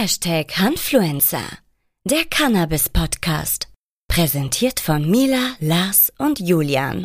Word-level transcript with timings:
Hashtag 0.00 0.56
Hanfluencer, 0.56 1.42
der 2.04 2.24
Cannabis-Podcast. 2.30 3.66
Präsentiert 4.06 4.78
von 4.78 5.10
Mila, 5.10 5.56
Lars 5.58 6.12
und 6.18 6.38
Julian. 6.38 7.04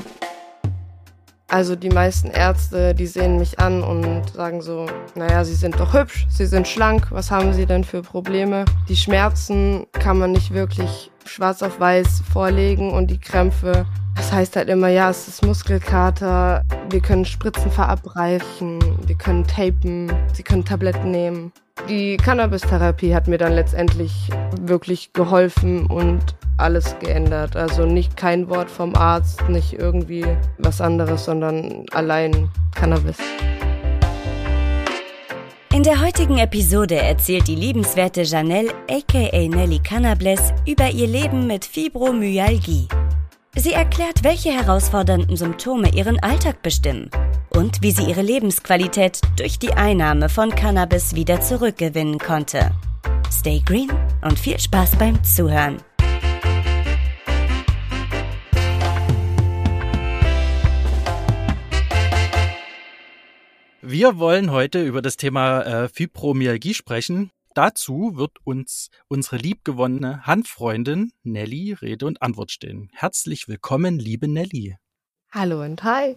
Also 1.47 1.75
die 1.75 1.89
meisten 1.89 2.29
Ärzte, 2.29 2.93
die 2.93 3.07
sehen 3.07 3.39
mich 3.39 3.57
an 3.57 3.81
und 3.81 4.29
sagen 4.33 4.61
so, 4.61 4.85
naja, 5.15 5.43
Sie 5.43 5.55
sind 5.55 5.79
doch 5.79 5.93
hübsch, 5.93 6.27
Sie 6.29 6.45
sind 6.45 6.67
schlank, 6.67 7.07
was 7.09 7.31
haben 7.31 7.53
Sie 7.53 7.65
denn 7.65 7.83
für 7.83 8.03
Probleme? 8.03 8.63
Die 8.87 8.95
Schmerzen 8.95 9.87
kann 9.93 10.19
man 10.19 10.31
nicht 10.31 10.53
wirklich 10.53 11.09
schwarz 11.25 11.63
auf 11.63 11.79
weiß 11.79 12.23
vorlegen 12.31 12.91
und 12.91 13.11
die 13.11 13.19
Krämpfe, 13.19 13.85
das 14.15 14.31
heißt 14.31 14.55
halt 14.55 14.69
immer, 14.69 14.89
ja, 14.89 15.09
es 15.09 15.27
ist 15.27 15.45
Muskelkater, 15.45 16.61
wir 16.89 17.01
können 17.01 17.25
Spritzen 17.25 17.71
verabreichen, 17.71 18.79
wir 19.05 19.15
können 19.15 19.45
tapen, 19.45 20.11
Sie 20.33 20.43
können 20.43 20.65
Tabletten 20.65 21.11
nehmen. 21.11 21.51
Die 21.89 22.17
Cannabis-Therapie 22.17 23.13
hat 23.15 23.27
mir 23.27 23.37
dann 23.37 23.53
letztendlich 23.53 24.29
wirklich 24.61 25.11
geholfen 25.13 25.87
und 25.87 26.35
alles 26.57 26.95
geändert. 26.99 27.55
Also 27.55 27.85
nicht 27.85 28.15
kein 28.15 28.47
Wort 28.49 28.69
vom 28.69 28.95
Arzt, 28.95 29.49
nicht 29.49 29.73
irgendwie 29.73 30.25
was 30.59 30.81
anderes, 30.81 31.25
sondern 31.25 31.85
allein 31.91 32.49
Cannabis. 32.75 33.17
In 35.73 35.81
der 35.81 36.01
heutigen 36.01 36.37
Episode 36.37 36.97
erzählt 36.97 37.47
die 37.47 37.55
liebenswerte 37.55 38.21
Janelle 38.21 38.71
aka 38.87 39.47
Nelly 39.47 39.79
Cannables 39.79 40.53
über 40.67 40.91
ihr 40.91 41.07
Leben 41.07 41.47
mit 41.47 41.65
Fibromyalgie. 41.65 42.87
Sie 43.55 43.73
erklärt, 43.73 44.23
welche 44.23 44.51
herausfordernden 44.51 45.35
Symptome 45.35 45.89
ihren 45.95 46.19
Alltag 46.19 46.61
bestimmen 46.61 47.09
und 47.49 47.81
wie 47.81 47.89
sie 47.89 48.03
ihre 48.03 48.21
Lebensqualität 48.21 49.19
durch 49.35 49.57
die 49.57 49.73
Einnahme 49.73 50.29
von 50.29 50.53
Cannabis 50.53 51.15
wieder 51.15 51.41
zurückgewinnen 51.41 52.19
konnte. 52.19 52.69
Stay 53.31 53.59
green 53.65 53.91
und 54.21 54.37
viel 54.37 54.59
Spaß 54.59 54.95
beim 54.97 55.23
Zuhören. 55.23 55.77
Wir 63.85 64.17
wollen 64.17 64.49
heute 64.49 64.81
über 64.81 65.01
das 65.01 65.17
Thema 65.17 65.61
äh, 65.63 65.89
Fibromyalgie 65.89 66.73
sprechen. 66.73 67.31
Dazu 67.53 68.15
wird 68.15 68.37
uns 68.45 68.89
unsere 69.09 69.35
liebgewonnene 69.35 70.25
Handfreundin 70.25 71.11
Nelly 71.23 71.73
Rede 71.73 72.05
und 72.05 72.21
Antwort 72.21 72.51
stehen. 72.51 72.89
Herzlich 72.93 73.49
willkommen, 73.49 73.99
liebe 73.99 74.29
Nelly. 74.29 74.77
Hallo 75.31 75.61
und 75.61 75.83
hi, 75.83 76.15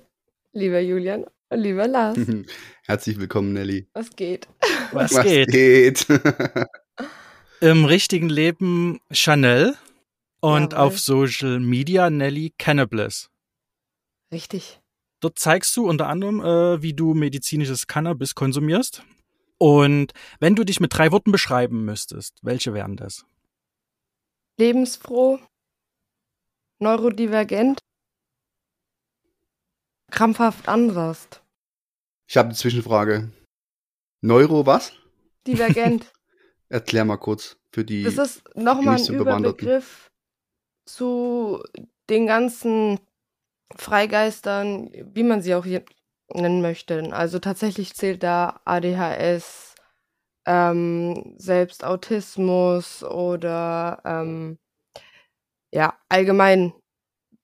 lieber 0.53 0.79
Julian 0.79 1.25
und 1.49 1.59
lieber 1.59 1.89
Lars. 1.89 2.17
Herzlich 2.85 3.19
willkommen, 3.19 3.53
Nelly. 3.53 3.89
Was 3.95 4.11
geht? 4.15 4.47
Was, 4.93 5.13
Was 5.13 5.25
geht? 5.25 5.49
geht? 5.51 6.07
Im 7.61 7.85
richtigen 7.85 8.29
Leben 8.29 9.01
Chanel 9.11 9.75
und 10.39 10.73
Jawohl. 10.73 10.87
auf 10.87 11.01
Social 11.01 11.59
Media 11.59 12.11
Nelly 12.11 12.55
Cannabis. 12.59 13.29
Richtig. 14.31 14.81
Dort 15.27 15.41
zeigst 15.41 15.77
du 15.77 15.89
unter 15.89 16.07
anderem, 16.07 16.41
äh, 16.41 16.81
wie 16.83 16.95
du 16.95 17.13
medizinisches 17.13 17.89
Cannabis 17.89 18.37
konsumierst. 18.37 19.03
Und 19.59 20.13
wenn 20.39 20.55
du 20.55 20.63
dich 20.63 20.79
mit 20.79 20.97
drei 20.97 21.11
Worten 21.11 21.33
beschreiben 21.33 21.85
müsstest, 21.85 22.39
welche 22.43 22.75
wären 22.75 22.95
das? 22.95 23.27
Lebensfroh, 24.57 25.41
neurodivergent, 26.79 27.81
krampfhaft 30.13 30.69
anders. 30.69 31.27
Ich 32.29 32.37
habe 32.37 32.51
eine 32.51 32.57
Zwischenfrage. 32.57 33.33
Neuro 34.21 34.65
was? 34.65 34.93
Divergent. 35.45 36.13
Erklär 36.69 37.05
mal 37.05 37.17
kurz 37.17 37.57
für 37.73 37.85
die. 37.85 38.05
Das 38.05 38.17
ist 38.17 38.45
nochmal 38.55 39.01
ein. 39.01 39.13
Überbegriff 39.13 40.09
zu 40.85 41.65
den 42.09 42.29
ganzen 42.29 43.01
Freigeistern, 43.75 44.91
wie 44.93 45.23
man 45.25 45.43
sie 45.43 45.55
auch 45.55 45.65
hier 45.65 45.85
nennen 46.33 46.63
möchte. 46.63 47.13
Also 47.13 47.39
tatsächlich 47.39 47.95
zählt 47.95 48.23
da 48.23 48.61
ADHS, 48.65 49.75
ähm, 50.47 51.35
selbst 51.39 51.85
Autismus 51.85 53.03
oder 53.03 54.01
ähm, 54.05 54.59
ja, 55.73 55.95
allgemein 56.09 56.73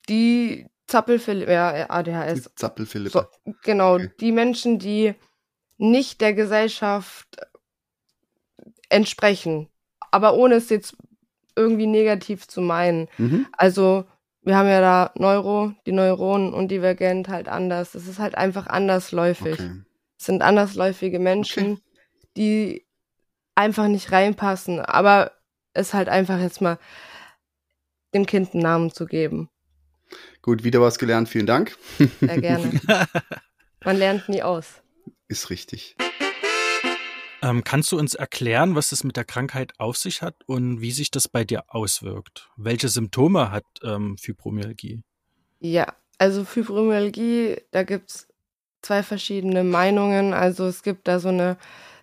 die 0.08 0.66
Zappelphilippe, 0.86 1.52
ja, 1.52 1.91
ADHS, 1.91 2.50
die 2.54 3.08
so, 3.08 3.22
genau, 3.62 3.94
Okay. 3.94 4.10
die 4.20 4.32
Menschen, 4.32 4.78
die 4.78 5.14
nicht 5.78 6.20
der 6.20 6.34
Gesellschaft 6.34 7.26
entsprechen, 8.88 9.69
aber 10.10 10.34
ohne 10.34 10.56
es 10.56 10.69
jetzt 10.69 10.96
irgendwie 11.56 11.86
negativ 11.86 12.46
zu 12.46 12.60
meinen. 12.60 13.08
Mhm. 13.19 13.46
Also 13.52 14.04
wir 14.42 14.56
haben 14.56 14.69
ja 14.69 14.80
da 14.80 15.12
Neuro, 15.16 15.72
die 15.86 15.92
Neuronen 15.92 16.53
und 16.53 16.69
Divergent 16.69 17.28
halt 17.28 17.48
anders. 17.48 17.94
Es 17.94 18.08
ist 18.08 18.19
halt 18.19 18.36
einfach 18.36 18.66
andersläufig. 18.66 19.54
Okay. 19.54 19.82
Es 20.19 20.26
sind 20.26 20.42
andersläufige 20.42 21.19
Menschen, 21.19 21.80
die 22.36 22.86
einfach 23.54 23.86
nicht 23.86 24.10
reinpassen. 24.12 24.81
Aber 24.81 25.32
es 25.75 25.94
halt 25.94 26.08
einfach 26.08 26.41
jetzt 26.41 26.60
mal 26.60 26.78
dem 28.14 28.26
Kind 28.26 28.52
einen 28.52 28.62
Namen 28.62 28.92
zu 28.92 29.06
geben. 29.06 29.48
Gut, 30.42 30.64
wieder 30.64 30.81
was 30.81 30.98
gelernt. 30.98 31.28
Vielen 31.28 31.47
Dank. 31.47 31.76
Sehr 32.20 32.41
gerne. 32.41 32.81
Man 33.84 33.97
lernt 33.97 34.28
nie 34.28 34.42
aus. 34.42 34.82
Ist 35.28 35.50
richtig. 35.50 35.97
Ähm, 37.42 37.64
kannst 37.64 37.91
du 37.91 37.98
uns 37.98 38.14
erklären, 38.14 38.76
was 38.76 38.92
es 38.92 39.03
mit 39.03 39.16
der 39.16 39.25
Krankheit 39.25 39.72
auf 39.78 39.97
sich 39.97 40.22
hat 40.22 40.36
und 40.47 40.80
wie 40.80 40.92
sich 40.92 41.10
das 41.10 41.26
bei 41.26 41.44
dir 41.44 41.64
auswirkt? 41.69 42.50
Welche 42.56 42.88
Symptome 42.88 43.50
hat 43.50 43.64
ähm, 43.82 44.16
Fibromyalgie? 44.16 45.03
Ja, 45.58 45.92
also 46.19 46.44
Fibromyalgie, 46.44 47.56
da 47.72 47.82
gibt's 47.82 48.28
zwei 48.81 49.02
verschiedene 49.02 49.64
Meinungen. 49.64 50.34
Also 50.34 50.66
es 50.66 50.84
gibt 50.84 51.08
da 51.08 51.19
so 51.19 51.28
eine 51.28 51.56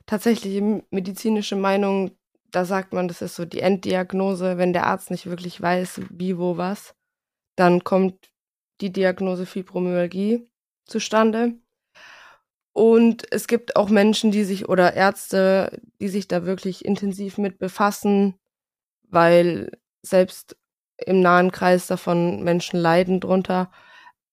tatsächliche 0.06 0.84
medizinische 0.92 1.56
Meinung, 1.56 2.12
da 2.52 2.66
sagt 2.66 2.94
man, 2.94 3.08
das 3.08 3.22
ist 3.22 3.36
so 3.36 3.46
die 3.46 3.60
Enddiagnose, 3.60 4.58
wenn 4.58 4.74
der 4.74 4.88
Arzt 4.88 5.12
nicht 5.12 5.28
wirklich 5.28 5.62
weiß, 5.62 6.02
wie, 6.10 6.38
wo, 6.38 6.58
was, 6.58 6.96
dann 7.56 7.84
kommt 7.84 8.32
die 8.82 8.92
Diagnose 8.92 9.46
Fibromyalgie 9.46 10.50
zustande. 10.86 11.54
Und 12.80 13.30
es 13.30 13.48
gibt 13.48 13.76
auch 13.76 13.90
Menschen, 13.90 14.32
die 14.32 14.46
sich 14.46 14.70
oder 14.70 14.94
Ärzte, 14.94 15.82
die 16.00 16.08
sich 16.08 16.30
da 16.30 16.46
wirklich 16.46 16.86
intensiv 16.86 17.38
mit 17.38 17.60
befassen, 17.60 18.40
weil 19.10 19.78
selbst 20.02 20.56
im 20.96 21.20
nahen 21.20 21.52
Kreis 21.52 21.88
davon 21.88 22.42
Menschen 22.42 22.80
leiden 22.80 23.20
drunter. 23.20 23.70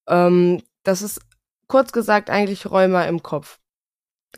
Ähm, 0.07 0.63
das 0.85 1.03
ist 1.03 1.23
kurz 1.67 1.91
gesagt 1.91 2.31
eigentlich 2.31 2.71
Rheuma 2.71 3.07
im 3.07 3.21
Kopf. 3.21 3.59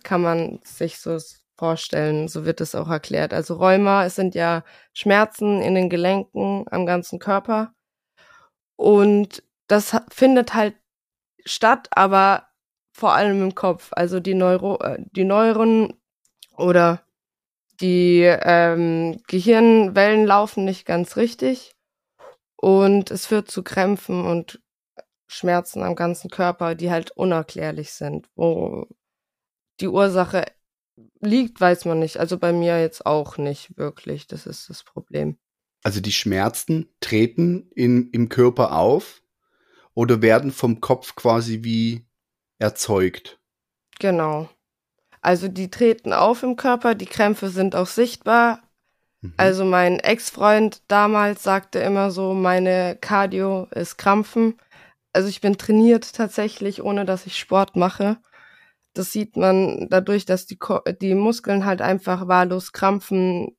Kann 0.05 0.23
man 0.23 0.61
sich 0.65 1.01
so 1.01 1.19
vorstellen, 1.59 2.29
so 2.29 2.47
wird 2.47 2.63
es 2.63 2.75
auch 2.75 2.89
erklärt. 2.89 3.35
Also 3.35 3.57
Rheuma, 3.57 4.07
es 4.07 4.15
sind 4.15 4.35
ja 4.35 4.65
Schmerzen 4.95 5.61
in 5.61 5.75
den 5.75 5.91
Gelenken, 5.91 6.65
am 6.71 6.87
ganzen 6.87 7.19
Körper. 7.19 7.75
Und 8.75 9.43
das 9.67 9.95
findet 10.09 10.55
halt 10.55 10.77
statt, 11.45 11.89
aber 11.91 12.48
vor 12.99 13.15
allem 13.15 13.43
im 13.43 13.55
Kopf. 13.55 13.91
Also 13.93 14.19
die, 14.19 14.35
Neuro 14.35 14.81
äh, 14.81 14.99
die 15.13 15.25
Neuren 15.25 15.95
oder 16.57 17.03
die 17.81 18.23
ähm, 18.23 19.21
Gehirnwellen 19.29 20.27
laufen 20.27 20.65
nicht 20.65 20.85
ganz 20.85 21.17
richtig 21.17 21.77
und 22.57 23.13
es 23.13 23.27
führt 23.27 23.49
zu 23.49 23.63
Krämpfen 23.63 24.25
und 24.25 24.61
Schmerzen 25.29 25.83
am 25.85 25.95
ganzen 25.95 26.29
Körper, 26.29 26.75
die 26.75 26.91
halt 26.91 27.13
unerklärlich 27.13 27.93
sind. 27.93 28.29
Wo 28.35 28.89
die 29.81 29.89
Ursache 29.89 30.47
liegt, 31.21 31.61
weiß 31.61 31.85
man 31.85 32.01
nicht. 32.01 32.19
Also 32.19 32.37
bei 32.37 32.53
mir 32.53 32.81
jetzt 32.81 33.07
auch 33.07 33.39
nicht 33.39 33.77
wirklich. 33.77 34.27
Das 34.27 34.47
ist 34.47 34.69
das 34.69 34.83
Problem. 34.83 35.39
Also 35.85 36.01
die 36.01 36.13
Schmerzen 36.13 36.89
treten 36.99 37.71
in, 37.77 38.11
im 38.11 38.29
Körper 38.29 38.73
auf 38.77 39.23
oder 39.95 40.21
werden 40.21 40.51
vom 40.51 40.81
Kopf 40.81 41.15
quasi 41.15 41.63
wie 41.63 42.08
erzeugt. 42.59 43.39
Genau. 43.99 44.49
Also 45.21 45.49
die 45.49 45.71
treten 45.71 46.13
auf 46.13 46.43
im 46.43 46.57
Körper, 46.57 46.95
die 46.95 47.07
Krämpfe 47.07 47.49
sind 47.49 47.75
auch 47.75 47.87
sichtbar. 47.87 48.63
Mhm. 49.21 49.35
Also 49.37 49.65
mein 49.65 49.99
Ex-Freund 49.99 50.83
damals 50.89 51.43
sagte 51.43 51.81
immer 51.81 52.11
so, 52.11 52.35
meine 52.35 52.97
Cardio 53.01 53.67
ist 53.73 53.99
Krampfen. 53.99 54.59
Also 55.13 55.29
ich 55.29 55.41
bin 55.41 55.59
trainiert 55.59 56.13
tatsächlich, 56.15 56.83
ohne 56.83 57.05
dass 57.05 57.27
ich 57.27 57.39
Sport 57.39 57.77
mache. 57.77 58.19
Das 58.95 59.13
sieht 59.13 59.37
man 59.37 59.89
dadurch, 59.91 60.25
dass 60.25 60.47
die, 60.47 60.57
Ko 60.57 60.81
die 61.01 61.15
Muskeln 61.15 61.65
halt 61.65 61.83
einfach 61.83 62.29
wahllos 62.29 62.73
krampfen. 62.73 63.57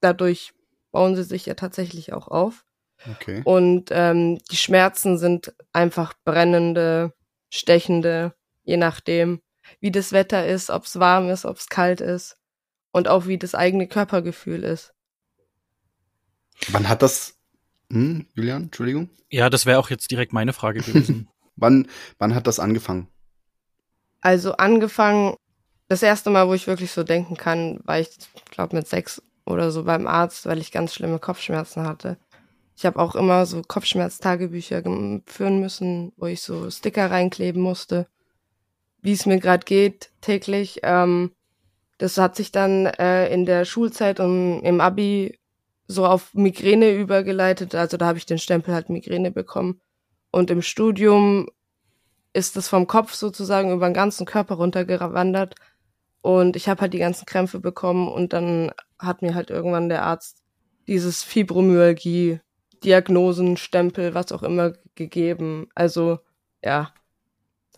Dadurch 0.00 0.52
bauen 0.90 1.16
sie 1.16 1.24
sich 1.24 1.46
ja 1.46 1.54
tatsächlich 1.54 2.12
auch 2.12 2.28
auf. 2.28 2.64
Okay. 3.10 3.42
Und 3.44 3.90
ähm, 3.92 4.38
die 4.50 4.56
Schmerzen 4.56 5.18
sind 5.18 5.54
einfach 5.72 6.14
brennende, 6.24 7.12
stechende, 7.50 8.34
je 8.62 8.76
nachdem, 8.76 9.40
wie 9.80 9.90
das 9.90 10.12
Wetter 10.12 10.46
ist, 10.46 10.70
ob 10.70 10.84
es 10.84 10.98
warm 10.98 11.28
ist, 11.28 11.44
ob 11.44 11.58
es 11.58 11.68
kalt 11.68 12.00
ist. 12.00 12.36
und 12.92 13.06
auch 13.06 13.26
wie 13.26 13.38
das 13.38 13.54
eigene 13.54 13.86
Körpergefühl 13.86 14.64
ist. 14.64 14.92
Wann 16.70 16.88
hat 16.88 17.02
das, 17.02 17.38
hm, 17.88 18.26
Julian, 18.34 18.64
Entschuldigung? 18.64 19.10
Ja, 19.30 19.48
das 19.48 19.64
wäre 19.64 19.78
auch 19.78 19.90
jetzt 19.90 20.10
direkt 20.10 20.32
meine 20.32 20.52
Frage 20.52 20.80
gewesen. 20.80 21.28
wann, 21.56 21.86
wann 22.18 22.34
hat 22.34 22.48
das 22.48 22.58
angefangen? 22.58 23.06
Also 24.20 24.52
angefangen, 24.56 25.36
das 25.88 26.02
erste 26.02 26.30
Mal, 26.30 26.48
wo 26.48 26.54
ich 26.54 26.66
wirklich 26.66 26.90
so 26.90 27.04
denken 27.04 27.36
kann, 27.36 27.80
war 27.84 28.00
ich, 28.00 28.10
glaube 28.50 28.76
mit 28.76 28.88
sechs 28.88 29.22
oder 29.46 29.70
so 29.70 29.84
beim 29.84 30.06
Arzt, 30.06 30.46
weil 30.46 30.58
ich 30.58 30.72
ganz 30.72 30.94
schlimme 30.94 31.18
Kopfschmerzen 31.18 31.84
hatte. 31.84 32.18
Ich 32.80 32.86
habe 32.86 32.98
auch 32.98 33.14
immer 33.14 33.44
so 33.44 33.60
Kopfschmerztagebücher 33.60 34.82
führen 35.26 35.60
müssen, 35.60 36.14
wo 36.16 36.24
ich 36.24 36.40
so 36.40 36.70
Sticker 36.70 37.10
reinkleben 37.10 37.60
musste, 37.60 38.06
wie 39.02 39.12
es 39.12 39.26
mir 39.26 39.38
gerade 39.38 39.66
geht 39.66 40.10
täglich. 40.22 40.80
Ähm, 40.82 41.32
das 41.98 42.16
hat 42.16 42.36
sich 42.36 42.52
dann 42.52 42.86
äh, 42.86 43.28
in 43.34 43.44
der 43.44 43.66
Schulzeit 43.66 44.18
und 44.18 44.62
im 44.62 44.80
Abi 44.80 45.38
so 45.88 46.06
auf 46.06 46.32
Migräne 46.32 46.92
übergeleitet. 46.92 47.74
Also 47.74 47.98
da 47.98 48.06
habe 48.06 48.16
ich 48.16 48.24
den 48.24 48.38
Stempel 48.38 48.72
halt 48.72 48.88
Migräne 48.88 49.30
bekommen. 49.30 49.82
Und 50.30 50.50
im 50.50 50.62
Studium 50.62 51.50
ist 52.32 52.56
es 52.56 52.66
vom 52.66 52.86
Kopf 52.86 53.12
sozusagen 53.12 53.72
über 53.72 53.90
den 53.90 53.94
ganzen 53.94 54.24
Körper 54.24 54.54
runtergewandert. 54.54 55.54
Und 56.22 56.56
ich 56.56 56.66
habe 56.66 56.80
halt 56.80 56.94
die 56.94 56.98
ganzen 56.98 57.26
Krämpfe 57.26 57.60
bekommen 57.60 58.08
und 58.08 58.32
dann 58.32 58.72
hat 58.98 59.20
mir 59.20 59.34
halt 59.34 59.50
irgendwann 59.50 59.90
der 59.90 60.02
Arzt 60.02 60.38
dieses 60.86 61.22
Fibromyalgie, 61.22 62.40
Diagnosen, 62.84 63.56
Stempel, 63.56 64.14
was 64.14 64.32
auch 64.32 64.42
immer 64.42 64.74
gegeben. 64.94 65.68
Also 65.74 66.18
ja, 66.62 66.92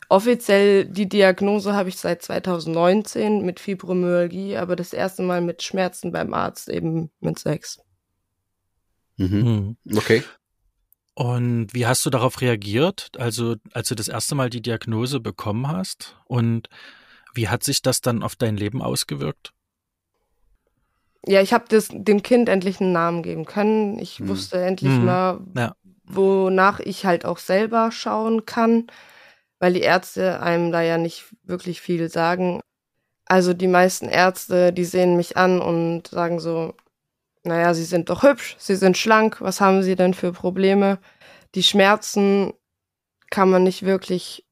offiziell 0.08 0.84
die 0.84 1.08
Diagnose 1.08 1.74
habe 1.74 1.88
ich 1.88 1.96
seit 1.96 2.22
2019 2.22 3.44
mit 3.44 3.60
Fibromyalgie, 3.60 4.56
aber 4.56 4.76
das 4.76 4.92
erste 4.92 5.22
Mal 5.22 5.40
mit 5.40 5.62
Schmerzen 5.62 6.12
beim 6.12 6.34
Arzt 6.34 6.68
eben 6.68 7.10
mit 7.20 7.38
sechs. 7.38 7.80
Mhm. 9.16 9.76
mhm. 9.84 9.96
Okay. 9.96 10.22
Und 11.14 11.74
wie 11.74 11.86
hast 11.86 12.06
du 12.06 12.10
darauf 12.10 12.40
reagiert, 12.40 13.10
also 13.18 13.56
als 13.72 13.88
du 13.88 13.94
das 13.94 14.08
erste 14.08 14.34
Mal 14.34 14.48
die 14.48 14.62
Diagnose 14.62 15.20
bekommen 15.20 15.68
hast? 15.68 16.16
Und 16.24 16.68
wie 17.34 17.48
hat 17.48 17.64
sich 17.64 17.82
das 17.82 18.00
dann 18.00 18.22
auf 18.22 18.34
dein 18.34 18.56
Leben 18.56 18.80
ausgewirkt? 18.80 19.52
Ja, 21.26 21.40
ich 21.40 21.52
habe 21.52 21.64
dem 21.68 22.22
Kind 22.22 22.48
endlich 22.48 22.80
einen 22.80 22.92
Namen 22.92 23.22
geben 23.22 23.44
können. 23.44 23.98
Ich 23.98 24.18
hm. 24.18 24.28
wusste 24.28 24.60
endlich 24.62 24.92
hm. 24.92 25.04
mal, 25.04 25.40
ja. 25.56 25.74
wonach 26.04 26.80
ich 26.80 27.06
halt 27.06 27.24
auch 27.24 27.38
selber 27.38 27.92
schauen 27.92 28.44
kann, 28.44 28.88
weil 29.58 29.74
die 29.74 29.80
Ärzte 29.80 30.40
einem 30.40 30.72
da 30.72 30.82
ja 30.82 30.98
nicht 30.98 31.26
wirklich 31.44 31.80
viel 31.80 32.08
sagen. 32.08 32.60
Also 33.26 33.54
die 33.54 33.68
meisten 33.68 34.08
Ärzte, 34.08 34.72
die 34.72 34.84
sehen 34.84 35.16
mich 35.16 35.36
an 35.36 35.60
und 35.60 36.08
sagen 36.08 36.40
so, 36.40 36.74
naja, 37.44 37.74
sie 37.74 37.84
sind 37.84 38.10
doch 38.10 38.22
hübsch, 38.22 38.56
sie 38.58 38.76
sind 38.76 38.98
schlank, 38.98 39.40
was 39.40 39.60
haben 39.60 39.82
sie 39.82 39.96
denn 39.96 40.14
für 40.14 40.32
Probleme? 40.32 40.98
Die 41.54 41.62
Schmerzen 41.62 42.52
kann 43.30 43.50
man 43.50 43.64
nicht 43.64 43.84
wirklich 43.84 44.44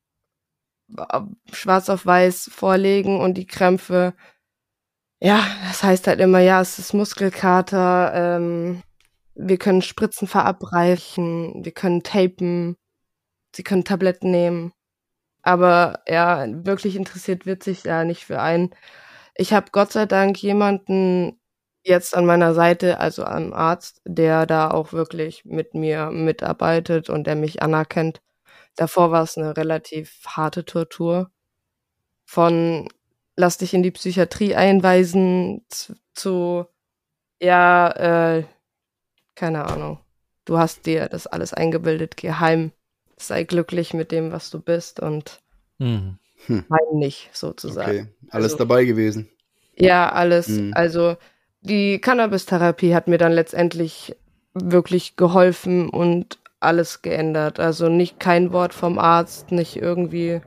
äh, 0.97 1.21
schwarz 1.53 1.89
auf 1.89 2.07
weiß 2.07 2.51
vorlegen 2.53 3.21
und 3.21 3.35
die 3.35 3.47
Krämpfe, 3.47 4.15
ja, 5.21 5.45
das 5.69 5.83
heißt 5.83 6.07
halt 6.07 6.21
immer, 6.21 6.41
ja, 6.41 6.61
es 6.61 6.79
ist 6.79 6.95
Muskelkater, 6.95 8.13
ähm, 8.15 8.83
wir 9.35 9.59
können 9.59 9.83
Spritzen 9.83 10.29
verabreichen, 10.29 11.65
wir 11.65 11.73
können 11.73 12.03
tapen, 12.03 12.77
sie 13.55 13.65
können 13.65 13.85
Tabletten 13.85 14.31
nehmen. 14.31 14.73
Aber 15.43 16.01
ja, 16.09 16.47
wirklich 16.67 16.97
interessiert 16.97 17.47
wird 17.47 17.63
sich 17.65 17.83
da 17.83 18.05
nicht 18.05 18.25
für 18.27 18.41
einen. 18.43 18.71
Ich 19.37 19.53
habe 19.55 19.69
Gott 19.73 19.93
sei 19.93 20.07
Dank 20.07 20.43
jemanden 20.43 21.41
jetzt 21.85 22.17
an 22.17 22.27
meiner 22.27 22.55
Seite, 22.55 23.01
also 23.01 23.25
am 23.25 23.53
Arzt, 23.55 24.03
der 24.07 24.47
da 24.47 24.71
auch 24.71 24.93
wirklich 24.93 25.45
mit 25.47 25.75
mir 25.75 26.11
mitarbeitet 26.13 27.11
und 27.11 27.27
der 27.27 27.37
mich 27.37 27.63
anerkennt. 27.63 28.23
Davor 28.77 29.13
war 29.13 29.25
es 29.25 29.39
eine 29.39 29.57
relativ 29.57 30.21
harte 30.27 30.65
Tortur. 30.67 31.31
Von 32.27 32.89
lass 33.41 33.59
dich 33.59 33.75
in 33.75 33.83
die 33.83 33.91
Psychiatrie 33.91 34.55
einweisen 34.55 35.65
zu, 36.15 36.67
ja, 37.41 38.37
äh, 38.37 38.45
keine 39.35 39.65
Ahnung. 39.65 39.99
Du 40.45 40.59
hast 40.59 40.87
dir 40.87 41.09
das 41.09 41.27
alles 41.27 41.53
eingebildet, 41.55 42.17
geheim. 42.17 42.73
Sei 43.17 43.45
glücklich 43.45 43.93
mit 43.93 44.13
dem, 44.13 44.33
was 44.33 44.51
du 44.51 44.61
bist 44.61 45.01
und 45.01 45.41
mhm. 45.79 46.19
hm. 46.47 46.65
nicht, 46.93 47.31
sozusagen. 47.33 47.91
Okay, 47.91 48.07
alles 48.31 48.53
also, 48.53 48.65
dabei 48.65 48.85
gewesen. 48.85 49.29
Ja, 49.77 50.11
alles. 50.11 50.49
Mhm. 50.49 50.73
Also 50.75 51.17
die 51.61 52.01
Cannabis-Therapie 52.01 52.95
hat 52.95 53.09
mir 53.09 53.19
dann 53.19 53.33
letztendlich 53.33 54.17
wirklich 54.55 55.17
geholfen 55.17 55.89
und 55.89 56.39
alles 56.61 57.03
geändert. 57.03 57.61
Also 57.61 57.89
nicht 57.89 58.21
kein 58.21 58.53
Wort 58.53 58.75
vom 58.75 58.99
Arzt, 58.99 59.53
nicht 59.53 59.77
irgendwie 59.77 60.41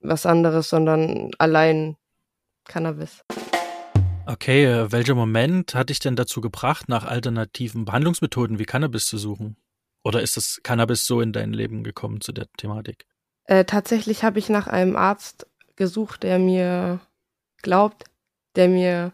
was 0.00 0.26
anderes, 0.26 0.68
sondern 0.68 1.30
allein 1.38 1.96
Cannabis. 2.70 3.24
Okay, 4.26 4.64
äh, 4.64 4.92
welcher 4.92 5.16
Moment 5.16 5.74
hat 5.74 5.90
dich 5.90 5.98
denn 5.98 6.14
dazu 6.14 6.40
gebracht, 6.40 6.88
nach 6.88 7.04
alternativen 7.04 7.84
Behandlungsmethoden 7.84 8.60
wie 8.60 8.64
Cannabis 8.64 9.06
zu 9.06 9.18
suchen? 9.18 9.56
Oder 10.04 10.22
ist 10.22 10.36
das 10.36 10.60
Cannabis 10.62 11.04
so 11.04 11.20
in 11.20 11.32
dein 11.32 11.52
Leben 11.52 11.82
gekommen 11.82 12.20
zu 12.20 12.30
der 12.32 12.46
Thematik? 12.56 13.06
Äh, 13.44 13.64
tatsächlich 13.64 14.22
habe 14.22 14.38
ich 14.38 14.48
nach 14.48 14.68
einem 14.68 14.96
Arzt 14.96 15.48
gesucht, 15.74 16.22
der 16.22 16.38
mir 16.38 17.00
glaubt, 17.60 18.04
der 18.54 18.68
mir 18.68 19.12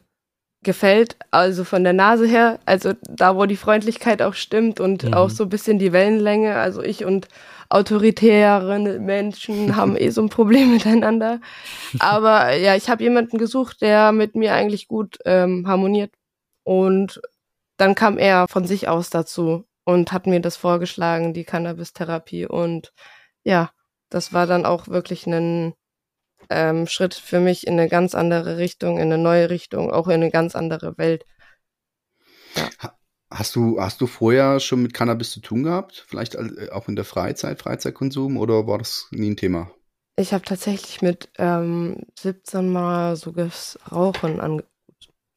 gefällt, 0.63 1.17
also 1.31 1.65
von 1.65 1.85
der 1.85 1.93
Nase 1.93 2.27
her, 2.27 2.59
also 2.67 2.93
da, 3.03 3.37
wo 3.37 3.47
die 3.47 3.57
Freundlichkeit 3.57 4.23
auch 4.23 4.35
stimmt 4.35 4.81
und 4.81 5.05
mhm. 5.05 5.15
auch 5.15 5.31
so 5.31 5.45
ein 5.45 5.49
bisschen 5.49 5.79
die 5.79 5.93
Wellenlänge. 5.93 6.57
Also 6.57 6.83
ich 6.83 7.05
und 7.05 7.29
autoritäre 7.69 8.79
Menschen 8.99 9.77
haben 9.77 9.97
eh 9.97 10.11
so 10.11 10.23
ein 10.23 10.29
Problem 10.29 10.73
miteinander. 10.73 11.41
Aber 11.99 12.55
ja, 12.57 12.75
ich 12.77 12.89
habe 12.91 13.03
jemanden 13.03 13.39
gesucht, 13.39 13.81
der 13.81 14.13
mit 14.13 14.35
mir 14.35 14.55
eigentlich 14.55 14.89
gut 14.89 15.19
ähm, 15.25 15.67
harmoniert. 15.67 16.13
Und 16.65 17.21
dann 17.77 17.95
kam 17.95 18.19
er 18.19 18.49
von 18.49 18.67
sich 18.67 18.89
aus 18.89 19.11
dazu 19.11 19.65
und 19.85 20.13
hat 20.13 20.27
mir 20.27 20.41
das 20.41 20.57
vorgeschlagen, 20.57 21.33
die 21.33 21.45
Cannabis-Therapie. 21.45 22.47
Und 22.47 22.93
ja, 23.45 23.71
das 24.11 24.33
war 24.33 24.47
dann 24.47 24.67
auch 24.67 24.89
wirklich 24.89 25.27
ein 25.27 25.75
ähm, 26.51 26.87
Schritt 26.87 27.15
für 27.15 27.41
mich 27.41 27.67
in 27.67 27.75
eine 27.75 27.89
ganz 27.89 28.15
andere 28.15 28.59
Richtung, 28.59 28.97
in 28.97 29.13
eine 29.13 29.19
neue 29.19 29.51
Richtung, 29.51 29.91
auch 29.91 30.09
in 30.09 30.15
eine 30.15 30.31
ganz 30.31 30.55
andere 30.55 30.97
Welt. 30.99 31.25
Ja. 32.55 32.93
Hast 33.29 33.57
du, 33.57 33.81
hast 33.81 34.01
du 34.01 34.07
vorher 34.07 34.61
schon 34.61 34.83
mit 34.83 34.95
Cannabis 34.95 35.33
zu 35.33 35.41
tun 35.41 35.65
gehabt? 35.65 36.05
Vielleicht 36.07 36.37
äh, 36.37 36.71
auch 36.71 36.89
in 36.89 36.95
der 36.95 37.05
Freizeit, 37.05 37.61
Freizeitkonsum 37.61 38.37
oder 38.37 38.67
war 38.69 38.79
das 38.79 39.09
nie 39.11 39.31
ein 39.31 39.37
Thema? 39.37 39.71
Ich 40.17 40.33
habe 40.33 40.45
tatsächlich 40.45 41.03
mit 41.03 41.29
ähm, 41.37 42.03
17 42.19 42.71
Mal 42.71 43.17
so 43.17 43.33
das 43.33 43.79
Rauchen, 43.91 44.41
ange 44.41 44.65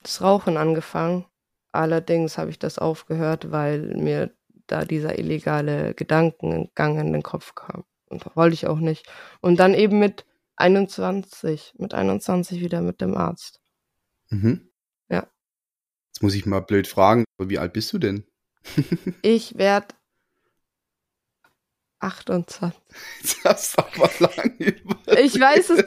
das 0.03 0.22
Rauchen 0.22 0.55
angefangen. 0.55 1.25
Allerdings 1.72 2.38
habe 2.38 2.51
ich 2.51 2.60
das 2.60 2.79
aufgehört, 2.79 3.51
weil 3.51 3.81
mir 3.98 4.31
da 4.67 4.86
dieser 4.86 5.19
illegale 5.19 5.93
Gedankengang 5.93 7.00
in 7.00 7.12
den 7.12 7.24
Kopf 7.24 7.55
kam. 7.55 7.83
Und 8.10 8.25
das 8.25 8.36
wollte 8.36 8.53
ich 8.53 8.67
auch 8.67 8.79
nicht. 8.79 9.07
Und 9.41 9.60
dann 9.60 9.74
eben 9.74 10.00
mit 10.00 10.25
21, 10.59 11.73
mit 11.77 11.93
21 11.93 12.59
wieder 12.59 12.81
mit 12.81 13.01
dem 13.01 13.15
Arzt. 13.15 13.61
Mhm. 14.29 14.69
Ja. 15.09 15.27
Jetzt 16.11 16.21
muss 16.21 16.35
ich 16.35 16.45
mal 16.45 16.61
blöd 16.61 16.87
fragen, 16.87 17.23
wie 17.37 17.59
alt 17.59 17.73
bist 17.73 17.91
du 17.93 17.97
denn? 17.97 18.25
ich 19.21 19.57
werde 19.57 19.87
28. 21.99 22.79
Das 23.43 23.69
ist 23.69 23.77
aber 23.77 24.09
lang 24.19 24.53
Ich 24.57 25.39
weiß 25.39 25.69
es. 25.71 25.83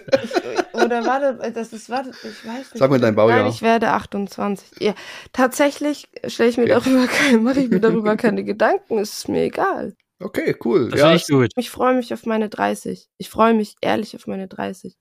Oder 0.74 1.04
warte, 1.06 1.52
das 1.52 1.72
ist, 1.72 1.88
warte, 1.88 2.10
ich 2.10 2.46
weiß 2.46 2.58
nicht. 2.58 2.78
Sag 2.78 2.90
mal 2.90 3.00
dein 3.00 3.14
Baujahr. 3.14 3.40
Nein, 3.40 3.50
ich 3.50 3.62
werde 3.62 3.90
28. 3.90 4.80
Ja, 4.80 4.94
tatsächlich 5.32 6.08
stelle 6.26 6.50
ich 6.50 6.58
mir 6.58 6.64
okay. 6.64 6.72
darüber 6.84 7.06
keine, 7.12 7.38
mache 7.38 7.60
ich 7.60 7.70
mir 7.70 7.80
darüber 7.80 8.16
keine 8.18 8.44
Gedanken, 8.44 8.98
es 8.98 9.14
ist 9.14 9.28
mir 9.28 9.44
egal. 9.44 9.94
Okay, 10.22 10.56
cool. 10.64 10.90
Das 10.90 11.00
ja, 11.00 11.14
ich 11.14 11.26
gut. 11.26 11.50
Ich 11.56 11.70
freue 11.70 11.94
mich 11.94 12.12
auf 12.14 12.26
meine 12.26 12.48
30. 12.48 13.08
Ich 13.18 13.28
freue 13.28 13.54
mich 13.54 13.76
ehrlich 13.80 14.14
auf 14.16 14.26
meine 14.26 14.48
30. 14.48 14.96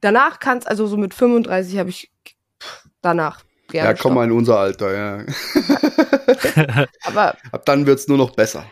Danach 0.00 0.40
kann's, 0.40 0.66
also 0.66 0.86
so 0.86 0.96
mit 0.96 1.14
35 1.14 1.78
habe 1.78 1.90
ich 1.90 2.10
danach 3.02 3.44
gerne. 3.68 3.90
Ja, 3.90 3.94
komm 3.94 4.14
mal 4.14 4.24
in 4.24 4.32
unser 4.32 4.58
Alter, 4.58 4.94
ja. 4.94 5.24
Aber 7.04 7.36
ab 7.52 7.64
dann 7.64 7.86
wird's 7.86 8.08
nur 8.08 8.18
noch 8.18 8.30
besser. 8.34 8.64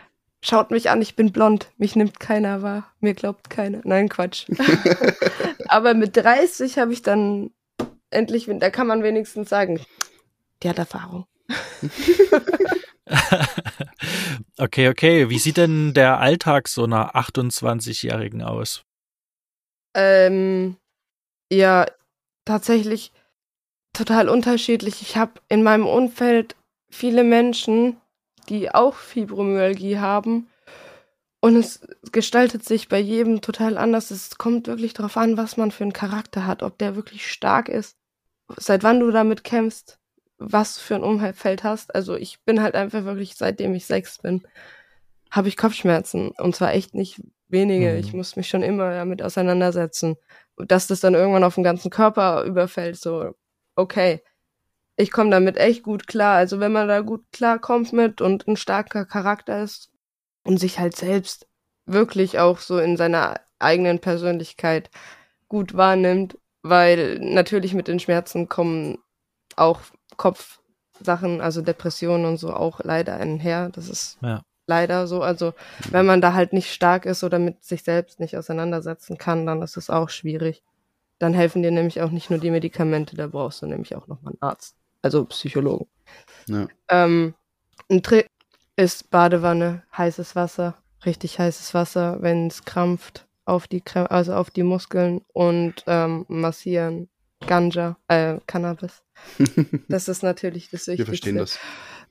Schaut 0.43 0.71
mich 0.71 0.89
an, 0.89 1.01
ich 1.01 1.15
bin 1.15 1.31
blond. 1.31 1.69
Mich 1.77 1.95
nimmt 1.95 2.19
keiner 2.19 2.63
wahr. 2.63 2.91
Mir 2.99 3.13
glaubt 3.13 3.49
keiner. 3.49 3.81
Nein, 3.83 4.09
Quatsch. 4.09 4.47
Aber 5.67 5.93
mit 5.93 6.17
30 6.17 6.79
habe 6.79 6.93
ich 6.93 7.03
dann 7.03 7.51
endlich, 8.09 8.49
da 8.49 8.69
kann 8.71 8.87
man 8.87 9.03
wenigstens 9.03 9.49
sagen, 9.49 9.79
die 10.63 10.69
hat 10.69 10.79
Erfahrung. 10.79 11.25
okay, 14.57 14.89
okay. 14.89 15.29
Wie 15.29 15.39
sieht 15.39 15.57
denn 15.57 15.93
der 15.93 16.19
Alltag 16.19 16.67
so 16.67 16.83
einer 16.83 17.15
28-Jährigen 17.15 18.41
aus? 18.41 18.83
Ähm, 19.93 20.77
ja, 21.51 21.85
tatsächlich 22.45 23.11
total 23.93 24.29
unterschiedlich. 24.29 25.01
Ich 25.01 25.17
habe 25.17 25.33
in 25.49 25.63
meinem 25.63 25.85
Umfeld 25.85 26.55
viele 26.89 27.23
Menschen, 27.23 27.97
die 28.49 28.73
auch 28.73 28.95
Fibromyalgie 28.95 29.99
haben. 29.99 30.47
Und 31.43 31.55
es 31.55 31.81
gestaltet 32.11 32.63
sich 32.63 32.87
bei 32.87 32.99
jedem 32.99 33.41
total 33.41 33.77
anders. 33.77 34.11
Es 34.11 34.37
kommt 34.37 34.67
wirklich 34.67 34.93
darauf 34.93 35.17
an, 35.17 35.37
was 35.37 35.57
man 35.57 35.71
für 35.71 35.83
einen 35.83 35.93
Charakter 35.93 36.45
hat, 36.45 36.61
ob 36.61 36.77
der 36.77 36.95
wirklich 36.95 37.31
stark 37.31 37.67
ist, 37.67 37.97
seit 38.57 38.83
wann 38.83 38.99
du 38.99 39.09
damit 39.09 39.43
kämpfst, 39.43 39.97
was 40.41 40.77
für 40.77 40.95
ein 40.95 41.03
Umfeld 41.03 41.63
hast. 41.63 41.93
Also 41.93 42.15
ich 42.15 42.43
bin 42.43 42.61
halt 42.61 42.75
einfach 42.75 43.05
wirklich, 43.05 43.35
seitdem 43.35 43.73
ich 43.75 43.85
sechs 43.85 44.17
bin, 44.17 44.41
habe 45.29 45.47
ich 45.47 45.57
Kopfschmerzen. 45.57 46.31
Und 46.31 46.55
zwar 46.55 46.73
echt 46.73 46.93
nicht 46.95 47.21
wenige. 47.47 47.91
Mhm. 47.91 47.99
Ich 47.99 48.13
muss 48.13 48.35
mich 48.35 48.49
schon 48.49 48.63
immer 48.63 48.91
damit 48.91 49.21
auseinandersetzen. 49.21 50.17
Dass 50.57 50.87
das 50.87 50.99
dann 50.99 51.13
irgendwann 51.13 51.43
auf 51.43 51.55
den 51.55 51.63
ganzen 51.63 51.91
Körper 51.91 52.43
überfällt, 52.43 52.97
so, 52.97 53.35
okay. 53.75 54.21
Ich 54.97 55.11
komme 55.11 55.31
damit 55.31 55.57
echt 55.57 55.83
gut 55.83 56.07
klar. 56.07 56.35
Also 56.35 56.59
wenn 56.59 56.71
man 56.71 56.87
da 56.87 57.01
gut 57.01 57.23
klarkommt 57.31 57.93
mit 57.93 58.21
und 58.21 58.47
ein 58.47 58.57
starker 58.57 59.05
Charakter 59.05 59.63
ist 59.63 59.89
und 60.43 60.59
sich 60.59 60.79
halt 60.79 60.95
selbst 60.95 61.47
wirklich 61.85 62.39
auch 62.39 62.59
so 62.59 62.77
in 62.79 62.97
seiner 62.97 63.39
eigenen 63.59 63.99
Persönlichkeit 63.99 64.89
gut 65.47 65.75
wahrnimmt, 65.75 66.37
weil 66.61 67.19
natürlich 67.19 67.73
mit 67.73 67.87
den 67.87 67.99
Schmerzen 67.99 68.49
kommen 68.49 68.97
auch 69.55 69.81
Kopfsachen, 70.21 71.41
also 71.41 71.61
Depressionen 71.61 72.25
und 72.25 72.37
so 72.37 72.53
auch 72.53 72.81
leider 72.83 73.15
einher. 73.15 73.69
Das 73.69 73.89
ist 73.89 74.17
ja 74.21 74.41
leider 74.71 75.07
so. 75.07 75.21
Also 75.21 75.53
wenn 75.89 76.05
man 76.05 76.21
da 76.21 76.33
halt 76.33 76.53
nicht 76.53 76.71
stark 76.71 77.05
ist 77.05 77.23
oder 77.23 77.39
mit 77.39 77.63
sich 77.63 77.83
selbst 77.83 78.19
nicht 78.19 78.37
auseinandersetzen 78.37 79.17
kann, 79.17 79.45
dann 79.45 79.61
ist 79.61 79.77
es 79.77 79.89
auch 79.89 80.09
schwierig. 80.09 80.63
Dann 81.19 81.33
helfen 81.33 81.61
dir 81.61 81.71
nämlich 81.71 82.01
auch 82.01 82.09
nicht 82.09 82.29
nur 82.29 82.39
die 82.39 82.51
Medikamente, 82.51 83.15
da 83.15 83.27
brauchst 83.27 83.61
du 83.61 83.67
nämlich 83.67 83.95
auch 83.95 84.07
nochmal 84.07 84.33
einen 84.33 84.41
Arzt, 84.41 84.75
also 85.01 85.25
Psychologen. 85.25 85.87
Ja. 86.47 86.67
Ähm, 86.89 87.35
ein 87.89 88.01
Trick 88.01 88.27
ist 88.75 89.11
Badewanne, 89.11 89.83
heißes 89.95 90.35
Wasser, 90.35 90.75
richtig 91.05 91.37
heißes 91.37 91.73
Wasser, 91.73 92.21
wenn 92.21 92.47
es 92.47 92.63
krampft, 92.63 93.27
auf 93.45 93.67
die 93.67 93.83
also 93.93 94.33
auf 94.33 94.49
die 94.49 94.63
Muskeln 94.63 95.21
und 95.33 95.83
ähm, 95.85 96.25
massieren. 96.27 97.09
Ganja, 97.47 97.97
äh, 98.07 98.37
Cannabis. 98.47 99.03
das 99.87 100.07
ist 100.07 100.23
natürlich 100.23 100.69
das 100.69 100.87
Wichtigste. 100.87 100.97
Wir 100.97 101.05
verstehen 101.05 101.37
das. 101.37 101.59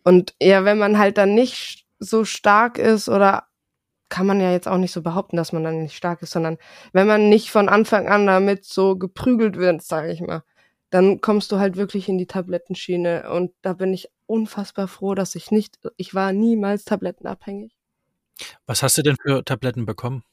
Und 0.03 0.35
ja, 0.41 0.65
wenn 0.65 0.79
man 0.79 0.99
halt 0.99 1.19
dann 1.19 1.35
nicht 1.35 1.87
so 1.99 2.25
stark 2.25 2.79
ist 2.79 3.09
oder 3.09 3.45
kann 4.09 4.27
man 4.27 4.41
ja 4.41 4.51
jetzt 4.51 4.67
auch 4.69 4.79
nicht 4.79 4.93
so 4.93 5.03
behaupten, 5.03 5.37
dass 5.37 5.53
man 5.53 5.63
dann 5.63 5.83
nicht 5.83 5.97
stark 5.97 6.23
ist, 6.23 6.33
sondern 6.33 6.59
wenn 6.93 7.07
man 7.07 7.29
nicht 7.29 7.51
von 7.51 7.69
Anfang 7.69 8.09
an 8.09 8.27
damit 8.27 8.65
so 8.65 8.97
geprügelt 8.97 9.57
wird, 9.57 9.83
sage 9.83 10.13
ich 10.13 10.21
mal, 10.21 10.43
dann 10.91 11.21
kommst 11.21 11.53
du 11.53 11.59
halt 11.59 11.77
wirklich 11.77 12.09
in 12.09 12.19
die 12.19 12.27
Tablettenschiene 12.27 13.31
und 13.31 13.53
da 13.63 13.75
bin 13.75 13.95
ich 13.95 14.11
unfassbar 14.27 14.89
froh, 14.89 15.15
dass 15.15 15.37
ich 15.37 15.53
nicht, 15.53 15.79
ich 15.97 16.15
war 16.15 16.33
niemals 16.33 16.85
tablettenabhängig. 16.85 17.77
Was 18.67 18.83
hast 18.83 18.99
du 18.99 19.03
denn 19.03 19.17
für 19.23 19.45
Tabletten 19.45 19.87
bekommen? 19.87 20.25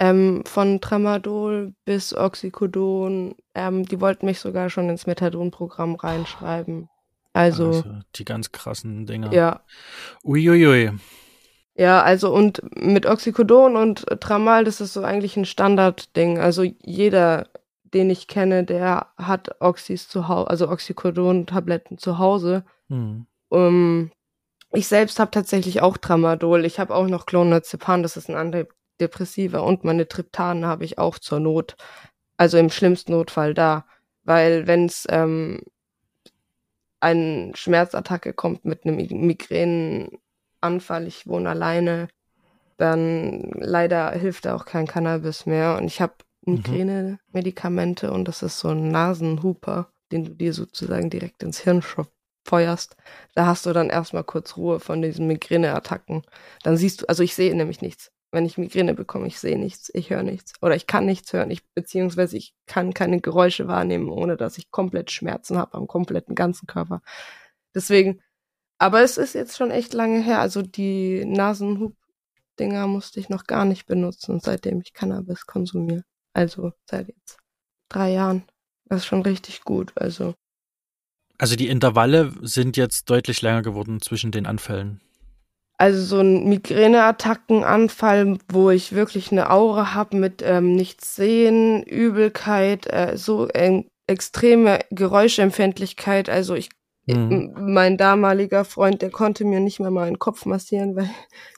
Ähm, 0.00 0.44
von 0.46 0.80
Tramadol 0.80 1.74
bis 1.84 2.14
Oxycodon. 2.14 3.34
Ähm, 3.54 3.84
die 3.84 4.00
wollten 4.00 4.26
mich 4.26 4.38
sogar 4.38 4.70
schon 4.70 4.88
ins 4.88 5.06
Methadon-Programm 5.06 5.96
reinschreiben. 5.96 6.88
Also, 7.32 7.66
also, 7.66 7.84
die 8.16 8.24
ganz 8.24 8.52
krassen 8.52 9.06
Dinger. 9.06 9.32
Ja. 9.32 9.60
Uiuiui. 10.24 10.92
Ja, 11.74 12.02
also 12.02 12.34
und 12.34 12.60
mit 12.74 13.06
Oxycodon 13.06 13.76
und 13.76 14.04
Tramal, 14.20 14.64
das 14.64 14.80
ist 14.80 14.94
so 14.94 15.02
eigentlich 15.02 15.36
ein 15.36 15.44
Standardding. 15.44 16.40
Also 16.40 16.64
jeder, 16.82 17.46
den 17.84 18.10
ich 18.10 18.26
kenne, 18.26 18.64
der 18.64 19.06
hat 19.16 19.60
Oxys 19.60 20.08
zu 20.08 20.26
Hause, 20.26 20.50
also 20.50 20.68
Oxycodon-Tabletten 20.68 21.98
zu 21.98 22.18
Hause. 22.18 22.64
Hm. 22.88 23.26
Um, 23.48 24.10
ich 24.72 24.88
selbst 24.88 25.20
habe 25.20 25.30
tatsächlich 25.30 25.80
auch 25.80 25.96
Tramadol. 25.96 26.64
Ich 26.64 26.80
habe 26.80 26.94
auch 26.94 27.06
noch 27.06 27.26
Clonazepam, 27.26 28.02
das 28.02 28.16
ist 28.16 28.28
ein 28.28 28.34
Antidepressiva 28.98 29.60
und 29.60 29.84
meine 29.84 30.08
Triptanen 30.08 30.66
habe 30.66 30.84
ich 30.84 30.98
auch 30.98 31.18
zur 31.18 31.40
Not. 31.40 31.76
Also 32.36 32.58
im 32.58 32.70
schlimmsten 32.70 33.12
Notfall 33.12 33.54
da. 33.54 33.86
Weil 34.24 34.66
wenn 34.66 34.86
es 34.86 35.06
ähm, 35.08 35.60
eine 37.00 37.52
Schmerzattacke 37.54 38.32
kommt 38.32 38.64
mit 38.64 38.84
einem 38.84 38.96
Migränenanfall, 38.96 41.06
ich 41.06 41.26
wohne 41.26 41.50
alleine, 41.50 42.08
dann 42.76 43.50
leider 43.54 44.10
hilft 44.12 44.44
da 44.44 44.54
auch 44.54 44.66
kein 44.66 44.86
Cannabis 44.86 45.46
mehr. 45.46 45.76
Und 45.78 45.86
ich 45.86 46.00
habe 46.00 46.14
mhm. 46.44 46.54
Migräne-Medikamente 46.54 48.12
und 48.12 48.26
das 48.26 48.42
ist 48.42 48.58
so 48.58 48.68
ein 48.68 48.88
Nasenhuper, 48.88 49.90
den 50.12 50.24
du 50.24 50.34
dir 50.34 50.52
sozusagen 50.52 51.10
direkt 51.10 51.42
ins 51.42 51.60
Hirn 51.60 51.82
feuerst. 52.44 52.96
Da 53.34 53.46
hast 53.46 53.66
du 53.66 53.72
dann 53.72 53.90
erstmal 53.90 54.24
kurz 54.24 54.56
Ruhe 54.56 54.80
von 54.80 55.02
diesen 55.02 55.26
Migräneattacken. 55.26 56.22
Dann 56.62 56.76
siehst 56.76 57.02
du, 57.02 57.08
also 57.08 57.22
ich 57.22 57.34
sehe 57.34 57.54
nämlich 57.54 57.82
nichts 57.82 58.10
wenn 58.30 58.44
ich 58.44 58.58
Migräne 58.58 58.94
bekomme, 58.94 59.26
ich 59.26 59.38
sehe 59.38 59.58
nichts, 59.58 59.90
ich 59.94 60.10
höre 60.10 60.22
nichts 60.22 60.52
oder 60.60 60.76
ich 60.76 60.86
kann 60.86 61.06
nichts 61.06 61.32
hören, 61.32 61.50
ich, 61.50 61.66
beziehungsweise 61.74 62.36
ich 62.36 62.54
kann 62.66 62.92
keine 62.92 63.20
Geräusche 63.20 63.68
wahrnehmen, 63.68 64.10
ohne 64.10 64.36
dass 64.36 64.58
ich 64.58 64.70
komplett 64.70 65.10
Schmerzen 65.10 65.56
habe 65.56 65.74
am 65.74 65.86
kompletten 65.86 66.34
ganzen 66.34 66.66
Körper. 66.66 67.00
Deswegen, 67.74 68.20
aber 68.78 69.02
es 69.02 69.16
ist 69.16 69.34
jetzt 69.34 69.56
schon 69.56 69.70
echt 69.70 69.94
lange 69.94 70.20
her, 70.20 70.40
also 70.40 70.62
die 70.62 71.24
Nasenhub-Dinger 71.24 72.86
musste 72.86 73.18
ich 73.20 73.28
noch 73.28 73.44
gar 73.44 73.64
nicht 73.64 73.86
benutzen, 73.86 74.40
seitdem 74.40 74.80
ich 74.80 74.92
Cannabis 74.92 75.46
konsumiere. 75.46 76.04
Also 76.34 76.72
seit 76.88 77.08
jetzt 77.08 77.38
drei 77.88 78.12
Jahren. 78.12 78.44
Das 78.84 79.00
ist 79.00 79.06
schon 79.06 79.22
richtig 79.22 79.64
gut, 79.64 79.92
also. 79.96 80.34
Also 81.38 81.56
die 81.56 81.68
Intervalle 81.68 82.32
sind 82.42 82.76
jetzt 82.76 83.10
deutlich 83.10 83.42
länger 83.42 83.62
geworden 83.62 84.00
zwischen 84.00 84.32
den 84.32 84.46
Anfällen. 84.46 85.00
Also 85.80 86.02
so 86.02 86.18
ein 86.18 86.48
Migräneattackenanfall, 86.48 88.38
wo 88.48 88.70
ich 88.70 88.94
wirklich 88.94 89.30
eine 89.30 89.50
Aura 89.50 89.94
habe 89.94 90.16
mit 90.16 90.42
ähm, 90.44 90.74
nichts 90.74 91.14
sehen, 91.14 91.84
Übelkeit, 91.84 92.92
äh, 92.92 93.16
so 93.16 93.46
äh, 93.48 93.84
extreme 94.08 94.80
Geräuschempfindlichkeit. 94.90 96.28
Also 96.28 96.56
ich, 96.56 96.70
mhm. 97.06 97.54
mein 97.56 97.96
damaliger 97.96 98.64
Freund, 98.64 99.02
der 99.02 99.10
konnte 99.10 99.44
mir 99.44 99.60
nicht 99.60 99.78
mehr 99.78 99.92
mal 99.92 100.08
einen 100.08 100.18
Kopf 100.18 100.46
massieren, 100.46 100.96
weil 100.96 101.10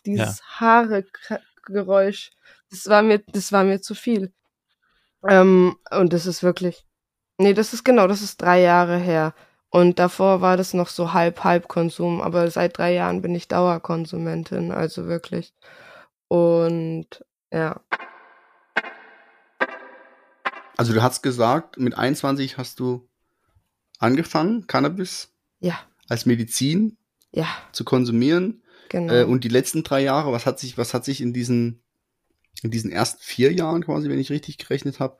dieses 0.05 0.41
ja. 0.41 0.61
Haare-Geräusch, 0.61 2.33
das 2.71 2.89
war 2.89 3.03
mir, 3.03 3.21
das 3.21 3.53
war 3.53 3.65
mir 3.65 3.81
zu 3.81 3.95
viel. 3.95 4.35
Ähm, 5.27 5.77
und 5.91 6.13
das 6.13 6.27
ist 6.27 6.43
wirklich, 6.43 6.87
nee, 7.39 7.55
das 7.55 7.73
ist 7.73 7.85
genau, 7.85 8.07
das 8.07 8.21
ist 8.21 8.43
drei 8.43 8.61
Jahre 8.61 8.99
her. 8.99 9.35
Und 9.71 10.01
davor 10.01 10.41
war 10.41 10.57
das 10.57 10.75
noch 10.75 10.89
so 10.89 11.13
halb-halb-Konsum, 11.13 12.21
aber 12.21 12.51
seit 12.51 12.77
drei 12.77 12.93
Jahren 12.93 13.23
bin 13.23 13.35
ich 13.37 13.47
Dauerkonsumentin, 13.47 14.73
also 14.73 15.07
wirklich. 15.07 15.55
Und 16.27 17.25
ja. 17.53 17.81
Also 20.77 20.93
du 20.93 21.03
hast 21.03 21.23
gesagt, 21.23 21.79
mit 21.79 21.97
21 21.97 22.59
hast 22.59 22.81
du 22.81 23.09
angefangen, 23.99 24.67
Cannabis 24.67 25.33
ja. 25.61 25.79
als 26.09 26.27
Medizin 26.27 26.97
ja. 27.33 27.47
zu 27.71 27.85
konsumieren. 27.85 28.63
Genau. 28.89 29.13
Äh, 29.13 29.25
und 29.25 29.45
die 29.45 29.49
letzten 29.49 29.85
drei 29.85 30.03
Jahre, 30.03 30.33
was 30.33 30.47
hat 30.47 30.59
sich, 30.59 30.79
was 30.79 30.95
hat 30.95 31.05
sich 31.05 31.21
in 31.21 31.33
diesen, 31.33 31.85
in 32.63 32.73
diesen 32.73 32.91
ersten 32.91 33.23
vier 33.23 33.53
Jahren 33.53 33.85
quasi, 33.85 34.09
wenn 34.09 34.19
ich 34.19 34.31
richtig 34.31 34.59
gerechnet 34.59 34.99
habe, 34.99 35.19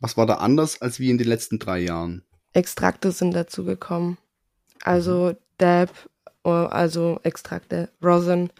was 0.00 0.18
war 0.18 0.26
da 0.26 0.34
anders 0.34 0.82
als 0.82 1.00
wie 1.00 1.08
in 1.08 1.16
den 1.16 1.28
letzten 1.28 1.58
drei 1.58 1.78
Jahren? 1.78 2.26
Extrakte 2.54 3.12
sind 3.12 3.34
dazu 3.34 3.64
gekommen. 3.64 4.16
Also 4.82 5.32
mhm. 5.32 5.36
Dab, 5.58 5.90
oh, 6.42 6.50
also 6.50 7.20
Extrakte, 7.22 7.90
Rosin. 8.02 8.50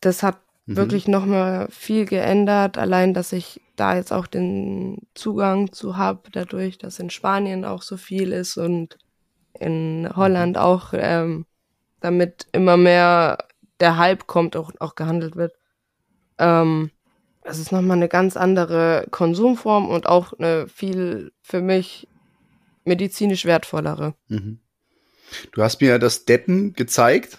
Das 0.00 0.22
hat 0.22 0.38
mhm. 0.66 0.76
wirklich 0.76 1.08
nochmal 1.08 1.68
viel 1.70 2.04
geändert. 2.04 2.76
Allein, 2.76 3.14
dass 3.14 3.32
ich 3.32 3.60
da 3.76 3.96
jetzt 3.96 4.12
auch 4.12 4.26
den 4.26 5.06
Zugang 5.14 5.72
zu 5.72 5.96
habe, 5.96 6.30
dadurch, 6.32 6.78
dass 6.78 6.98
in 6.98 7.10
Spanien 7.10 7.64
auch 7.64 7.82
so 7.82 7.96
viel 7.96 8.32
ist 8.32 8.56
und 8.56 8.98
in 9.58 10.08
Holland 10.14 10.58
auch, 10.58 10.92
ähm, 10.94 11.46
damit 12.00 12.46
immer 12.52 12.76
mehr 12.76 13.38
der 13.80 13.96
Hype 13.96 14.26
kommt, 14.26 14.56
auch, 14.56 14.72
auch 14.78 14.94
gehandelt 14.94 15.36
wird. 15.36 15.54
Ähm, 16.38 16.90
das 17.42 17.58
ist 17.58 17.72
nochmal 17.72 17.96
eine 17.96 18.08
ganz 18.08 18.36
andere 18.36 19.06
Konsumform 19.10 19.88
und 19.88 20.06
auch 20.06 20.32
eine 20.32 20.66
viel 20.66 21.32
für 21.42 21.60
mich 21.60 22.08
medizinisch 22.84 23.44
wertvollere. 23.44 24.14
Mhm. 24.28 24.60
Du 25.52 25.62
hast 25.62 25.80
mir 25.80 25.90
ja 25.90 25.98
das 25.98 26.24
Deppen 26.24 26.74
gezeigt. 26.74 27.38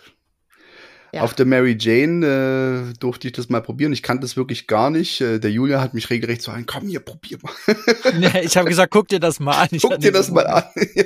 Ja. 1.14 1.22
Auf 1.22 1.34
der 1.34 1.46
Mary 1.46 1.78
Jane 1.80 2.92
äh, 2.92 2.94
durfte 3.00 3.28
ich 3.28 3.34
das 3.34 3.48
mal 3.48 3.62
probieren. 3.62 3.94
Ich 3.94 4.04
kannte 4.04 4.24
das 4.24 4.36
wirklich 4.36 4.68
gar 4.68 4.90
nicht. 4.90 5.22
Äh, 5.22 5.40
der 5.40 5.50
Julia 5.50 5.80
hat 5.80 5.94
mich 5.94 6.10
regelrecht 6.10 6.42
so 6.42 6.52
ein, 6.52 6.66
komm 6.66 6.88
hier, 6.88 7.00
probier 7.00 7.38
mal. 7.42 7.54
nee, 8.20 8.42
ich 8.42 8.58
habe 8.58 8.68
gesagt, 8.68 8.92
guck 8.92 9.08
dir 9.08 9.22
das 9.22 9.40
mal 9.40 9.54
an. 9.54 9.70
Ich 9.72 9.82
guck 9.82 9.98
dir 10.00 10.12
das 10.12 10.30
mal 10.30 10.46
an. 10.46 10.64
ja. 10.94 11.06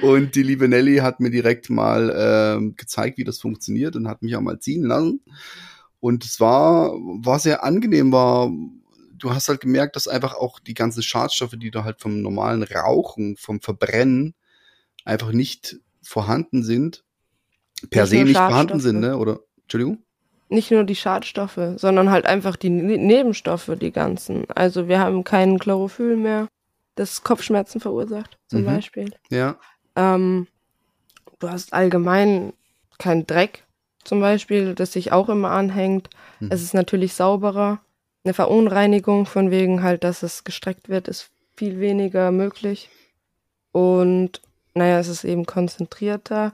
Und 0.00 0.36
die 0.36 0.44
liebe 0.44 0.68
Nelly 0.68 0.98
hat 0.98 1.18
mir 1.18 1.30
direkt 1.30 1.70
mal 1.70 2.10
äh, 2.10 2.70
gezeigt, 2.76 3.18
wie 3.18 3.24
das 3.24 3.40
funktioniert 3.40 3.96
und 3.96 4.06
hat 4.06 4.22
mich 4.22 4.36
auch 4.36 4.40
mal 4.42 4.60
ziehen 4.60 4.84
lassen. 4.84 5.22
Und 5.98 6.24
es 6.24 6.38
war, 6.38 6.92
war 6.92 7.40
sehr 7.40 7.64
angenehm, 7.64 8.12
war 8.12 8.48
du 9.18 9.32
hast 9.32 9.48
halt 9.48 9.60
gemerkt, 9.60 9.96
dass 9.96 10.08
einfach 10.08 10.34
auch 10.34 10.60
die 10.60 10.74
ganzen 10.74 11.02
Schadstoffe, 11.02 11.56
die 11.56 11.70
du 11.70 11.84
halt 11.84 12.00
vom 12.00 12.22
normalen 12.22 12.62
Rauchen, 12.62 13.36
vom 13.36 13.60
Verbrennen 13.60 14.34
einfach 15.04 15.32
nicht 15.32 15.76
vorhanden 16.02 16.62
sind, 16.62 17.04
per 17.90 18.02
nicht 18.02 18.10
se 18.10 18.24
nicht 18.24 18.36
vorhanden 18.36 18.80
sind, 18.80 19.00
ne? 19.00 19.16
Oder, 19.16 19.40
Entschuldigung? 19.62 20.02
Nicht 20.48 20.70
nur 20.70 20.84
die 20.84 20.96
Schadstoffe, 20.96 21.60
sondern 21.76 22.10
halt 22.10 22.24
einfach 22.24 22.56
die 22.56 22.70
ne 22.70 22.96
Nebenstoffe, 22.96 23.70
die 23.80 23.92
ganzen. 23.92 24.50
Also 24.50 24.88
wir 24.88 24.98
haben 24.98 25.24
keinen 25.24 25.58
Chlorophyll 25.58 26.16
mehr, 26.16 26.48
das 26.94 27.22
Kopfschmerzen 27.22 27.80
verursacht, 27.80 28.38
zum 28.46 28.62
mhm. 28.62 28.66
Beispiel. 28.66 29.10
Ja. 29.30 29.56
Ähm, 29.94 30.46
du 31.38 31.50
hast 31.50 31.74
allgemein 31.74 32.54
keinen 32.98 33.26
Dreck, 33.26 33.64
zum 34.04 34.20
Beispiel, 34.20 34.74
das 34.74 34.92
sich 34.92 35.12
auch 35.12 35.28
immer 35.28 35.50
anhängt. 35.50 36.08
Mhm. 36.40 36.48
Es 36.50 36.62
ist 36.62 36.72
natürlich 36.72 37.12
sauberer. 37.12 37.80
Eine 38.24 38.34
Verunreinigung 38.34 39.26
von 39.26 39.50
wegen 39.50 39.82
halt, 39.82 40.04
dass 40.04 40.22
es 40.22 40.44
gestreckt 40.44 40.88
wird, 40.88 41.08
ist 41.08 41.30
viel 41.56 41.80
weniger 41.80 42.30
möglich. 42.30 42.90
Und 43.72 44.40
naja, 44.74 44.98
es 44.98 45.08
ist 45.08 45.24
eben 45.24 45.46
konzentrierter. 45.46 46.52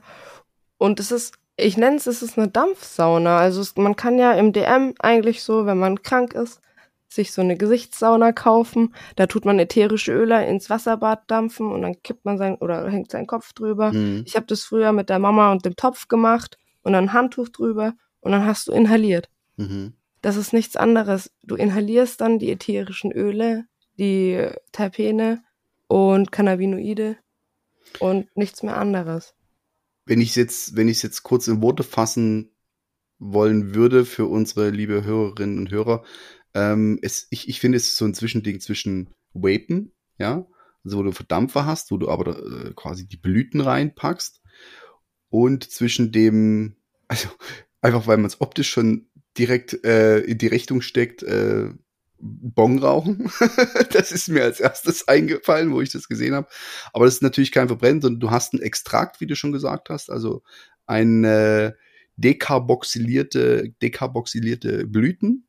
Und 0.77 0.99
es 0.99 1.11
ist, 1.11 1.35
ich 1.57 1.77
nenne 1.77 1.97
es, 1.97 2.07
es 2.07 2.21
ist 2.21 2.37
eine 2.37 2.47
Dampfsauna. 2.47 3.37
Also 3.37 3.61
es, 3.61 3.75
man 3.75 3.95
kann 3.95 4.17
ja 4.17 4.33
im 4.33 4.53
DM 4.53 4.93
eigentlich 4.99 5.43
so, 5.43 5.65
wenn 5.65 5.77
man 5.77 6.01
krank 6.01 6.33
ist, 6.33 6.61
sich 7.07 7.31
so 7.31 7.41
eine 7.41 7.55
Gesichtssauna 7.55 8.31
kaufen. 8.31 8.93
Da 9.15 9.27
tut 9.27 9.45
man 9.45 9.59
ätherische 9.59 10.11
Öle 10.11 10.45
ins 10.47 10.69
Wasserbad 10.69 11.29
dampfen 11.31 11.71
und 11.71 11.81
dann 11.81 12.01
kippt 12.03 12.25
man 12.25 12.37
sein 12.37 12.55
oder 12.55 12.89
hängt 12.89 13.11
seinen 13.11 13.27
Kopf 13.27 13.53
drüber. 13.53 13.91
Mhm. 13.91 14.23
Ich 14.25 14.35
habe 14.35 14.45
das 14.47 14.63
früher 14.63 14.91
mit 14.91 15.09
der 15.09 15.19
Mama 15.19 15.51
und 15.51 15.65
dem 15.65 15.75
Topf 15.75 16.07
gemacht 16.07 16.57
und 16.83 16.93
dann 16.93 17.05
ein 17.05 17.13
Handtuch 17.13 17.49
drüber 17.49 17.93
und 18.19 18.31
dann 18.31 18.45
hast 18.45 18.67
du 18.67 18.71
inhaliert. 18.71 19.29
Mhm. 19.57 19.93
Das 20.25 20.37
ist 20.37 20.53
nichts 20.53 20.75
anderes. 20.75 21.29
Du 21.43 21.53
inhalierst 21.53 22.19
dann 22.19 22.39
die 22.39 22.49
ätherischen 22.49 23.11
Öle, 23.11 23.67
die 23.99 24.49
Terpene 24.71 25.43
und 25.85 26.31
Cannabinoide 26.31 27.17
und 27.99 28.35
nichts 28.35 28.63
mehr 28.63 28.75
anderes. 28.75 29.35
Wenn 30.07 30.21
ich 30.21 30.35
jetzt, 30.35 30.75
wenn 30.75 30.87
ich 30.87 31.03
jetzt 31.03 31.21
kurz 31.21 31.47
in 31.47 31.61
Worte 31.61 31.83
fassen 31.83 32.55
wollen 33.19 33.75
würde 33.75 34.03
für 34.03 34.25
unsere 34.25 34.71
liebe 34.71 35.03
Hörerinnen 35.03 35.59
und 35.59 35.69
Hörer, 35.69 36.03
ähm, 36.55 36.97
es, 37.03 37.27
ich, 37.29 37.47
ich 37.47 37.59
finde, 37.59 37.75
es 37.75 37.89
ist 37.89 37.97
so 37.97 38.05
ein 38.05 38.15
Zwischending 38.15 38.59
zwischen 38.59 39.13
Vapen, 39.33 39.93
ja, 40.17 40.47
also 40.83 40.97
wo 40.97 41.03
du 41.03 41.11
Verdampfer 41.11 41.67
hast, 41.67 41.91
wo 41.91 41.97
du 41.97 42.09
aber 42.09 42.39
äh, 42.39 42.73
quasi 42.75 43.07
die 43.07 43.17
Blüten 43.17 43.61
reinpackst 43.61 44.41
und 45.29 45.69
zwischen 45.69 46.11
dem, 46.11 46.77
also 47.07 47.29
einfach 47.81 48.07
weil 48.07 48.17
man 48.17 48.25
es 48.25 48.41
optisch 48.41 48.71
schon 48.71 49.07
direkt 49.37 49.83
äh, 49.83 50.19
in 50.19 50.37
die 50.37 50.47
Richtung 50.47 50.81
steckt, 50.81 51.23
äh, 51.23 51.69
Bong 52.19 52.79
rauchen. 52.79 53.29
das 53.91 54.11
ist 54.11 54.29
mir 54.29 54.43
als 54.43 54.59
erstes 54.59 55.07
eingefallen, 55.07 55.71
wo 55.71 55.81
ich 55.81 55.91
das 55.91 56.07
gesehen 56.07 56.33
habe. 56.33 56.47
Aber 56.93 57.05
das 57.05 57.15
ist 57.15 57.23
natürlich 57.23 57.51
kein 57.51 57.67
Verbrennen, 57.67 58.01
sondern 58.01 58.19
du 58.19 58.31
hast 58.31 58.53
einen 58.53 58.63
Extrakt, 58.63 59.21
wie 59.21 59.27
du 59.27 59.35
schon 59.35 59.51
gesagt 59.51 59.89
hast, 59.89 60.09
also 60.09 60.41
ein 60.85 61.23
äh, 61.23 61.73
dekarboxylierte, 62.17 63.73
dekarboxylierte 63.81 64.87
Blüten. 64.87 65.47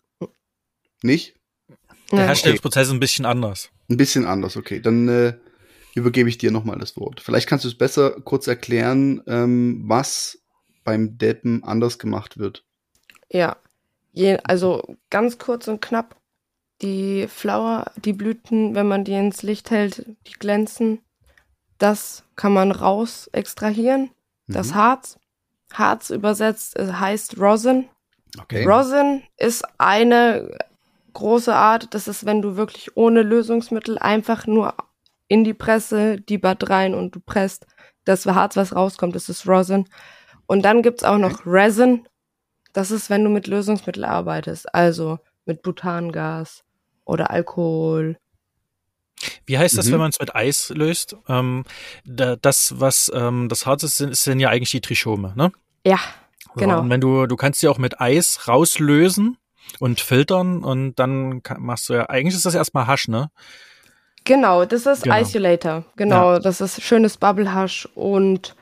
Nicht? 1.02 1.36
Der 2.12 2.26
Herstellungsprozess 2.26 2.88
ist 2.88 2.94
ein 2.94 3.00
bisschen 3.00 3.26
anders. 3.26 3.70
Ein 3.88 3.96
bisschen 3.96 4.26
anders, 4.26 4.56
okay. 4.56 4.80
Dann 4.80 5.08
äh, 5.08 5.34
übergebe 5.94 6.28
ich 6.28 6.38
dir 6.38 6.50
nochmal 6.50 6.78
das 6.78 6.96
Wort. 6.96 7.20
Vielleicht 7.20 7.48
kannst 7.48 7.64
du 7.64 7.68
es 7.68 7.78
besser 7.78 8.20
kurz 8.22 8.46
erklären, 8.46 9.22
ähm, 9.26 9.82
was 9.86 10.38
beim 10.84 11.18
Deppen 11.18 11.64
anders 11.64 11.98
gemacht 11.98 12.38
wird. 12.38 12.64
Ja, 13.30 13.56
Je, 14.16 14.38
also 14.44 14.82
ganz 15.10 15.36
kurz 15.36 15.68
und 15.68 15.82
knapp. 15.82 16.16
Die 16.80 17.26
Flower, 17.28 17.92
die 17.96 18.14
Blüten, 18.14 18.74
wenn 18.74 18.88
man 18.88 19.04
die 19.04 19.12
ins 19.12 19.42
Licht 19.42 19.70
hält, 19.70 20.06
die 20.26 20.32
glänzen. 20.32 21.00
Das 21.76 22.24
kann 22.34 22.54
man 22.54 22.72
raus 22.72 23.28
extrahieren. 23.32 24.10
Das 24.48 24.70
mhm. 24.70 24.74
Harz. 24.74 25.18
Harz 25.70 26.08
übersetzt 26.08 26.78
äh, 26.78 26.94
heißt 26.94 27.38
Rosin. 27.38 27.90
Okay. 28.40 28.64
Rosin 28.64 29.22
ist 29.36 29.66
eine 29.76 30.56
große 31.12 31.54
Art. 31.54 31.92
Das 31.92 32.08
ist, 32.08 32.24
wenn 32.24 32.40
du 32.40 32.56
wirklich 32.56 32.96
ohne 32.96 33.22
Lösungsmittel 33.22 33.98
einfach 33.98 34.46
nur 34.46 34.74
in 35.28 35.44
die 35.44 35.54
Presse, 35.54 36.18
die 36.22 36.38
Bad 36.38 36.70
rein 36.70 36.94
und 36.94 37.14
du 37.14 37.20
presst 37.20 37.66
das 38.06 38.24
Harz, 38.24 38.56
was 38.56 38.74
rauskommt, 38.74 39.14
das 39.14 39.28
ist 39.28 39.46
Rosin. 39.46 39.86
Und 40.46 40.62
dann 40.62 40.80
gibt's 40.80 41.04
auch 41.04 41.18
noch 41.18 41.44
Resin. 41.44 42.08
Das 42.76 42.90
ist, 42.90 43.08
wenn 43.08 43.24
du 43.24 43.30
mit 43.30 43.46
Lösungsmittel 43.46 44.04
arbeitest, 44.04 44.74
also 44.74 45.18
mit 45.46 45.62
Butangas 45.62 46.62
oder 47.06 47.30
Alkohol. 47.30 48.18
Wie 49.46 49.56
heißt 49.56 49.78
das, 49.78 49.86
mhm. 49.86 49.92
wenn 49.92 50.00
man 50.00 50.10
es 50.10 50.20
mit 50.20 50.34
Eis 50.34 50.68
löst? 50.68 51.16
Ähm, 51.26 51.64
da, 52.04 52.36
das, 52.36 52.78
was 52.78 53.10
ähm, 53.14 53.48
das 53.48 53.64
Harz 53.64 53.82
ist, 53.82 53.96
sind, 53.96 54.14
sind 54.14 54.40
ja 54.40 54.50
eigentlich 54.50 54.72
die 54.72 54.82
Trichome, 54.82 55.32
ne? 55.36 55.52
Ja, 55.86 55.98
genau. 56.54 56.80
und 56.80 56.90
wenn 56.90 57.00
du, 57.00 57.26
du 57.26 57.36
kannst 57.36 57.60
sie 57.60 57.68
auch 57.68 57.78
mit 57.78 57.98
Eis 57.98 58.46
rauslösen 58.46 59.38
und 59.78 60.00
filtern 60.00 60.62
und 60.62 60.96
dann 60.96 61.40
machst 61.56 61.88
du 61.88 61.94
ja, 61.94 62.10
eigentlich 62.10 62.34
ist 62.34 62.44
das 62.44 62.54
erstmal 62.54 62.86
Hasch, 62.86 63.08
ne? 63.08 63.30
Genau, 64.24 64.66
das 64.66 64.84
ist 64.84 65.04
genau. 65.04 65.18
Isolator. 65.18 65.86
Genau, 65.96 66.34
ja. 66.34 66.40
das 66.40 66.60
ist 66.60 66.82
schönes 66.82 67.16
Bubble 67.16 67.54
Hasch 67.54 67.88
und 67.94 68.54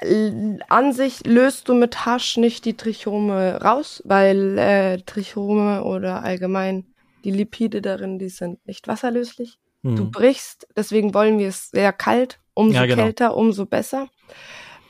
an 0.00 0.92
sich 0.92 1.26
löst 1.26 1.68
du 1.68 1.74
mit 1.74 2.06
Hasch 2.06 2.36
nicht 2.36 2.64
die 2.64 2.76
Trichome 2.76 3.60
raus, 3.60 4.02
weil 4.04 4.56
äh, 4.58 4.98
Trichome 5.02 5.82
oder 5.82 6.22
allgemein 6.22 6.86
die 7.24 7.32
Lipide 7.32 7.82
darin, 7.82 8.18
die 8.18 8.28
sind 8.28 8.64
nicht 8.66 8.86
wasserlöslich. 8.86 9.58
Mhm. 9.82 9.96
Du 9.96 10.10
brichst, 10.10 10.68
deswegen 10.76 11.14
wollen 11.14 11.38
wir 11.38 11.48
es 11.48 11.70
sehr 11.70 11.92
kalt, 11.92 12.40
umso 12.54 12.76
ja, 12.76 12.86
genau. 12.86 13.02
kälter, 13.02 13.36
umso 13.36 13.66
besser. 13.66 14.08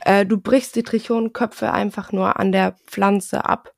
Äh, 0.00 0.26
du 0.26 0.38
brichst 0.38 0.76
die 0.76 0.82
Trichonenköpfe 0.82 1.72
einfach 1.72 2.12
nur 2.12 2.38
an 2.38 2.52
der 2.52 2.76
Pflanze 2.86 3.44
ab 3.44 3.72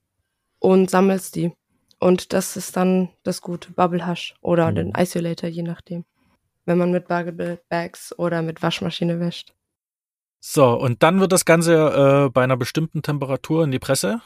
und 0.58 0.90
sammelst 0.90 1.36
die. 1.36 1.52
Und 2.00 2.32
das 2.32 2.56
ist 2.56 2.76
dann 2.76 3.10
das 3.22 3.40
gute 3.40 3.72
Bubble 3.72 4.06
Hush 4.06 4.34
oder 4.40 4.70
mhm. 4.70 4.74
den 4.74 4.92
Isolator, 4.96 5.48
je 5.48 5.62
nachdem. 5.62 6.04
Wenn 6.64 6.78
man 6.78 6.90
mit 6.90 7.08
Bugable 7.08 7.60
Bags 7.68 8.16
oder 8.18 8.42
mit 8.42 8.62
Waschmaschine 8.62 9.20
wäscht. 9.20 9.54
So, 10.40 10.72
und 10.72 11.03
dann 11.03 11.20
wird 11.20 11.33
das 11.33 11.44
Ganze 11.44 12.26
äh, 12.26 12.31
bei 12.31 12.42
einer 12.42 12.57
bestimmten 12.57 13.03
Temperatur 13.03 13.62
in 13.62 13.70
die 13.70 13.79
Presse? 13.79 14.22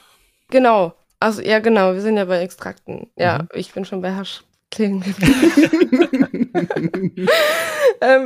Genau. 0.49 0.95
Also, 1.19 1.43
ja, 1.43 1.59
genau. 1.59 1.93
Wir 1.95 2.01
sind 2.01 2.17
ja 2.17 2.25
bei 2.25 2.39
Extrakten. 2.39 3.11
Ja, 3.17 3.39
mhm. 3.39 3.49
ich 3.53 3.73
bin 3.73 3.85
schon 3.85 4.01
bei 4.01 4.15
Hasch 4.15 4.45
ähm, 4.79 5.05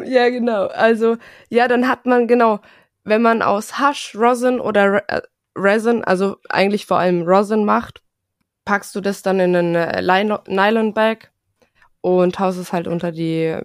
ja, 0.07 0.31
genau. 0.31 0.69
Also, 0.69 1.17
ja, 1.51 1.69
dann 1.69 1.89
hat 1.89 2.07
man, 2.07 2.27
genau, 2.27 2.61
wenn 3.05 3.21
man 3.21 3.43
aus 3.43 3.79
Hasch, 3.79 4.15
Rosin 4.17 4.59
oder 4.61 4.93
Re 4.93 5.03
äh, 5.09 5.21
Resin, 5.57 6.05
also 6.05 6.37
eigentlich 6.49 6.87
vor 6.87 6.99
allem 6.99 7.23
Rosin 7.23 7.65
macht, 7.67 8.03
packst 8.65 8.95
du 8.95 9.01
das 9.01 9.23
dann 9.23 9.41
in 9.41 9.57
eine 9.57 10.41
Nylon-Bag 10.47 11.31
und 12.01 12.39
haust 12.39 12.59
es 12.59 12.73
halt 12.73 12.87
unter 12.87 13.13
die 13.13 13.57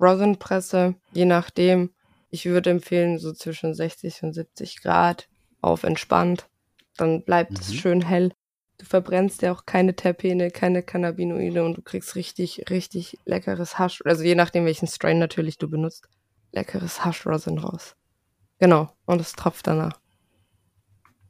Rosin-Presse, 0.00 0.94
je 1.12 1.24
nachdem. 1.24 1.90
Ich 2.30 2.46
würde 2.46 2.70
empfehlen, 2.70 3.18
so 3.18 3.32
zwischen 3.32 3.74
60 3.74 4.22
und 4.22 4.32
70 4.32 4.82
Grad 4.82 5.28
auf 5.60 5.82
entspannt. 5.82 6.48
Dann 6.96 7.22
bleibt 7.22 7.52
mhm. 7.52 7.56
es 7.60 7.74
schön 7.74 8.02
hell. 8.02 8.32
Du 8.78 8.84
verbrennst 8.84 9.42
ja 9.42 9.52
auch 9.52 9.66
keine 9.66 9.96
Terpene, 9.96 10.50
keine 10.50 10.82
Cannabinoide 10.82 11.64
und 11.64 11.76
du 11.76 11.82
kriegst 11.82 12.14
richtig, 12.14 12.66
richtig 12.70 13.18
leckeres 13.24 13.78
Hasch, 13.78 14.00
also 14.04 14.22
je 14.22 14.36
nachdem 14.36 14.66
welchen 14.66 14.86
Strain 14.86 15.18
natürlich 15.18 15.58
du 15.58 15.68
benutzt, 15.68 16.08
leckeres 16.52 17.04
Haschrosin 17.04 17.58
raus. 17.58 17.96
Genau. 18.60 18.88
Und 19.04 19.20
es 19.20 19.32
tropft 19.32 19.66
danach. 19.66 20.00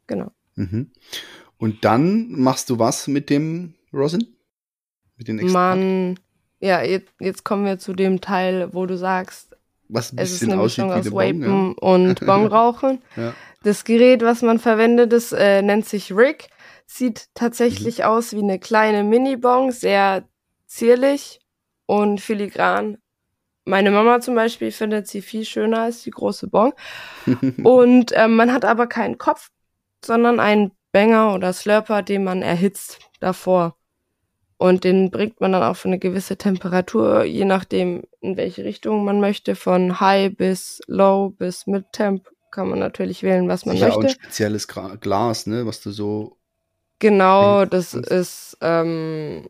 Genau. 0.07 0.31
Mhm. 0.57 0.91
Und 1.57 1.85
dann 1.85 2.31
machst 2.33 2.71
du 2.71 2.79
was 2.79 3.09
mit 3.09 3.31
dem 3.31 3.75
Rosin? 3.93 4.37
Mit 5.17 5.29
den 5.29 5.39
Extrakt? 5.39 5.53
Man, 5.53 6.19
ja, 6.61 6.83
jetzt, 6.83 7.13
jetzt 7.21 7.45
kommen 7.45 7.65
wir 7.65 7.79
zu 7.79 7.93
dem 7.93 8.21
Teil, 8.21 8.73
wo 8.75 8.87
du 8.87 8.97
sagst, 8.97 9.48
was 9.89 10.13
ein 10.13 10.19
es 10.19 10.31
bisschen 10.31 10.49
ist 10.49 10.53
eine 10.53 10.63
Mischung 10.63 10.93
aus 10.93 11.13
Vapen 11.13 11.43
ja. 11.43 11.75
und 11.81 12.21
Bongrauchen. 12.27 13.03
ja. 13.17 13.35
Das 13.63 13.85
Gerät, 13.85 14.23
was 14.23 14.43
man 14.43 14.59
verwendet, 14.59 15.13
das 15.13 15.33
äh, 15.33 15.63
nennt 15.63 15.87
sich 15.87 16.15
Rig. 16.15 16.49
Sieht 16.87 17.27
tatsächlich 17.35 17.99
mhm. 17.99 18.05
aus 18.05 18.33
wie 18.33 18.43
eine 18.43 18.59
kleine 18.59 19.03
Mini-Bong, 19.03 19.73
sehr 19.73 20.25
zierlich 20.67 21.41
und 21.87 22.21
filigran. 22.21 22.99
Meine 23.65 23.91
Mama 23.91 24.21
zum 24.21 24.35
Beispiel 24.35 24.71
findet 24.71 25.09
sie 25.09 25.21
viel 25.21 25.45
schöner 25.45 25.83
als 25.83 26.03
die 26.03 26.11
große 26.11 26.47
Bong. 26.49 26.73
und 27.65 28.13
ähm, 28.15 28.37
man 28.37 28.53
hat 28.53 28.65
aber 28.65 28.87
keinen 28.87 29.19
Kopf, 29.19 29.49
sondern 30.05 30.41
einen 30.41 30.73
Banger 30.93 31.35
oder 31.35 31.53
Slurper, 31.53 32.03
den 32.03 32.25
man 32.25 32.43
erhitzt 32.43 32.99
davor. 33.21 33.78
Und 34.59 34.83
den 34.83 35.11
bringt 35.13 35.41
man 35.41 35.53
dann 35.53 35.63
auf 35.63 35.87
eine 35.87 35.99
gewisse 36.01 36.37
Temperatur, 36.37 37.23
je 37.25 37.45
nachdem, 37.45 38.03
in 38.21 38.37
welche 38.37 38.65
Richtung 38.65 39.05
man 39.05 39.21
möchte, 39.21 39.55
von 39.55 40.01
High 40.01 40.37
bis 40.37 40.81
Low 40.89 41.31
bis 41.31 41.67
Mid-Temp 41.69 42.29
kann 42.51 42.69
man 42.69 42.81
natürlich 42.81 43.23
wählen, 43.23 43.49
was 43.49 43.67
man 43.67 43.77
Sicher 43.77 43.87
möchte. 43.87 44.01
Ja, 44.01 44.09
auch 44.09 44.11
ein 44.11 44.21
spezielles 44.25 44.67
Glas, 44.67 45.47
ne, 45.47 45.65
was 45.65 45.81
du 45.81 45.93
so. 45.93 46.39
Genau, 46.99 47.65
das 47.67 47.95
ist, 47.95 48.59
ähm, 48.61 49.49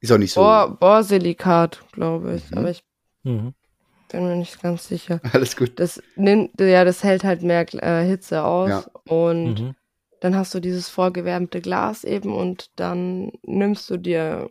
Ist 0.00 0.10
auch 0.10 0.18
nicht 0.18 0.32
so. 0.32 0.40
Bohr, 0.40 0.76
Bohrsilikat, 0.80 1.84
glaube 1.92 2.34
ich. 2.34 2.50
Mhm. 2.50 2.58
Aber 2.58 2.70
ich 2.70 2.82
Mhm. 3.22 3.54
bin 4.10 4.26
mir 4.28 4.36
nicht 4.36 4.60
ganz 4.62 4.88
sicher. 4.88 5.20
Alles 5.32 5.56
gut. 5.56 5.78
Das 5.78 6.02
nimmt, 6.16 6.60
ja, 6.60 6.84
das 6.84 7.04
hält 7.04 7.22
halt 7.22 7.42
mehr 7.42 7.66
äh, 7.82 8.04
Hitze 8.04 8.42
aus. 8.44 8.68
Ja. 8.70 8.84
Und 9.12 9.60
Mhm. 9.60 9.74
Dann 10.20 10.34
hast 10.34 10.54
du 10.54 10.60
dieses 10.60 10.88
vorgewärmte 10.88 11.60
Glas 11.60 12.04
eben 12.04 12.34
und 12.34 12.70
dann 12.76 13.32
nimmst 13.42 13.88
du 13.90 13.96
dir 13.96 14.50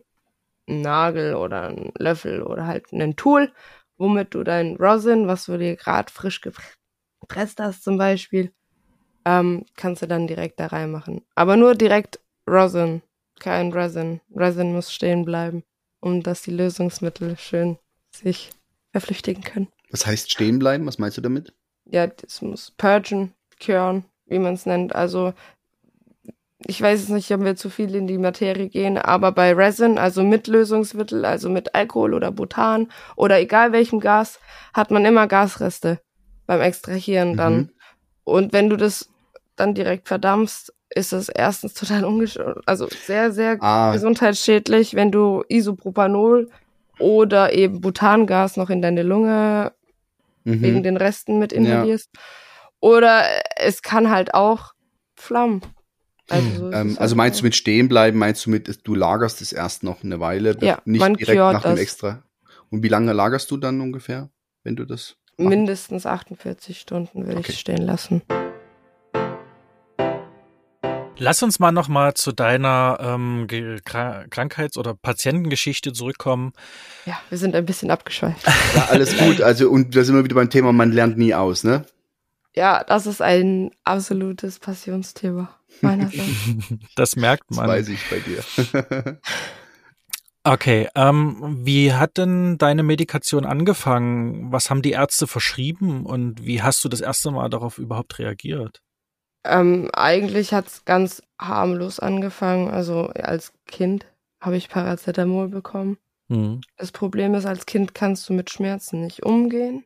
einen 0.68 0.80
Nagel 0.82 1.34
oder 1.34 1.68
einen 1.68 1.92
Löffel 1.98 2.42
oder 2.42 2.66
halt 2.66 2.92
einen 2.92 3.16
Tool, 3.16 3.52
womit 3.98 4.34
du 4.34 4.42
dein 4.42 4.76
Rosin, 4.76 5.26
was 5.26 5.46
du 5.46 5.58
dir 5.58 5.76
gerade 5.76 6.12
frisch 6.12 6.40
gepresst 6.40 7.60
hast 7.60 7.84
zum 7.84 7.98
Beispiel, 7.98 8.52
ähm, 9.24 9.64
kannst 9.76 10.02
du 10.02 10.06
dann 10.06 10.26
direkt 10.26 10.60
da 10.60 10.66
reinmachen. 10.66 11.22
Aber 11.34 11.56
nur 11.56 11.74
direkt 11.74 12.20
Rosin, 12.48 13.02
kein 13.40 13.72
Resin. 13.72 14.20
Resin 14.34 14.72
muss 14.72 14.92
stehen 14.92 15.24
bleiben, 15.24 15.64
um 16.00 16.22
dass 16.22 16.42
die 16.42 16.52
Lösungsmittel 16.52 17.36
schön 17.36 17.78
sich 18.10 18.50
verflüchtigen 18.92 19.42
können. 19.42 19.68
Was 19.90 20.06
heißt 20.06 20.30
stehen 20.30 20.58
bleiben? 20.58 20.86
Was 20.86 20.98
meinst 20.98 21.16
du 21.16 21.20
damit? 21.20 21.52
ja, 21.86 22.06
das 22.06 22.42
muss 22.42 22.72
purgen, 22.72 23.32
curen, 23.60 24.04
wie 24.26 24.38
man 24.38 24.54
es 24.54 24.66
nennt. 24.66 24.94
Also 24.94 25.34
ich 26.64 26.80
weiß 26.80 27.02
es 27.02 27.08
nicht, 27.10 27.30
ob 27.32 27.44
wir 27.44 27.56
zu 27.56 27.68
viel 27.68 27.94
in 27.94 28.06
die 28.06 28.18
Materie 28.18 28.68
gehen, 28.68 28.96
aber 28.96 29.32
bei 29.32 29.52
Resin, 29.52 29.98
also 29.98 30.22
mit 30.22 30.46
Lösungsmittel, 30.46 31.24
also 31.24 31.50
mit 31.50 31.74
Alkohol 31.74 32.14
oder 32.14 32.32
Butan 32.32 32.88
oder 33.14 33.38
egal 33.38 33.72
welchem 33.72 34.00
Gas, 34.00 34.40
hat 34.72 34.90
man 34.90 35.04
immer 35.04 35.26
Gasreste 35.26 36.00
beim 36.46 36.62
Extrahieren 36.62 37.36
dann. 37.36 37.56
Mhm. 37.56 37.70
Und 38.24 38.52
wenn 38.52 38.70
du 38.70 38.76
das 38.76 39.10
dann 39.54 39.74
direkt 39.74 40.08
verdampfst, 40.08 40.72
ist 40.88 41.12
das 41.12 41.28
erstens 41.28 41.74
total 41.74 42.04
ungesch 42.04 42.38
also 42.64 42.88
sehr, 42.88 43.32
sehr 43.32 43.58
Ah, 43.60 43.92
gesundheitsschädlich, 43.92 44.94
wenn 44.94 45.10
du 45.10 45.44
Isopropanol 45.48 46.48
oder 46.98 47.52
eben 47.52 47.80
Butangas 47.80 48.56
noch 48.56 48.70
in 48.70 48.80
deine 48.80 49.02
Lunge 49.02 49.72
wegen 50.44 50.78
mhm. 50.78 50.82
den 50.84 50.96
Resten 50.96 51.38
mit 51.38 51.52
inhalierst. 51.52 52.10
Oder 52.80 53.24
es 53.56 53.82
kann 53.82 54.10
halt 54.10 54.32
auch 54.32 54.72
Flammen. 55.16 55.60
Also, 56.28 56.70
ähm, 56.72 56.96
also 56.98 56.98
halt 57.00 57.16
meinst 57.16 57.40
du 57.40 57.44
mit 57.44 57.54
stehen 57.54 57.88
bleiben, 57.88 58.18
meinst 58.18 58.46
du 58.46 58.50
mit, 58.50 58.80
du 58.86 58.94
lagerst 58.94 59.40
es 59.42 59.52
erst 59.52 59.82
noch 59.84 60.02
eine 60.02 60.18
Weile, 60.20 60.56
Ja, 60.60 60.80
nicht 60.84 61.00
man 61.00 61.14
direkt 61.14 61.38
cured 61.38 61.52
nach 61.52 61.62
dem 61.62 61.72
das. 61.72 61.80
Extra. 61.80 62.22
Und 62.70 62.82
wie 62.82 62.88
lange 62.88 63.12
lagerst 63.12 63.50
du 63.50 63.56
dann 63.56 63.80
ungefähr, 63.80 64.30
wenn 64.64 64.74
du 64.76 64.84
das 64.84 65.16
machen? 65.38 65.50
mindestens 65.50 66.04
48 66.04 66.80
Stunden 66.80 67.26
will 67.28 67.36
Okay. 67.38 67.52
ich 67.52 67.60
stehen 67.60 67.82
lassen. 67.82 68.22
Lass 71.18 71.42
uns 71.42 71.58
mal 71.58 71.72
noch 71.72 71.88
mal 71.88 72.12
zu 72.12 72.30
deiner 72.32 72.98
ähm, 73.00 73.46
Krankheits- 73.84 74.76
oder 74.76 74.94
Patientengeschichte 74.94 75.94
zurückkommen. 75.94 76.52
Ja, 77.06 77.18
wir 77.30 77.38
sind 77.38 77.54
ein 77.56 77.64
bisschen 77.64 77.90
abgeschweift. 77.90 78.46
Ja, 78.74 78.86
alles 78.90 79.16
gut. 79.16 79.40
Also, 79.40 79.70
und 79.70 79.96
da 79.96 80.04
sind 80.04 80.14
wir 80.14 80.24
wieder 80.24 80.34
beim 80.34 80.50
Thema, 80.50 80.72
man 80.72 80.92
lernt 80.92 81.16
nie 81.16 81.32
aus, 81.34 81.64
ne? 81.64 81.86
Ja, 82.56 82.82
das 82.84 83.06
ist 83.06 83.20
ein 83.22 83.70
absolutes 83.84 84.58
Passionsthema 84.58 85.48
meinerseits. 85.82 86.28
Das 86.96 87.16
merkt 87.16 87.44
Das 87.50 87.56
man. 87.58 87.68
weiß 87.68 87.88
ich 87.88 88.00
bei 88.10 88.20
dir. 88.20 89.20
Okay, 90.44 90.88
ähm, 90.94 91.58
wie 91.66 91.92
hat 91.92 92.18
denn 92.18 92.56
deine 92.56 92.84
Medikation 92.84 93.44
angefangen? 93.44 94.52
Was 94.52 94.70
haben 94.70 94.80
die 94.80 94.92
Ärzte 94.92 95.26
verschrieben 95.26 96.06
und 96.06 96.46
wie 96.46 96.62
hast 96.62 96.84
du 96.84 96.88
das 96.88 97.00
erste 97.00 97.32
Mal 97.32 97.48
darauf 97.48 97.78
überhaupt 97.78 98.18
reagiert? 98.18 98.80
ähm, 99.44 99.90
eigentlich 99.92 100.52
hat's 100.52 100.84
ganz 100.84 101.22
harmlos 101.40 102.00
angefangen. 102.00 102.68
Also 102.68 103.08
als 103.08 103.52
Kind 103.66 104.06
habe 104.40 104.56
ich 104.56 104.68
Paracetamol 104.68 105.48
bekommen. 105.48 105.98
Hm. 106.28 106.60
Das 106.76 106.90
Problem 106.92 107.34
ist, 107.34 107.46
als 107.46 107.64
Kind 107.66 107.94
kannst 107.94 108.28
du 108.28 108.32
mit 108.32 108.50
Schmerzen 108.50 109.02
nicht 109.02 109.24
umgehen. 109.24 109.84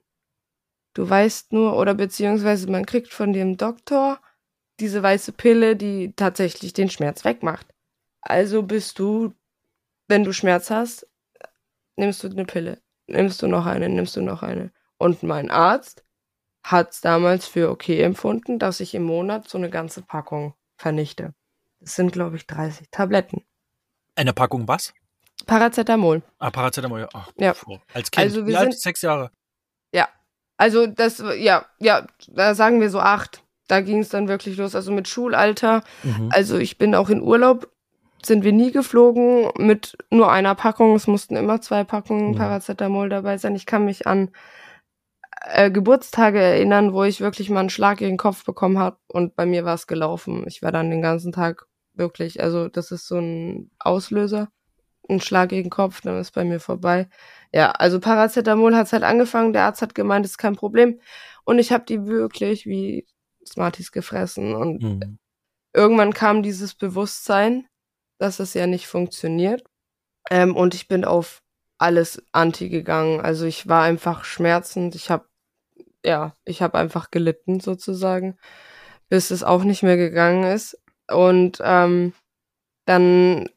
Du 0.94 1.08
weißt 1.08 1.52
nur, 1.52 1.76
oder 1.76 1.94
beziehungsweise 1.94 2.70
man 2.70 2.84
kriegt 2.86 3.12
von 3.12 3.32
dem 3.32 3.56
Doktor 3.56 4.20
diese 4.80 5.02
weiße 5.02 5.32
Pille, 5.32 5.76
die 5.76 6.12
tatsächlich 6.16 6.72
den 6.72 6.90
Schmerz 6.90 7.24
wegmacht. 7.24 7.66
Also 8.22 8.62
bist 8.62 8.98
du, 8.98 9.34
wenn 10.08 10.24
du 10.24 10.32
Schmerz 10.32 10.70
hast, 10.70 11.06
nimmst 11.96 12.22
du 12.24 12.28
eine 12.28 12.44
Pille. 12.44 12.80
Nimmst 13.06 13.42
du 13.42 13.46
noch 13.46 13.66
eine, 13.66 13.88
nimmst 13.88 14.16
du 14.16 14.22
noch 14.22 14.42
eine. 14.42 14.72
Und 14.98 15.22
mein 15.22 15.50
Arzt 15.50 16.04
hat 16.64 16.92
es 16.92 17.00
damals 17.00 17.46
für 17.46 17.70
okay 17.70 18.02
empfunden, 18.02 18.58
dass 18.58 18.80
ich 18.80 18.94
im 18.94 19.02
Monat 19.04 19.48
so 19.48 19.58
eine 19.58 19.70
ganze 19.70 20.02
Packung 20.02 20.54
vernichte. 20.76 21.34
Das 21.80 21.94
sind, 21.94 22.12
glaube 22.12 22.36
ich, 22.36 22.46
30 22.46 22.88
Tabletten. 22.90 23.44
Eine 24.14 24.32
Packung 24.32 24.68
was? 24.68 24.92
Paracetamol. 25.46 26.22
Ah, 26.38 26.50
Paracetamol. 26.50 27.00
ja. 27.00 27.08
Ach, 27.14 27.32
Ja. 27.38 27.54
Als 27.94 28.10
Kind. 28.10 28.24
Also 28.24 28.40
wir 28.46 28.52
Wie 28.52 28.56
alt? 28.56 28.72
sind- 28.72 28.80
Sechs 28.82 29.02
Jahre. 29.02 29.30
Also 30.60 30.86
das, 30.86 31.24
ja, 31.38 31.64
ja, 31.78 32.06
da 32.28 32.54
sagen 32.54 32.82
wir 32.82 32.90
so 32.90 33.00
acht. 33.00 33.42
Da 33.66 33.80
ging 33.80 34.00
es 34.00 34.10
dann 34.10 34.28
wirklich 34.28 34.58
los. 34.58 34.74
Also 34.74 34.92
mit 34.92 35.08
Schulalter. 35.08 35.82
Mhm. 36.02 36.28
Also 36.30 36.58
ich 36.58 36.76
bin 36.76 36.94
auch 36.94 37.08
in 37.08 37.22
Urlaub, 37.22 37.70
sind 38.22 38.44
wir 38.44 38.52
nie 38.52 38.70
geflogen 38.70 39.50
mit 39.56 39.96
nur 40.10 40.30
einer 40.30 40.54
Packung. 40.54 40.94
Es 40.94 41.06
mussten 41.06 41.36
immer 41.36 41.62
zwei 41.62 41.82
Packungen 41.84 42.32
Mhm. 42.32 42.36
Paracetamol 42.36 43.08
dabei 43.08 43.38
sein. 43.38 43.56
Ich 43.56 43.64
kann 43.64 43.86
mich 43.86 44.06
an 44.06 44.32
äh, 45.46 45.70
Geburtstage 45.70 46.38
erinnern, 46.40 46.92
wo 46.92 47.04
ich 47.04 47.22
wirklich 47.22 47.48
mal 47.48 47.60
einen 47.60 47.70
Schlag 47.70 47.96
gegen 47.96 48.12
den 48.12 48.18
Kopf 48.18 48.44
bekommen 48.44 48.78
habe 48.78 48.98
und 49.08 49.36
bei 49.36 49.46
mir 49.46 49.64
war 49.64 49.74
es 49.74 49.86
gelaufen. 49.86 50.44
Ich 50.46 50.60
war 50.60 50.72
dann 50.72 50.90
den 50.90 51.00
ganzen 51.00 51.32
Tag 51.32 51.64
wirklich, 51.94 52.42
also 52.42 52.68
das 52.68 52.90
ist 52.90 53.08
so 53.08 53.18
ein 53.18 53.70
Auslöser. 53.78 54.48
Ein 55.10 55.20
Schlag 55.20 55.50
gegen 55.50 55.64
den 55.64 55.70
Kopf, 55.70 56.00
dann 56.02 56.18
ist 56.18 56.32
bei 56.32 56.44
mir 56.44 56.60
vorbei. 56.60 57.08
Ja, 57.52 57.70
also 57.72 58.00
Paracetamol 58.00 58.76
hat's 58.76 58.92
halt 58.92 59.02
angefangen, 59.02 59.52
der 59.52 59.64
Arzt 59.64 59.82
hat 59.82 59.94
gemeint, 59.94 60.24
ist 60.26 60.38
kein 60.38 60.56
Problem. 60.56 61.00
Und 61.44 61.58
ich 61.58 61.72
habe 61.72 61.84
die 61.84 62.06
wirklich 62.06 62.66
wie 62.66 63.06
Smarties 63.46 63.92
gefressen. 63.92 64.54
Und 64.54 64.82
Mhm. 64.82 65.18
irgendwann 65.74 66.14
kam 66.14 66.42
dieses 66.42 66.74
Bewusstsein, 66.74 67.66
dass 68.18 68.38
es 68.40 68.54
ja 68.54 68.66
nicht 68.66 68.86
funktioniert. 68.86 69.64
Ähm, 70.30 70.56
und 70.56 70.74
ich 70.74 70.88
bin 70.88 71.04
auf 71.04 71.42
alles 71.78 72.22
anti 72.32 72.68
gegangen. 72.68 73.20
Also 73.20 73.46
ich 73.46 73.68
war 73.68 73.82
einfach 73.84 74.24
schmerzend. 74.24 74.94
Ich 74.94 75.10
habe 75.10 75.26
ja, 76.04 76.34
ich 76.44 76.62
habe 76.62 76.78
einfach 76.78 77.10
gelitten 77.10 77.60
sozusagen, 77.60 78.38
bis 79.08 79.30
es 79.30 79.42
auch 79.42 79.64
nicht 79.64 79.82
mehr 79.82 79.96
gegangen 79.96 80.44
ist. 80.44 80.78
Und 81.10 81.58
ähm, 81.64 82.14
dann 82.86 83.48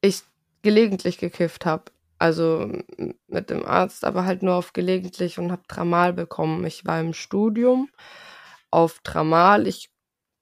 ich 0.00 0.22
gelegentlich 0.66 1.18
gekifft 1.18 1.64
habe. 1.64 1.84
Also 2.18 2.72
mit 3.28 3.50
dem 3.50 3.64
Arzt, 3.64 4.04
aber 4.04 4.24
halt 4.24 4.42
nur 4.42 4.56
auf 4.56 4.72
gelegentlich 4.72 5.38
und 5.38 5.52
habe 5.52 5.62
Tramal 5.68 6.12
bekommen. 6.12 6.64
Ich 6.66 6.84
war 6.84 6.98
im 6.98 7.12
Studium 7.12 7.88
auf 8.72 8.98
Tramal. 9.04 9.68
Ich 9.68 9.90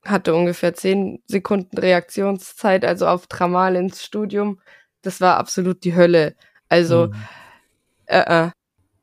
hatte 0.06 0.34
ungefähr 0.34 0.72
zehn 0.72 1.22
Sekunden 1.26 1.76
Reaktionszeit, 1.76 2.86
also 2.86 3.06
auf 3.06 3.26
Tramal 3.26 3.76
ins 3.76 4.02
Studium. 4.02 4.60
Das 5.02 5.20
war 5.20 5.36
absolut 5.36 5.84
die 5.84 5.94
Hölle. 5.94 6.36
Also, 6.70 7.08
Mhm. 7.08 7.14
äh, 8.06 8.46
äh, 8.46 8.50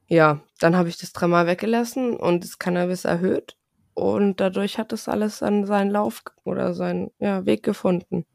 ja, 0.08 0.42
dann 0.60 0.76
habe 0.76 0.90
ich 0.90 0.98
das 0.98 1.14
Tramal 1.14 1.46
weggelassen 1.46 2.16
und 2.16 2.44
das 2.44 2.58
Cannabis 2.58 3.06
erhöht. 3.06 3.58
Und 3.94 4.40
dadurch 4.40 4.80
hat 4.80 4.92
das 4.92 5.08
alles 5.08 5.44
an 5.44 5.66
seinen 5.68 5.92
Lauf 5.92 6.24
oder 6.46 6.74
seinen 6.74 7.12
ja, 7.20 7.46
Weg 7.46 7.62
gefunden. 7.62 8.26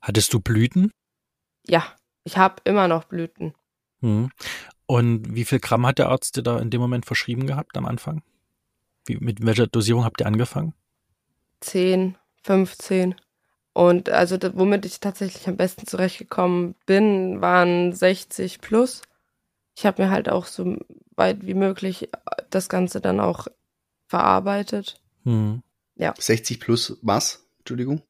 Hattest 0.00 0.32
du 0.32 0.40
Blüten? 0.40 0.90
Ja, 1.66 1.84
ich 2.24 2.36
habe 2.36 2.56
immer 2.64 2.88
noch 2.88 3.04
Blüten. 3.04 3.54
Mhm. 4.00 4.30
Und 4.86 5.34
wie 5.34 5.44
viel 5.44 5.60
Gramm 5.60 5.86
hat 5.86 5.98
der 5.98 6.08
Arzt 6.08 6.36
dir 6.36 6.42
da 6.42 6.58
in 6.58 6.70
dem 6.70 6.80
Moment 6.80 7.06
verschrieben 7.06 7.46
gehabt 7.46 7.76
am 7.76 7.86
Anfang? 7.86 8.22
Wie, 9.06 9.16
mit 9.16 9.44
welcher 9.44 9.66
Dosierung 9.66 10.04
habt 10.04 10.20
ihr 10.20 10.26
angefangen? 10.26 10.74
10, 11.60 12.16
15. 12.42 13.14
Und 13.72 14.10
also 14.10 14.36
womit 14.54 14.84
ich 14.84 15.00
tatsächlich 15.00 15.48
am 15.48 15.56
besten 15.56 15.86
zurechtgekommen 15.86 16.74
bin, 16.84 17.40
waren 17.40 17.92
60 17.92 18.60
plus. 18.60 19.02
Ich 19.74 19.86
habe 19.86 20.02
mir 20.02 20.10
halt 20.10 20.28
auch 20.28 20.46
so 20.46 20.76
weit 21.16 21.46
wie 21.46 21.54
möglich 21.54 22.10
das 22.50 22.68
Ganze 22.68 23.00
dann 23.00 23.20
auch 23.20 23.46
verarbeitet. 24.08 25.00
Mhm. 25.24 25.62
60 25.96 26.60
plus 26.60 26.98
was? 27.02 27.46
Entschuldigung? 27.58 28.02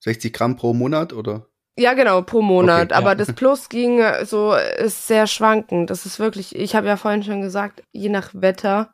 60 0.00 0.32
Gramm 0.32 0.56
pro 0.56 0.74
Monat 0.74 1.12
oder? 1.12 1.48
Ja, 1.78 1.94
genau, 1.94 2.20
pro 2.22 2.42
Monat. 2.42 2.86
Okay, 2.92 2.94
Aber 2.94 3.10
ja. 3.10 3.14
das 3.14 3.32
Plus 3.34 3.68
ging 3.68 4.00
äh, 4.00 4.24
so, 4.26 4.54
ist 4.54 5.06
sehr 5.06 5.26
schwankend. 5.26 5.88
Das 5.90 6.04
ist 6.06 6.18
wirklich, 6.18 6.54
ich 6.54 6.74
habe 6.74 6.86
ja 6.86 6.96
vorhin 6.96 7.22
schon 7.22 7.40
gesagt, 7.40 7.82
je 7.92 8.08
nach 8.10 8.30
Wetter. 8.34 8.92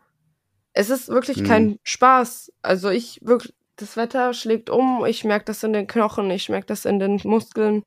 Es 0.73 0.91
ist 0.91 1.09
wirklich 1.09 1.39
Mhm. 1.39 1.45
kein 1.47 1.79
Spaß. 1.83 2.53
Also 2.63 2.89
ich 2.91 3.21
wirklich, 3.23 3.55
das 3.77 3.97
Wetter 3.97 4.33
schlägt 4.33 4.71
um, 4.71 5.05
ich 5.07 5.25
merke 5.25 5.47
das 5.47 5.63
in 5.65 5.73
den 5.73 5.87
Knochen, 5.89 6.31
ich 6.31 6.49
merke 6.49 6.67
das 6.67 6.85
in 6.85 6.99
den 7.01 7.21
Muskeln. 7.25 7.83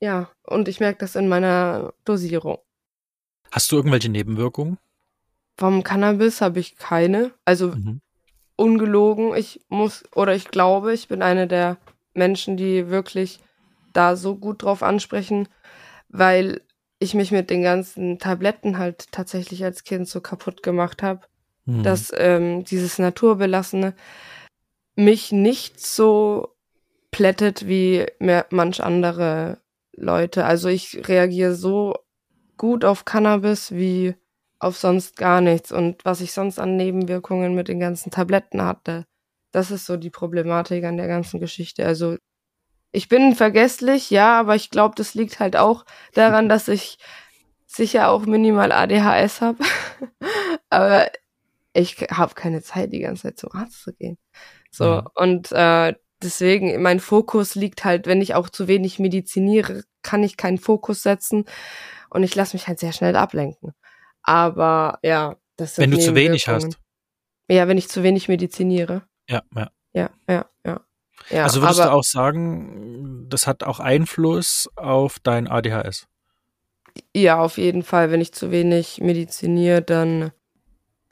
Ja, 0.00 0.30
und 0.44 0.68
ich 0.68 0.80
merke 0.80 0.98
das 0.98 1.14
in 1.16 1.28
meiner 1.28 1.92
Dosierung. 2.04 2.58
Hast 3.52 3.72
du 3.72 3.76
irgendwelche 3.76 4.08
Nebenwirkungen? 4.10 4.78
Vom 5.58 5.82
Cannabis 5.82 6.40
habe 6.40 6.60
ich 6.60 6.76
keine. 6.76 7.32
Also 7.44 7.68
Mhm. 7.68 8.00
ungelogen. 8.56 9.34
Ich 9.34 9.60
muss 9.68 10.04
oder 10.14 10.34
ich 10.34 10.48
glaube, 10.50 10.92
ich 10.92 11.08
bin 11.08 11.22
eine 11.22 11.46
der 11.46 11.78
Menschen, 12.14 12.56
die 12.56 12.88
wirklich 12.88 13.40
da 13.92 14.16
so 14.16 14.36
gut 14.36 14.62
drauf 14.62 14.82
ansprechen. 14.82 15.48
weil 16.12 16.62
ich 17.00 17.14
mich 17.14 17.32
mit 17.32 17.50
den 17.50 17.62
ganzen 17.62 18.18
Tabletten 18.18 18.78
halt 18.78 19.10
tatsächlich 19.10 19.64
als 19.64 19.84
Kind 19.84 20.06
so 20.08 20.20
kaputt 20.20 20.62
gemacht 20.62 21.02
habe, 21.02 21.22
mhm. 21.64 21.82
dass 21.82 22.12
ähm, 22.16 22.64
dieses 22.64 22.98
Naturbelassene 22.98 23.94
mich 24.96 25.32
nicht 25.32 25.80
so 25.80 26.54
plättet 27.10 27.66
wie 27.66 28.06
mehr, 28.18 28.46
manch 28.50 28.82
andere 28.82 29.58
Leute. 29.96 30.44
Also 30.44 30.68
ich 30.68 31.08
reagiere 31.08 31.54
so 31.54 31.94
gut 32.56 32.84
auf 32.84 33.06
Cannabis 33.06 33.72
wie 33.72 34.14
auf 34.58 34.76
sonst 34.76 35.16
gar 35.16 35.40
nichts. 35.40 35.72
Und 35.72 36.04
was 36.04 36.20
ich 36.20 36.32
sonst 36.32 36.58
an 36.58 36.76
Nebenwirkungen 36.76 37.54
mit 37.54 37.68
den 37.68 37.80
ganzen 37.80 38.10
Tabletten 38.10 38.62
hatte, 38.62 39.06
das 39.52 39.70
ist 39.70 39.86
so 39.86 39.96
die 39.96 40.10
Problematik 40.10 40.84
an 40.84 40.98
der 40.98 41.08
ganzen 41.08 41.40
Geschichte. 41.40 41.86
Also 41.86 42.16
ich 42.92 43.08
bin 43.08 43.34
vergesslich, 43.34 44.10
ja, 44.10 44.38
aber 44.40 44.56
ich 44.56 44.70
glaube, 44.70 44.94
das 44.96 45.14
liegt 45.14 45.40
halt 45.40 45.56
auch 45.56 45.84
daran, 46.14 46.48
dass 46.48 46.68
ich 46.68 46.98
sicher 47.66 48.08
auch 48.10 48.26
minimal 48.26 48.72
ADHS 48.72 49.40
habe. 49.40 49.58
aber 50.70 51.10
ich 51.72 51.96
habe 52.10 52.34
keine 52.34 52.62
Zeit, 52.62 52.92
die 52.92 53.00
ganze 53.00 53.22
Zeit 53.22 53.38
zum 53.38 53.52
Arzt 53.52 53.82
zu 53.82 53.92
gehen. 53.92 54.18
So, 54.70 54.84
ja. 54.84 55.06
und 55.14 55.52
äh, 55.52 55.94
deswegen, 56.22 56.82
mein 56.82 57.00
Fokus 57.00 57.54
liegt 57.54 57.84
halt, 57.84 58.06
wenn 58.06 58.20
ich 58.20 58.34
auch 58.34 58.48
zu 58.48 58.66
wenig 58.66 58.98
mediziniere, 58.98 59.84
kann 60.02 60.22
ich 60.22 60.36
keinen 60.36 60.58
Fokus 60.58 61.02
setzen 61.02 61.44
und 62.10 62.22
ich 62.22 62.34
lasse 62.34 62.56
mich 62.56 62.66
halt 62.66 62.80
sehr 62.80 62.92
schnell 62.92 63.16
ablenken. 63.16 63.72
Aber 64.22 64.98
ja, 65.02 65.36
das 65.56 65.76
sind 65.76 65.84
Wenn 65.84 65.90
du 65.92 65.98
zu 65.98 66.14
wenig 66.14 66.48
hast. 66.48 66.78
Ja, 67.48 67.68
wenn 67.68 67.78
ich 67.78 67.88
zu 67.88 68.02
wenig 68.02 68.28
mediziniere. 68.28 69.02
Ja, 69.28 69.42
ja. 69.54 69.70
Ja, 69.92 70.10
ja, 70.28 70.46
ja. 70.64 70.80
Ja 71.28 71.44
also 71.44 71.60
würdest 71.60 71.80
du 71.80 71.92
auch 71.92 72.04
sagen, 72.04 73.26
das 73.28 73.46
hat 73.46 73.62
auch 73.62 73.80
Einfluss 73.80 74.68
auf 74.76 75.18
dein 75.20 75.48
ADHS? 75.48 76.06
Ja, 77.14 77.40
auf 77.40 77.58
jeden 77.58 77.82
Fall. 77.82 78.10
Wenn 78.10 78.20
ich 78.20 78.32
zu 78.32 78.50
wenig 78.50 79.00
mediziniere, 79.00 79.82
dann 79.82 80.32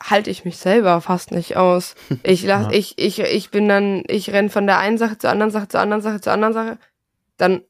halte 0.03 0.31
ich 0.31 0.45
mich 0.45 0.59
selber 0.59 1.01
fast 1.01 1.33
nicht 1.33 1.57
aus. 1.57 1.95
Ich 2.23 2.45
lass, 2.45 2.67
ja. 2.67 2.73
ich, 2.73 2.99
ich, 2.99 3.21
ich 3.21 3.51
bin 3.51 3.69
dann, 3.69 4.05
ich 4.07 4.31
renn 4.31 4.51
von 4.51 4.67
der 4.67 4.79
einen 4.79 4.99
Sache 4.99 5.19
zur 5.19 5.31
anderen 5.31 5.51
Sache, 5.51 5.69
zur 5.69 5.81
anderen 5.81 6.03
Sache, 6.03 6.21
zur 6.21 6.33
anderen 6.33 6.55
Sache. 6.55 6.79
Dann 7.37 7.63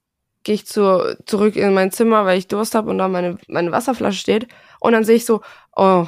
gehe 0.45 0.55
ich 0.55 0.67
zu, 0.67 1.17
zurück 1.27 1.57
in 1.57 1.75
mein 1.75 1.91
Zimmer, 1.91 2.25
weil 2.25 2.39
ich 2.39 2.49
Durst 2.49 2.75
habe 2.75 2.91
und 2.91 2.99
da 2.99 3.09
meine, 3.09 3.39
meine 3.49 3.73
Wasserflasche 3.73 4.19
steht. 4.19 4.49
Und 4.81 4.93
dann 4.93 5.05
sehe 5.05 5.17
ich 5.17 5.27
so, 5.27 5.43
oh, 5.77 6.07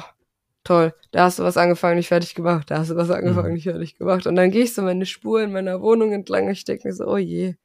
toll, 0.63 0.93
da 1.11 1.23
hast 1.23 1.39
du 1.39 1.43
was 1.43 1.57
angefangen, 1.57 1.97
nicht 1.97 2.09
fertig 2.09 2.35
gemacht, 2.35 2.69
da 2.71 2.79
hast 2.79 2.91
du 2.91 2.95
was 2.95 3.09
angefangen, 3.09 3.49
mhm. 3.49 3.53
nicht 3.55 3.63
fertig 3.65 3.97
gemacht. 3.97 4.27
Und 4.27 4.35
dann 4.35 4.51
gehe 4.51 4.63
ich 4.63 4.73
so 4.73 4.81
meine 4.81 5.05
Spur 5.05 5.41
in 5.41 5.51
meiner 5.51 5.81
Wohnung 5.81 6.11
entlang 6.11 6.45
und 6.45 6.51
ich 6.51 6.65
denke 6.65 6.87
mir 6.87 6.93
so, 6.93 7.05
oh 7.05 7.17
je. 7.17 7.55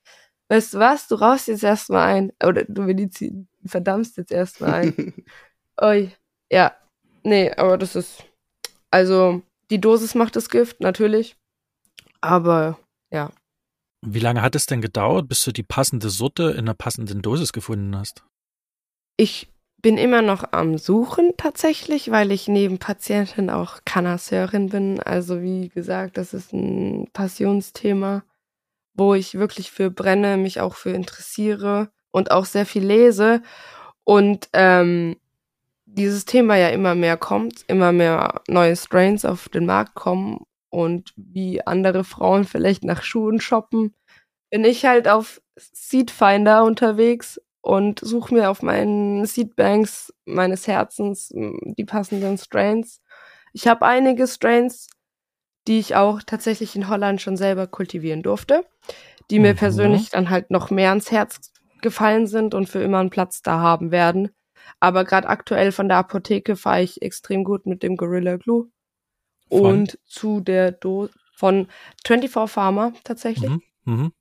Weißt 0.48 0.74
du 0.74 0.78
was, 0.78 1.08
du 1.08 1.16
rauchst 1.16 1.48
jetzt 1.48 1.64
erstmal 1.64 2.08
ein. 2.14 2.32
Oder 2.44 2.64
du 2.64 2.82
Medizin, 2.82 3.48
verdammst 3.64 4.16
jetzt 4.16 4.30
erstmal 4.30 4.74
ein. 4.74 5.14
Oi. 5.80 6.12
Ja. 6.50 6.76
Nee, 7.24 7.50
aber 7.52 7.76
das 7.78 7.96
ist. 7.96 8.24
Also, 8.90 9.42
die 9.70 9.80
Dosis 9.80 10.14
macht 10.14 10.36
das 10.36 10.48
Gift, 10.48 10.80
natürlich. 10.80 11.36
Aber 12.20 12.78
ja. 13.10 13.32
Wie 14.02 14.20
lange 14.20 14.42
hat 14.42 14.54
es 14.54 14.66
denn 14.66 14.80
gedauert, 14.80 15.28
bis 15.28 15.42
du 15.44 15.50
die 15.50 15.64
passende 15.64 16.10
Sorte 16.10 16.50
in 16.50 16.60
einer 16.60 16.74
passenden 16.74 17.22
Dosis 17.22 17.52
gefunden 17.52 17.96
hast? 17.96 18.24
Ich 19.16 19.48
bin 19.82 19.98
immer 19.98 20.22
noch 20.22 20.52
am 20.52 20.78
Suchen 20.78 21.34
tatsächlich, 21.36 22.10
weil 22.10 22.32
ich 22.32 22.48
neben 22.48 22.78
Patientin 22.78 23.50
auch 23.50 23.80
Kannasseurin 23.84 24.70
bin. 24.70 25.00
Also 25.00 25.42
wie 25.42 25.68
gesagt, 25.68 26.16
das 26.16 26.34
ist 26.34 26.52
ein 26.52 27.08
Passionsthema, 27.12 28.24
wo 28.94 29.14
ich 29.14 29.34
wirklich 29.34 29.70
für 29.70 29.90
brenne, 29.90 30.36
mich 30.38 30.60
auch 30.60 30.74
für 30.74 30.90
interessiere 30.90 31.90
und 32.10 32.30
auch 32.30 32.46
sehr 32.46 32.66
viel 32.66 32.84
lese. 32.84 33.42
Und 34.04 34.48
ähm, 34.52 35.16
dieses 35.84 36.24
Thema 36.24 36.56
ja 36.56 36.68
immer 36.68 36.94
mehr 36.94 37.16
kommt, 37.16 37.64
immer 37.68 37.92
mehr 37.92 38.42
neue 38.48 38.76
Strains 38.76 39.24
auf 39.24 39.48
den 39.48 39.66
Markt 39.66 39.94
kommen 39.94 40.44
und 40.70 41.12
wie 41.16 41.64
andere 41.66 42.04
Frauen 42.04 42.44
vielleicht 42.44 42.84
nach 42.84 43.02
Schuhen 43.02 43.40
shoppen, 43.40 43.94
bin 44.50 44.64
ich 44.64 44.84
halt 44.84 45.08
auf 45.08 45.40
Seedfinder 45.56 46.64
unterwegs 46.64 47.40
und 47.66 47.98
suche 47.98 48.32
mir 48.32 48.48
auf 48.48 48.62
meinen 48.62 49.26
Seedbanks 49.26 50.14
meines 50.24 50.68
Herzens 50.68 51.32
die 51.34 51.84
passenden 51.84 52.38
Strains. 52.38 53.02
Ich 53.52 53.66
habe 53.66 53.84
einige 53.84 54.28
Strains, 54.28 54.88
die 55.66 55.80
ich 55.80 55.96
auch 55.96 56.22
tatsächlich 56.24 56.76
in 56.76 56.88
Holland 56.88 57.20
schon 57.20 57.36
selber 57.36 57.66
kultivieren 57.66 58.22
durfte, 58.22 58.64
die 59.30 59.40
mir 59.40 59.54
mhm. 59.54 59.58
persönlich 59.58 60.10
dann 60.10 60.30
halt 60.30 60.52
noch 60.52 60.70
mehr 60.70 60.90
ans 60.90 61.10
Herz 61.10 61.52
gefallen 61.82 62.28
sind 62.28 62.54
und 62.54 62.68
für 62.68 62.78
immer 62.78 63.00
einen 63.00 63.10
Platz 63.10 63.42
da 63.42 63.58
haben 63.58 63.90
werden. 63.90 64.30
Aber 64.78 65.04
gerade 65.04 65.28
aktuell 65.28 65.72
von 65.72 65.88
der 65.88 65.98
Apotheke 65.98 66.54
fahre 66.54 66.82
ich 66.82 67.02
extrem 67.02 67.42
gut 67.42 67.66
mit 67.66 67.82
dem 67.82 67.96
Gorilla 67.96 68.36
Glue. 68.36 68.68
Von? 69.48 69.60
Und 69.60 69.98
zu 70.06 70.38
der 70.38 70.70
Dose 70.70 71.12
von 71.34 71.66
24 72.06 72.48
Pharma 72.48 72.92
tatsächlich. 73.02 73.50
Mhm. 73.50 73.62
Mhm. 73.84 74.12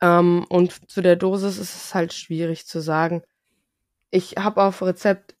Ähm, 0.00 0.44
und 0.48 0.90
zu 0.90 1.00
der 1.02 1.16
Dosis 1.16 1.58
ist 1.58 1.74
es 1.74 1.94
halt 1.94 2.12
schwierig 2.12 2.66
zu 2.66 2.80
sagen. 2.80 3.22
Ich 4.10 4.36
habe 4.38 4.62
auf 4.62 4.82
Rezept 4.82 5.36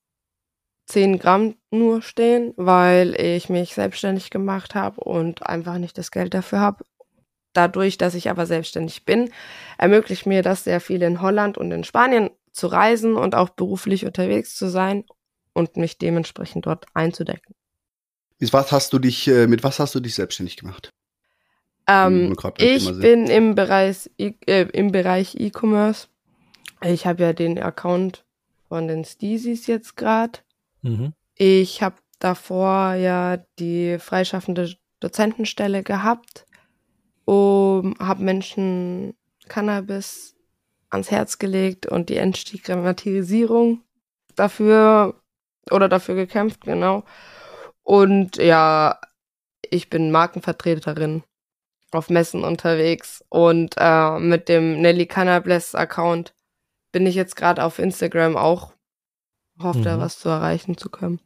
10 0.86 1.18
Gramm 1.18 1.54
nur 1.70 2.02
stehen, 2.02 2.52
weil 2.56 3.14
ich 3.20 3.48
mich 3.48 3.74
selbstständig 3.74 4.30
gemacht 4.30 4.74
habe 4.74 5.00
und 5.00 5.46
einfach 5.46 5.78
nicht 5.78 5.96
das 5.96 6.10
Geld 6.10 6.34
dafür 6.34 6.60
habe. 6.60 6.84
Dadurch, 7.52 7.98
dass 7.98 8.14
ich 8.14 8.30
aber 8.30 8.46
selbstständig 8.46 9.04
bin, 9.04 9.32
ermöglicht 9.78 10.26
mir 10.26 10.42
das 10.42 10.64
sehr 10.64 10.80
viel 10.80 11.02
in 11.02 11.20
Holland 11.20 11.58
und 11.58 11.70
in 11.72 11.84
Spanien 11.84 12.30
zu 12.52 12.66
reisen 12.66 13.16
und 13.16 13.34
auch 13.34 13.50
beruflich 13.50 14.04
unterwegs 14.04 14.56
zu 14.56 14.68
sein 14.68 15.04
und 15.52 15.76
mich 15.76 15.98
dementsprechend 15.98 16.66
dort 16.66 16.86
einzudecken. 16.94 17.54
Mit 18.38 18.52
was 18.52 18.72
hast 18.72 18.92
du 18.92 18.98
dich, 18.98 19.28
äh, 19.28 19.46
mit 19.46 19.62
was 19.62 19.78
hast 19.78 19.94
du 19.94 20.00
dich 20.00 20.14
selbstständig 20.14 20.56
gemacht? 20.56 20.90
Ähm, 21.90 22.36
ich 22.58 22.86
bin 23.00 23.26
im 23.26 23.56
Bereich 23.56 24.10
äh, 24.18 24.62
im 24.72 24.92
Bereich 24.92 25.34
E-Commerce. 25.34 26.06
Ich 26.84 27.04
habe 27.04 27.22
ja 27.24 27.32
den 27.32 27.58
Account 27.58 28.24
von 28.68 28.86
den 28.86 29.04
Steezys 29.04 29.66
jetzt 29.66 29.96
gerade. 29.96 30.38
Mhm. 30.82 31.12
Ich 31.34 31.82
habe 31.82 31.96
davor 32.20 32.94
ja 32.94 33.38
die 33.58 33.98
freischaffende 33.98 34.72
Dozentenstelle 35.00 35.82
gehabt, 35.82 36.46
um 37.24 37.96
habe 37.98 38.22
Menschen 38.22 39.14
Cannabis 39.48 40.36
ans 40.90 41.10
Herz 41.10 41.38
gelegt 41.38 41.86
und 41.86 42.08
die 42.08 42.16
Entstigmatisierung 42.16 43.82
dafür 44.36 45.20
oder 45.70 45.88
dafür 45.88 46.14
gekämpft, 46.14 46.60
genau. 46.62 47.02
Und 47.82 48.36
ja, 48.36 49.00
ich 49.62 49.90
bin 49.90 50.12
Markenvertreterin 50.12 51.24
auf 51.92 52.10
Messen 52.10 52.44
unterwegs 52.44 53.24
und 53.28 53.74
äh, 53.76 54.18
mit 54.18 54.48
dem 54.48 54.80
Nelly 54.80 55.06
Cannabis 55.06 55.74
Account 55.74 56.34
bin 56.92 57.06
ich 57.06 57.14
jetzt 57.14 57.36
gerade 57.36 57.64
auf 57.64 57.78
Instagram 57.78 58.36
auch. 58.36 58.72
Hoffe, 59.60 59.80
mhm. 59.80 59.84
da 59.84 59.98
was 59.98 60.18
zu 60.18 60.28
erreichen 60.28 60.76
zu 60.76 60.88
können. 60.88 61.20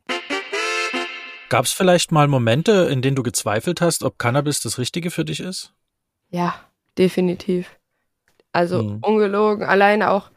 Gab 1.48 1.66
es 1.66 1.72
vielleicht 1.72 2.10
mal 2.10 2.26
Momente, 2.26 2.88
in 2.90 3.00
denen 3.00 3.16
du 3.16 3.22
gezweifelt 3.22 3.80
hast, 3.80 4.02
ob 4.02 4.18
Cannabis 4.18 4.60
das 4.60 4.78
Richtige 4.78 5.10
für 5.10 5.24
dich 5.24 5.40
ist? 5.40 5.72
Ja, 6.30 6.54
definitiv. 6.98 7.70
Also 8.52 8.82
mhm. 8.82 8.98
ungelogen, 9.02 9.64
alleine 9.64 10.10
auch 10.10 10.30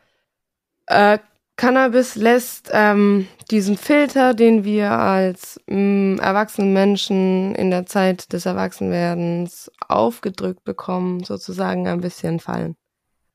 äh, 0.87 1.19
Cannabis 1.57 2.15
lässt 2.15 2.69
ähm, 2.71 3.27
diesen 3.49 3.77
Filter, 3.77 4.35
den 4.35 4.63
wir 4.63 4.91
als 4.91 5.59
mh, 5.65 6.21
erwachsenen 6.21 6.71
Menschen 6.71 7.55
in 7.55 7.71
der 7.71 7.87
Zeit 7.87 8.31
des 8.31 8.45
Erwachsenwerdens 8.45 9.71
aufgedrückt 9.87 10.63
bekommen, 10.63 11.23
sozusagen 11.23 11.87
ein 11.87 12.01
bisschen 12.01 12.39
fallen. 12.39 12.75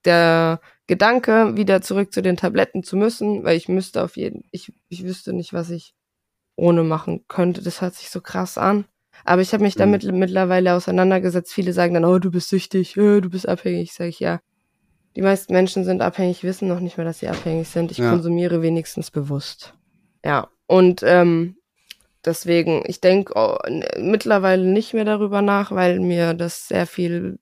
Der 0.05 0.61
Gedanke, 0.87 1.57
wieder 1.57 1.83
zurück 1.83 2.13
zu 2.13 2.23
den 2.23 2.37
Tabletten 2.37 2.85
zu 2.85 2.97
müssen, 2.97 3.43
weil 3.43 3.57
ich 3.57 3.69
müsste 3.69 4.05
auf 4.05 4.17
jeden, 4.17 4.45
ich, 4.53 4.73
ich 4.89 5.05
wüsste 5.05 5.33
nicht, 5.33 5.53
was 5.53 5.71
ich 5.71 5.95
ohne 6.55 6.85
machen 6.85 7.25
könnte. 7.27 7.61
Das 7.61 7.81
hört 7.81 7.95
sich 7.95 8.11
so 8.11 8.21
krass 8.21 8.57
an. 8.57 8.85
Aber 9.25 9.43
ich 9.43 9.53
habe 9.53 9.65
mich 9.65 9.75
damit 9.75 10.05
mhm. 10.05 10.19
mittlerweile 10.19 10.75
auseinandergesetzt. 10.75 11.53
Viele 11.53 11.73
sagen 11.73 11.95
dann, 11.95 12.05
oh, 12.05 12.19
du 12.19 12.31
bist 12.31 12.49
süchtig, 12.49 12.99
oh, 12.99 13.21
du 13.21 13.31
bist 13.31 13.49
abhängig. 13.49 13.93
Sag 13.93 14.07
ich, 14.07 14.21
ja, 14.21 14.41
die 15.17 15.23
meisten 15.23 15.53
Menschen 15.53 15.85
sind 15.85 16.01
abhängig, 16.01 16.43
wissen 16.43 16.69
noch 16.69 16.81
nicht 16.81 16.97
mehr, 16.97 17.05
dass 17.05 17.19
sie 17.19 17.29
abhängig 17.29 17.69
sind. 17.69 17.91
Ich 17.91 17.99
ja. 17.99 18.11
konsumiere 18.11 18.63
wenigstens 18.63 19.11
bewusst. 19.11 19.75
Ja, 20.25 20.49
und 20.67 21.03
ähm, 21.05 21.57
deswegen, 22.25 22.83
ich 22.87 23.01
denke 23.01 23.35
oh, 23.37 23.59
mittlerweile 23.99 24.65
nicht 24.65 24.95
mehr 24.95 25.05
darüber 25.05 25.43
nach, 25.43 25.71
weil 25.73 26.01
mir 26.01 26.35
das 26.35 26.69
sehr 26.69 26.87
viel 26.87 27.39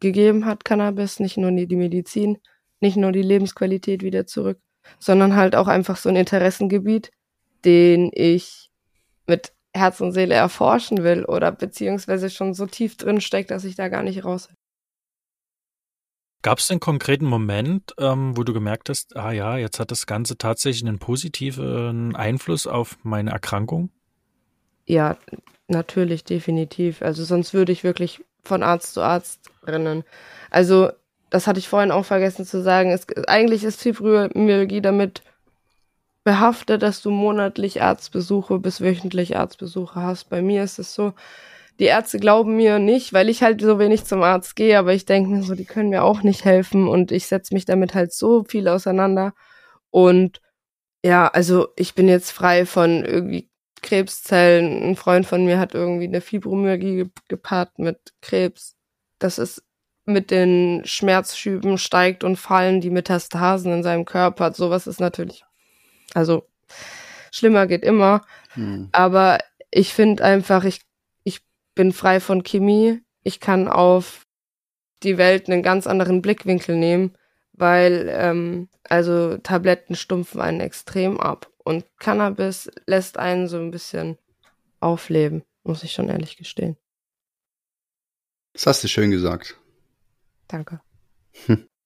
gegeben 0.00 0.44
hat, 0.44 0.64
Cannabis, 0.64 1.20
nicht 1.20 1.36
nur 1.36 1.50
die 1.50 1.76
Medizin, 1.76 2.38
nicht 2.80 2.96
nur 2.96 3.12
die 3.12 3.22
Lebensqualität 3.22 4.02
wieder 4.02 4.26
zurück, 4.26 4.58
sondern 4.98 5.34
halt 5.36 5.56
auch 5.56 5.68
einfach 5.68 5.96
so 5.96 6.10
ein 6.10 6.16
Interessengebiet, 6.16 7.10
den 7.64 8.10
ich 8.12 8.70
mit 9.26 9.52
Herz 9.72 10.00
und 10.00 10.12
Seele 10.12 10.34
erforschen 10.34 11.02
will 11.02 11.24
oder 11.24 11.50
beziehungsweise 11.50 12.28
schon 12.28 12.52
so 12.52 12.66
tief 12.66 12.96
drin 12.96 13.20
steckt, 13.20 13.50
dass 13.50 13.64
ich 13.64 13.76
da 13.76 13.88
gar 13.88 14.02
nicht 14.02 14.24
raus 14.24 14.48
Gab 16.44 16.58
es 16.58 16.70
einen 16.70 16.78
konkreten 16.78 17.24
Moment, 17.24 17.94
ähm, 17.96 18.36
wo 18.36 18.44
du 18.44 18.52
gemerkt 18.52 18.90
hast, 18.90 19.16
ah 19.16 19.32
ja, 19.32 19.56
jetzt 19.56 19.80
hat 19.80 19.90
das 19.90 20.06
Ganze 20.06 20.36
tatsächlich 20.36 20.86
einen 20.86 20.98
positiven 20.98 22.14
Einfluss 22.14 22.66
auf 22.66 22.98
meine 23.02 23.30
Erkrankung? 23.30 23.88
Ja, 24.84 25.16
natürlich, 25.68 26.22
definitiv. 26.22 27.00
Also 27.00 27.24
sonst 27.24 27.54
würde 27.54 27.72
ich 27.72 27.82
wirklich 27.82 28.22
von 28.42 28.62
Arzt 28.62 28.92
zu 28.92 29.00
Arzt 29.00 29.50
rennen. 29.66 30.04
Also 30.50 30.90
das 31.30 31.46
hatte 31.46 31.60
ich 31.60 31.68
vorhin 31.70 31.90
auch 31.90 32.04
vergessen 32.04 32.44
zu 32.44 32.62
sagen. 32.62 32.90
Es, 32.90 33.06
eigentlich 33.26 33.64
ist 33.64 33.80
Fibromyalgie 33.80 34.82
damit 34.82 35.22
behaftet, 36.24 36.82
dass 36.82 37.00
du 37.00 37.10
monatlich 37.10 37.80
Arztbesuche 37.80 38.58
bis 38.58 38.82
wöchentlich 38.82 39.38
Arztbesuche 39.38 39.98
hast. 39.98 40.28
Bei 40.28 40.42
mir 40.42 40.62
ist 40.62 40.78
es 40.78 40.94
so, 40.94 41.14
die 41.78 41.86
Ärzte 41.86 42.18
glauben 42.18 42.56
mir 42.56 42.78
nicht, 42.78 43.12
weil 43.12 43.28
ich 43.28 43.42
halt 43.42 43.60
so 43.60 43.78
wenig 43.78 44.04
zum 44.04 44.22
Arzt 44.22 44.56
gehe, 44.56 44.78
aber 44.78 44.94
ich 44.94 45.06
denke 45.06 45.30
mir 45.30 45.42
so, 45.42 45.54
die 45.54 45.64
können 45.64 45.90
mir 45.90 46.04
auch 46.04 46.22
nicht 46.22 46.44
helfen 46.44 46.88
und 46.88 47.10
ich 47.12 47.26
setze 47.26 47.54
mich 47.54 47.64
damit 47.64 47.94
halt 47.94 48.12
so 48.12 48.44
viel 48.44 48.68
auseinander. 48.68 49.34
Und 49.90 50.40
ja, 51.04 51.28
also 51.28 51.68
ich 51.76 51.94
bin 51.94 52.08
jetzt 52.08 52.30
frei 52.30 52.64
von 52.66 53.04
irgendwie 53.04 53.50
Krebszellen. 53.82 54.82
Ein 54.82 54.96
Freund 54.96 55.26
von 55.26 55.44
mir 55.44 55.58
hat 55.58 55.74
irgendwie 55.74 56.06
eine 56.06 56.20
Fibromyalgie 56.20 57.10
gepaart 57.28 57.78
mit 57.78 57.98
Krebs. 58.22 58.76
Das 59.18 59.38
ist 59.38 59.62
mit 60.06 60.30
den 60.30 60.82
Schmerzschüben 60.84 61.78
steigt 61.78 62.24
und 62.24 62.36
fallen 62.36 62.80
die 62.80 62.90
Metastasen 62.90 63.72
in 63.72 63.82
seinem 63.82 64.04
Körper. 64.04 64.52
Sowas 64.52 64.86
ist 64.86 65.00
natürlich, 65.00 65.44
also 66.14 66.46
schlimmer 67.30 67.66
geht 67.66 67.84
immer. 67.84 68.22
Hm. 68.54 68.88
Aber 68.92 69.38
ich 69.70 69.92
finde 69.92 70.24
einfach, 70.24 70.64
ich, 70.64 70.76
ich 70.76 70.82
bin 71.74 71.92
frei 71.92 72.20
von 72.20 72.42
Chemie. 72.42 73.00
Ich 73.22 73.40
kann 73.40 73.68
auf 73.68 74.26
die 75.02 75.18
Welt 75.18 75.48
einen 75.48 75.62
ganz 75.62 75.86
anderen 75.86 76.22
Blickwinkel 76.22 76.76
nehmen, 76.76 77.16
weil 77.52 78.08
ähm, 78.10 78.68
also 78.84 79.38
Tabletten 79.38 79.96
stumpfen 79.96 80.40
einen 80.40 80.60
extrem 80.60 81.20
ab. 81.20 81.50
Und 81.58 81.84
Cannabis 81.98 82.70
lässt 82.86 83.18
einen 83.18 83.48
so 83.48 83.58
ein 83.58 83.70
bisschen 83.70 84.18
aufleben, 84.80 85.44
muss 85.62 85.82
ich 85.82 85.92
schon 85.92 86.08
ehrlich 86.08 86.36
gestehen. 86.36 86.76
Das 88.52 88.66
hast 88.66 88.84
du 88.84 88.88
schön 88.88 89.10
gesagt. 89.10 89.58
Danke. 90.48 90.80
Hm. 91.46 91.68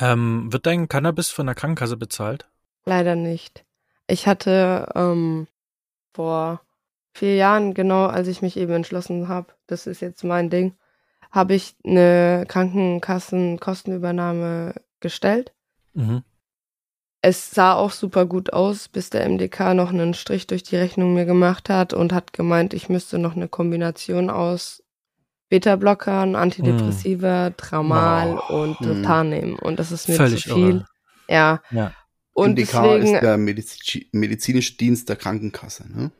Ähm, 0.00 0.52
wird 0.52 0.66
dein 0.66 0.86
Cannabis 0.86 1.30
von 1.30 1.46
der 1.46 1.56
Krankenkasse 1.56 1.96
bezahlt? 1.96 2.48
Leider 2.84 3.16
nicht. 3.16 3.64
Ich 4.06 4.28
hatte 4.28 4.88
ähm, 4.94 5.48
vor 6.14 6.62
vier 7.18 7.36
Jahren, 7.36 7.74
genau 7.74 8.06
als 8.06 8.28
ich 8.28 8.40
mich 8.42 8.56
eben 8.56 8.72
entschlossen 8.72 9.28
habe, 9.28 9.52
das 9.66 9.86
ist 9.86 10.00
jetzt 10.00 10.24
mein 10.24 10.50
Ding, 10.50 10.74
habe 11.30 11.54
ich 11.54 11.76
eine 11.84 12.44
Krankenkassenkostenübernahme 12.48 14.74
gestellt. 15.00 15.52
Mhm. 15.94 16.24
Es 17.20 17.50
sah 17.50 17.74
auch 17.74 17.90
super 17.90 18.26
gut 18.26 18.52
aus, 18.52 18.86
bis 18.88 19.10
der 19.10 19.28
MDK 19.28 19.74
noch 19.74 19.90
einen 19.90 20.14
Strich 20.14 20.46
durch 20.46 20.62
die 20.62 20.76
Rechnung 20.76 21.14
mir 21.14 21.26
gemacht 21.26 21.68
hat 21.68 21.92
und 21.92 22.12
hat 22.12 22.32
gemeint, 22.32 22.74
ich 22.74 22.88
müsste 22.88 23.18
noch 23.18 23.34
eine 23.34 23.48
Kombination 23.48 24.30
aus 24.30 24.84
Beta-Blockern, 25.48 26.36
Antidepressiva, 26.36 27.46
hm. 27.46 27.56
Tramal 27.56 28.40
oh. 28.48 28.62
und 28.62 28.78
Totan 28.78 29.32
hm. 29.32 29.40
nehmen. 29.40 29.58
Und 29.58 29.80
das 29.80 29.90
ist 29.90 30.08
mir 30.08 30.14
Völlig 30.14 30.44
zu 30.44 30.54
viel. 30.54 30.84
Ja. 31.28 31.60
ja. 31.70 31.92
Und 32.34 32.52
MDK 32.52 32.82
deswegen, 32.82 33.14
ist 33.14 33.20
der 33.20 33.36
Mediz 33.36 33.76
medizinische 34.12 34.76
Dienst 34.76 35.08
der 35.08 35.16
Krankenkasse, 35.16 35.90
ne? 35.90 36.12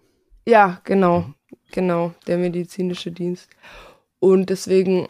Ja, 0.48 0.80
genau. 0.84 1.26
Genau, 1.72 2.14
der 2.26 2.38
medizinische 2.38 3.12
Dienst. 3.12 3.48
Und 4.20 4.48
deswegen 4.48 5.08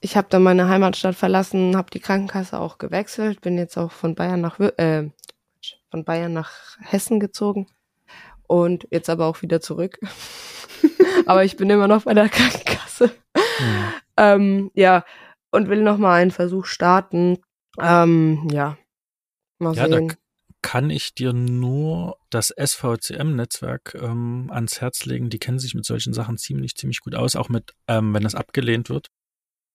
ich 0.00 0.16
habe 0.16 0.28
dann 0.30 0.42
meine 0.42 0.68
Heimatstadt 0.68 1.16
verlassen, 1.16 1.76
habe 1.76 1.90
die 1.90 2.00
Krankenkasse 2.00 2.58
auch 2.60 2.78
gewechselt, 2.78 3.40
bin 3.40 3.58
jetzt 3.58 3.76
auch 3.76 3.90
von 3.90 4.14
Bayern 4.14 4.40
nach 4.40 4.60
äh, 4.60 5.10
von 5.90 6.04
Bayern 6.04 6.32
nach 6.32 6.52
Hessen 6.80 7.20
gezogen 7.20 7.66
und 8.46 8.86
jetzt 8.90 9.10
aber 9.10 9.26
auch 9.26 9.42
wieder 9.42 9.60
zurück. 9.60 9.98
aber 11.26 11.44
ich 11.44 11.56
bin 11.56 11.70
immer 11.70 11.88
noch 11.88 12.04
bei 12.04 12.14
der 12.14 12.28
Krankenkasse. 12.28 13.10
Mhm. 13.34 13.92
Ähm, 14.16 14.70
ja, 14.74 15.04
und 15.50 15.68
will 15.68 15.82
noch 15.82 15.98
mal 15.98 16.14
einen 16.20 16.30
Versuch 16.30 16.66
starten. 16.66 17.38
Ähm, 17.80 18.48
ja, 18.50 18.76
mal 19.58 19.74
ja, 19.74 19.88
sehen. 19.88 20.08
Da 20.08 20.14
kann 20.66 20.90
ich 20.90 21.14
dir 21.14 21.32
nur 21.32 22.18
das 22.28 22.48
SVCM-Netzwerk 22.48 23.96
ähm, 24.02 24.50
ans 24.50 24.80
Herz 24.80 25.04
legen. 25.04 25.30
Die 25.30 25.38
kennen 25.38 25.60
sich 25.60 25.76
mit 25.76 25.84
solchen 25.84 26.12
Sachen 26.12 26.38
ziemlich, 26.38 26.74
ziemlich 26.74 27.02
gut 27.02 27.14
aus, 27.14 27.36
auch 27.36 27.48
mit, 27.48 27.74
ähm, 27.86 28.12
wenn 28.12 28.24
das 28.24 28.34
abgelehnt 28.34 28.90
wird. 28.90 29.06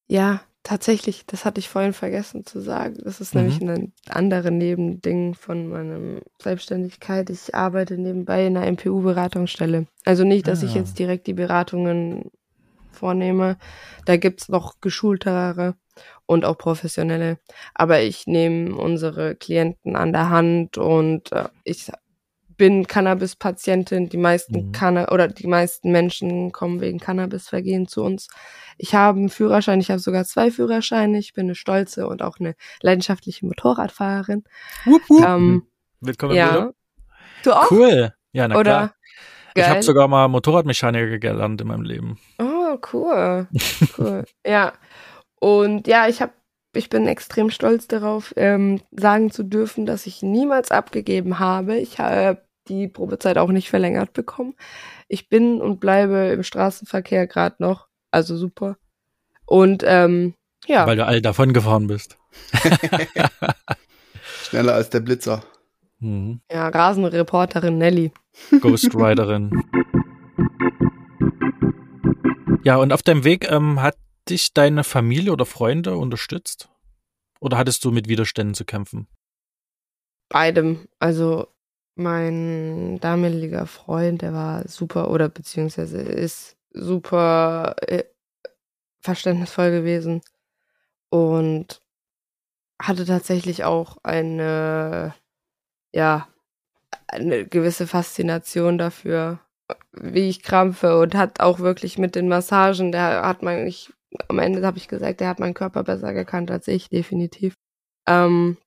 Ja, 0.09 0.41
tatsächlich, 0.63 1.25
das 1.25 1.45
hatte 1.45 1.61
ich 1.61 1.69
vorhin 1.69 1.93
vergessen 1.93 2.45
zu 2.45 2.59
sagen. 2.59 2.97
Das 3.05 3.21
ist 3.21 3.33
mhm. 3.33 3.39
nämlich 3.39 3.61
ein 3.61 3.93
anderes 4.09 4.51
Nebending 4.51 5.33
von 5.33 5.69
meiner 5.69 6.19
Selbstständigkeit. 6.41 7.29
Ich 7.29 7.55
arbeite 7.55 7.97
nebenbei 7.97 8.45
in 8.45 8.57
einer 8.57 8.69
MPU-Beratungsstelle. 8.69 9.87
Also 10.03 10.25
nicht, 10.25 10.45
dass 10.45 10.61
ah. 10.61 10.65
ich 10.65 10.73
jetzt 10.73 10.99
direkt 10.99 11.25
die 11.25 11.33
Beratungen 11.33 12.31
vornehme. 12.91 13.55
Da 14.03 14.17
gibt's 14.17 14.49
noch 14.49 14.81
geschultere 14.81 15.75
und 16.31 16.45
auch 16.45 16.57
professionelle. 16.57 17.39
Aber 17.73 18.01
ich 18.01 18.25
nehme 18.25 18.73
unsere 18.73 19.35
Klienten 19.35 19.97
an 19.97 20.13
der 20.13 20.29
Hand 20.29 20.77
und 20.77 21.29
äh, 21.33 21.49
ich 21.65 21.91
bin 22.55 22.87
Cannabis-Patientin. 22.87 24.07
Die 24.07 24.17
meisten 24.17 24.67
mhm. 24.67 24.71
Canna 24.71 25.11
oder 25.11 25.27
die 25.27 25.47
meisten 25.47 25.91
Menschen 25.91 26.53
kommen 26.53 26.79
wegen 26.79 26.99
Cannabis-Vergehen 26.99 27.89
zu 27.89 28.01
uns. 28.01 28.29
Ich 28.77 28.95
habe 28.95 29.19
einen 29.19 29.29
Führerschein, 29.29 29.81
ich 29.81 29.91
habe 29.91 29.99
sogar 29.99 30.23
zwei 30.23 30.51
Führerscheine. 30.51 31.17
Ich 31.19 31.33
bin 31.33 31.47
eine 31.47 31.55
stolze 31.55 32.07
und 32.07 32.21
auch 32.21 32.39
eine 32.39 32.55
leidenschaftliche 32.81 33.45
Motorradfahrerin. 33.45 34.45
Wupp, 34.85 35.01
wupp. 35.09 35.25
Ähm, 35.25 35.63
Willkommen 35.99 36.35
ja. 36.35 36.53
Wieder. 36.53 36.73
Du 37.43 37.51
auch? 37.51 37.71
Cool. 37.71 38.13
Ja, 38.31 38.47
na 38.47 38.55
Oder? 38.55 38.63
klar. 38.63 38.95
Geil. 39.53 39.65
Ich 39.65 39.69
habe 39.69 39.83
sogar 39.83 40.07
mal 40.07 40.29
Motorradmechaniker 40.29 41.19
gelernt 41.19 41.59
in 41.59 41.67
meinem 41.67 41.83
Leben. 41.83 42.19
Oh, 42.39 42.77
cool. 42.93 43.49
cool. 43.97 44.23
ja. 44.47 44.71
Und 45.41 45.87
ja, 45.87 46.07
ich 46.07 46.21
habe 46.21 46.33
ich 46.73 46.89
bin 46.89 47.07
extrem 47.07 47.49
stolz 47.49 47.87
darauf, 47.87 48.33
ähm, 48.37 48.79
sagen 48.91 49.31
zu 49.31 49.43
dürfen, 49.43 49.85
dass 49.85 50.05
ich 50.05 50.21
niemals 50.21 50.71
abgegeben 50.71 51.39
habe. 51.39 51.77
Ich 51.77 51.99
habe 51.99 52.41
die 52.69 52.87
Probezeit 52.87 53.37
auch 53.37 53.49
nicht 53.49 53.69
verlängert 53.69 54.13
bekommen. 54.13 54.55
Ich 55.07 55.27
bin 55.27 55.61
und 55.61 55.79
bleibe 55.79 56.27
im 56.27 56.43
Straßenverkehr 56.43 57.27
gerade 57.27 57.57
noch, 57.59 57.87
also 58.11 58.37
super. 58.37 58.77
Und 59.45 59.83
ähm, 59.85 60.35
ja. 60.65 60.85
Weil 60.85 60.95
du 60.95 61.05
all 61.05 61.21
davon 61.21 61.53
gefahren 61.53 61.87
bist. 61.87 62.17
Schneller 64.43 64.75
als 64.75 64.89
der 64.91 65.01
Blitzer. 65.01 65.43
Mhm. 65.99 66.39
Ja, 66.49 66.69
Rasenreporterin 66.69 67.77
Nelly. 67.77 68.13
Ghostwriterin. 68.61 69.51
ja, 72.63 72.77
und 72.77 72.93
auf 72.93 73.03
deinem 73.03 73.25
Weg 73.25 73.51
ähm, 73.51 73.81
hat 73.81 73.97
dich 74.29 74.53
deine 74.53 74.83
Familie 74.83 75.31
oder 75.31 75.45
Freunde 75.45 75.97
unterstützt? 75.97 76.69
Oder 77.39 77.57
hattest 77.57 77.83
du 77.83 77.91
mit 77.91 78.07
Widerständen 78.07 78.53
zu 78.53 78.65
kämpfen? 78.65 79.07
Beidem. 80.29 80.87
Also 80.99 81.47
mein 81.95 82.99
damaliger 82.99 83.67
Freund, 83.67 84.21
der 84.21 84.33
war 84.33 84.67
super 84.67 85.09
oder 85.11 85.27
beziehungsweise 85.27 86.01
ist 86.01 86.55
super 86.71 87.75
äh, 87.81 88.03
verständnisvoll 89.01 89.71
gewesen 89.71 90.21
und 91.09 91.81
hatte 92.81 93.05
tatsächlich 93.05 93.63
auch 93.63 93.97
eine, 94.03 95.13
ja, 95.93 96.27
eine 97.07 97.45
gewisse 97.45 97.87
Faszination 97.87 98.77
dafür, 98.77 99.39
wie 99.91 100.29
ich 100.29 100.43
krampfe 100.43 100.99
und 100.99 101.15
hat 101.15 101.39
auch 101.39 101.59
wirklich 101.59 101.97
mit 101.97 102.15
den 102.15 102.27
Massagen, 102.27 102.91
der 102.91 103.25
hat 103.25 103.43
man, 103.43 103.67
am 104.27 104.39
Ende 104.39 104.65
habe 104.65 104.77
ich 104.77 104.87
gesagt, 104.87 105.19
der 105.19 105.29
hat 105.29 105.39
meinen 105.39 105.53
Körper 105.53 105.83
besser 105.83 106.13
gekannt 106.13 106.51
als 106.51 106.67
ich, 106.67 106.89
definitiv. 106.89 107.55
Ähm, 108.07 108.57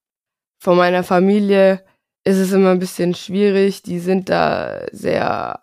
von 0.59 0.77
meiner 0.77 1.05
Familie 1.05 1.85
ist 2.25 2.39
es 2.39 2.53
immer 2.53 2.71
ein 2.71 2.79
bisschen 2.79 3.15
schwierig. 3.15 3.83
Die 3.83 3.99
sind 3.99 4.29
da 4.31 4.87
sehr 4.93 5.63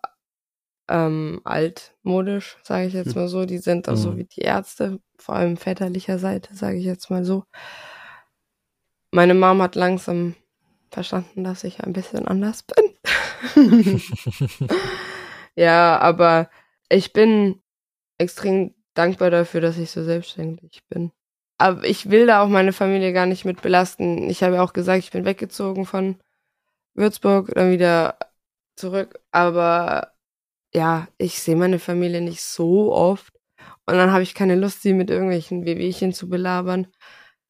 ähm, 0.88 1.42
altmodisch, 1.44 2.58
sage 2.64 2.88
ich 2.88 2.94
jetzt 2.94 3.16
hm. 3.16 3.22
mal 3.22 3.28
so. 3.28 3.46
Die 3.46 3.58
sind 3.58 3.90
auch 3.90 3.94
mhm. 3.94 3.98
so 3.98 4.18
wie 4.18 4.26
die 4.26 4.42
Ärzte, 4.42 5.00
vor 5.18 5.36
allem 5.36 5.58
väterlicher 5.58 6.20
Seite, 6.20 6.56
sage 6.56 6.78
ich 6.78 6.86
jetzt 6.86 7.10
mal 7.10 7.26
so. 7.26 7.46
Meine 9.12 9.34
Mom 9.34 9.62
hat 9.62 9.76
langsam 9.76 10.36
verstanden, 10.92 11.44
dass 11.44 11.64
ich 11.64 11.84
ein 11.84 11.94
bisschen 11.94 12.28
anders 12.28 12.64
bin. 12.64 14.02
ja, 15.56 15.98
aber 16.00 16.50
ich 16.90 17.14
bin 17.14 17.62
extrem 18.18 18.76
dankbar 19.02 19.32
dafür, 19.32 19.62
dass 19.62 19.78
ich 19.78 19.92
so 19.92 20.04
selbstständig 20.04 20.82
bin. 20.90 21.12
Aber 21.58 21.86
ich 21.86 22.10
will 22.10 22.26
da 22.28 22.44
auch 22.44 22.48
meine 22.50 22.74
Familie 22.74 23.14
gar 23.14 23.26
nicht 23.28 23.46
mit 23.46 23.62
belasten. 23.62 24.30
Ich 24.30 24.44
habe 24.44 24.56
ja 24.56 24.64
auch 24.64 24.74
gesagt, 24.74 25.04
ich 25.04 25.12
bin 25.12 25.26
weggezogen 25.26 25.86
von 25.86 26.18
Würzburg, 26.96 27.52
dann 27.56 27.72
wieder 27.72 28.18
zurück. 28.76 29.20
Aber 29.32 30.14
ja, 30.74 31.08
ich 31.18 31.42
sehe 31.42 31.56
meine 31.56 31.80
Familie 31.80 32.22
nicht 32.22 32.42
so 32.44 32.94
oft. 32.94 33.34
Und 33.86 33.96
dann 33.96 34.12
habe 34.12 34.24
ich 34.24 34.34
keine 34.36 34.56
Lust, 34.56 34.82
sie 34.82 34.94
mit 34.94 35.10
irgendwelchen 35.10 35.66
Wehwehchen 35.66 36.14
zu 36.14 36.30
belabern. 36.30 36.88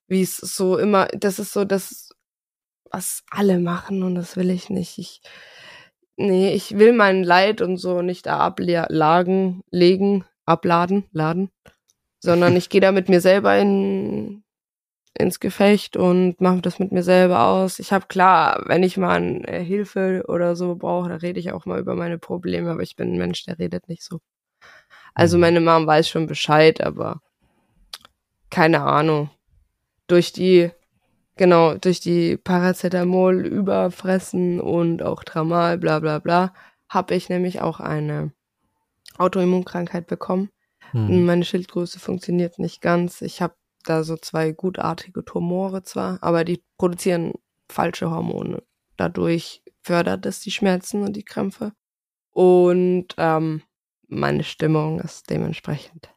wie 0.08 0.22
es 0.24 0.38
so 0.38 0.78
immer, 0.78 1.08
das 1.08 1.40
ist 1.40 1.54
so 1.54 1.66
das, 1.66 2.12
was 2.92 3.24
alle 3.32 3.60
machen 3.60 4.04
und 4.04 4.16
das 4.16 4.38
will 4.38 4.50
ich 4.52 4.70
nicht. 4.70 4.98
Ich, 5.00 5.22
nee, 6.18 6.54
ich 6.54 6.78
will 6.78 6.94
mein 6.94 7.24
Leid 7.24 7.62
und 7.62 7.78
so 7.78 8.02
nicht 8.02 8.26
da 8.28 8.40
ablagen, 8.40 9.62
legen, 9.72 10.26
abladen, 10.46 11.06
laden, 11.12 11.50
sondern 12.20 12.56
ich 12.56 12.70
gehe 12.70 12.82
da 12.82 12.92
mit 12.92 13.10
mir 13.10 13.22
selber 13.22 13.58
in, 13.58 14.44
ins 15.14 15.40
Gefecht 15.40 15.98
und 15.98 16.40
mache 16.42 16.62
das 16.62 16.80
mit 16.80 16.92
mir 16.92 17.04
selber 17.04 17.46
aus. 17.46 17.80
Ich 17.80 17.92
habe 17.92 18.08
klar, 18.08 18.64
wenn 18.66 18.84
ich 18.84 18.98
mal 18.98 19.16
eine 19.16 19.60
Hilfe 19.60 20.24
oder 20.28 20.56
so 20.56 20.76
brauche, 20.76 21.10
da 21.10 21.16
rede 21.16 21.40
ich 21.40 21.52
auch 21.52 21.66
mal 21.66 21.80
über 21.80 21.96
meine 21.96 22.18
Probleme, 22.18 22.72
aber 22.72 22.82
ich 22.82 22.96
bin 22.96 23.14
ein 23.14 23.18
Mensch, 23.18 23.46
der 23.46 23.60
redet 23.60 23.88
nicht 23.88 24.04
so. 24.04 24.20
Also 25.14 25.38
mhm. 25.38 25.42
meine 25.42 25.62
Mom 25.62 25.88
weiß 25.88 26.08
schon 26.10 26.28
Bescheid, 26.28 26.82
aber 26.82 27.22
keine 28.50 28.82
Ahnung. 28.82 29.30
Durch 30.08 30.34
die, 30.34 30.72
genau, 31.38 31.76
durch 31.76 32.02
die 32.02 32.38
Paracetamol 32.38 33.46
überfressen 33.46 34.60
und 34.60 35.04
auch 35.04 35.24
Tramal, 35.24 35.78
bla 35.78 36.00
bla 36.00 36.20
bla, 36.20 36.54
habe 36.90 37.16
ich 37.16 37.30
nämlich 37.30 37.62
auch 37.62 37.80
eine 37.80 38.32
Autoimmunkrankheit 39.18 40.08
bekommen. 40.08 40.50
Hm. 40.92 41.26
Meine 41.26 41.46
Schilddrüse 41.46 42.00
funktioniert 42.00 42.60
nicht 42.60 42.82
ganz. 42.82 43.22
Ich 43.22 43.42
habe 43.42 43.56
da 43.84 44.04
so 44.04 44.18
zwei 44.18 44.52
gutartige 44.52 45.24
Tumore 45.26 45.84
zwar, 45.84 46.20
aber 46.22 46.44
die 46.44 46.64
produzieren 46.78 47.34
falsche 47.70 48.12
Hormone. 48.12 48.64
Dadurch 48.98 49.64
fördert 49.82 50.26
es 50.26 50.42
die 50.42 50.52
Schmerzen 50.52 51.04
und 51.04 51.14
die 51.14 51.24
Krämpfe. 51.24 51.74
Und 52.32 53.08
ähm, 53.18 53.64
meine 54.08 54.44
Stimmung 54.44 55.00
ist 55.00 55.30
dementsprechend. 55.30 56.10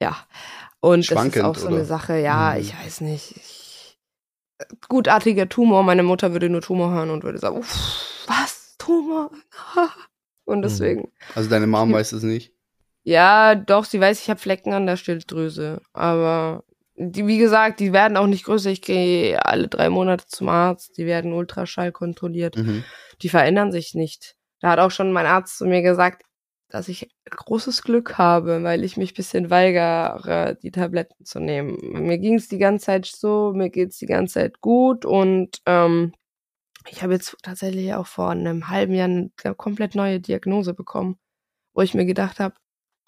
Ja. 0.00 0.16
Und 0.80 1.04
Schwankend, 1.04 1.36
das 1.36 1.42
ist 1.42 1.44
auch 1.44 1.56
so 1.56 1.66
oder? 1.66 1.76
eine 1.76 1.84
Sache, 1.84 2.18
ja, 2.18 2.54
hm. 2.54 2.60
ich 2.60 2.74
weiß 2.78 3.02
nicht. 3.02 3.36
Ich, 3.36 3.98
gutartiger 4.88 5.48
Tumor, 5.48 5.82
meine 5.82 6.02
Mutter 6.02 6.32
würde 6.32 6.48
nur 6.48 6.62
Tumor 6.62 6.90
hören 6.90 7.10
und 7.10 7.22
würde 7.22 7.38
sagen, 7.38 7.58
uff, 7.58 8.24
was? 8.26 8.76
Tumor? 8.78 9.30
und 10.50 10.58
hm. 10.58 10.62
deswegen. 10.62 11.12
Also 11.34 11.48
deine 11.48 11.66
Mom 11.66 11.92
weiß 11.92 12.12
es 12.12 12.22
nicht? 12.22 12.52
Ja, 13.02 13.54
doch, 13.54 13.84
sie 13.84 14.00
weiß, 14.00 14.20
ich 14.20 14.28
habe 14.28 14.40
Flecken 14.40 14.72
an 14.72 14.86
der 14.86 14.96
Schilddrüse. 14.96 15.80
Aber 15.92 16.64
die, 16.96 17.26
wie 17.26 17.38
gesagt, 17.38 17.80
die 17.80 17.92
werden 17.92 18.16
auch 18.16 18.26
nicht 18.26 18.44
größer. 18.44 18.70
Ich 18.70 18.82
gehe 18.82 19.44
alle 19.44 19.68
drei 19.68 19.88
Monate 19.88 20.26
zum 20.26 20.48
Arzt. 20.48 20.98
Die 20.98 21.06
werden 21.06 21.32
Ultraschall 21.32 21.92
kontrolliert. 21.92 22.56
Mhm. 22.56 22.84
Die 23.22 23.30
verändern 23.30 23.72
sich 23.72 23.94
nicht. 23.94 24.36
Da 24.60 24.70
hat 24.70 24.78
auch 24.78 24.90
schon 24.90 25.12
mein 25.12 25.26
Arzt 25.26 25.56
zu 25.56 25.64
mir 25.64 25.80
gesagt, 25.80 26.22
dass 26.68 26.88
ich 26.88 27.10
großes 27.28 27.82
Glück 27.82 28.18
habe, 28.18 28.62
weil 28.62 28.84
ich 28.84 28.96
mich 28.96 29.14
bisschen 29.14 29.50
weigere, 29.50 30.56
die 30.62 30.70
Tabletten 30.70 31.24
zu 31.24 31.40
nehmen. 31.40 31.78
Mir 31.80 32.18
ging 32.18 32.34
es 32.34 32.48
die 32.48 32.58
ganze 32.58 32.86
Zeit 32.86 33.06
so, 33.06 33.52
mir 33.54 33.70
geht's 33.70 33.98
die 33.98 34.06
ganze 34.06 34.34
Zeit 34.34 34.60
gut 34.60 35.04
und 35.04 35.58
ähm, 35.66 36.12
ich 36.90 37.02
habe 37.02 37.12
jetzt 37.12 37.36
tatsächlich 37.42 37.94
auch 37.94 38.06
vor 38.06 38.30
einem 38.30 38.68
halben 38.68 38.94
Jahr 38.94 39.06
eine 39.08 39.30
komplett 39.56 39.94
neue 39.94 40.20
Diagnose 40.20 40.74
bekommen, 40.74 41.18
wo 41.74 41.82
ich 41.82 41.94
mir 41.94 42.04
gedacht 42.04 42.40
habe, 42.40 42.54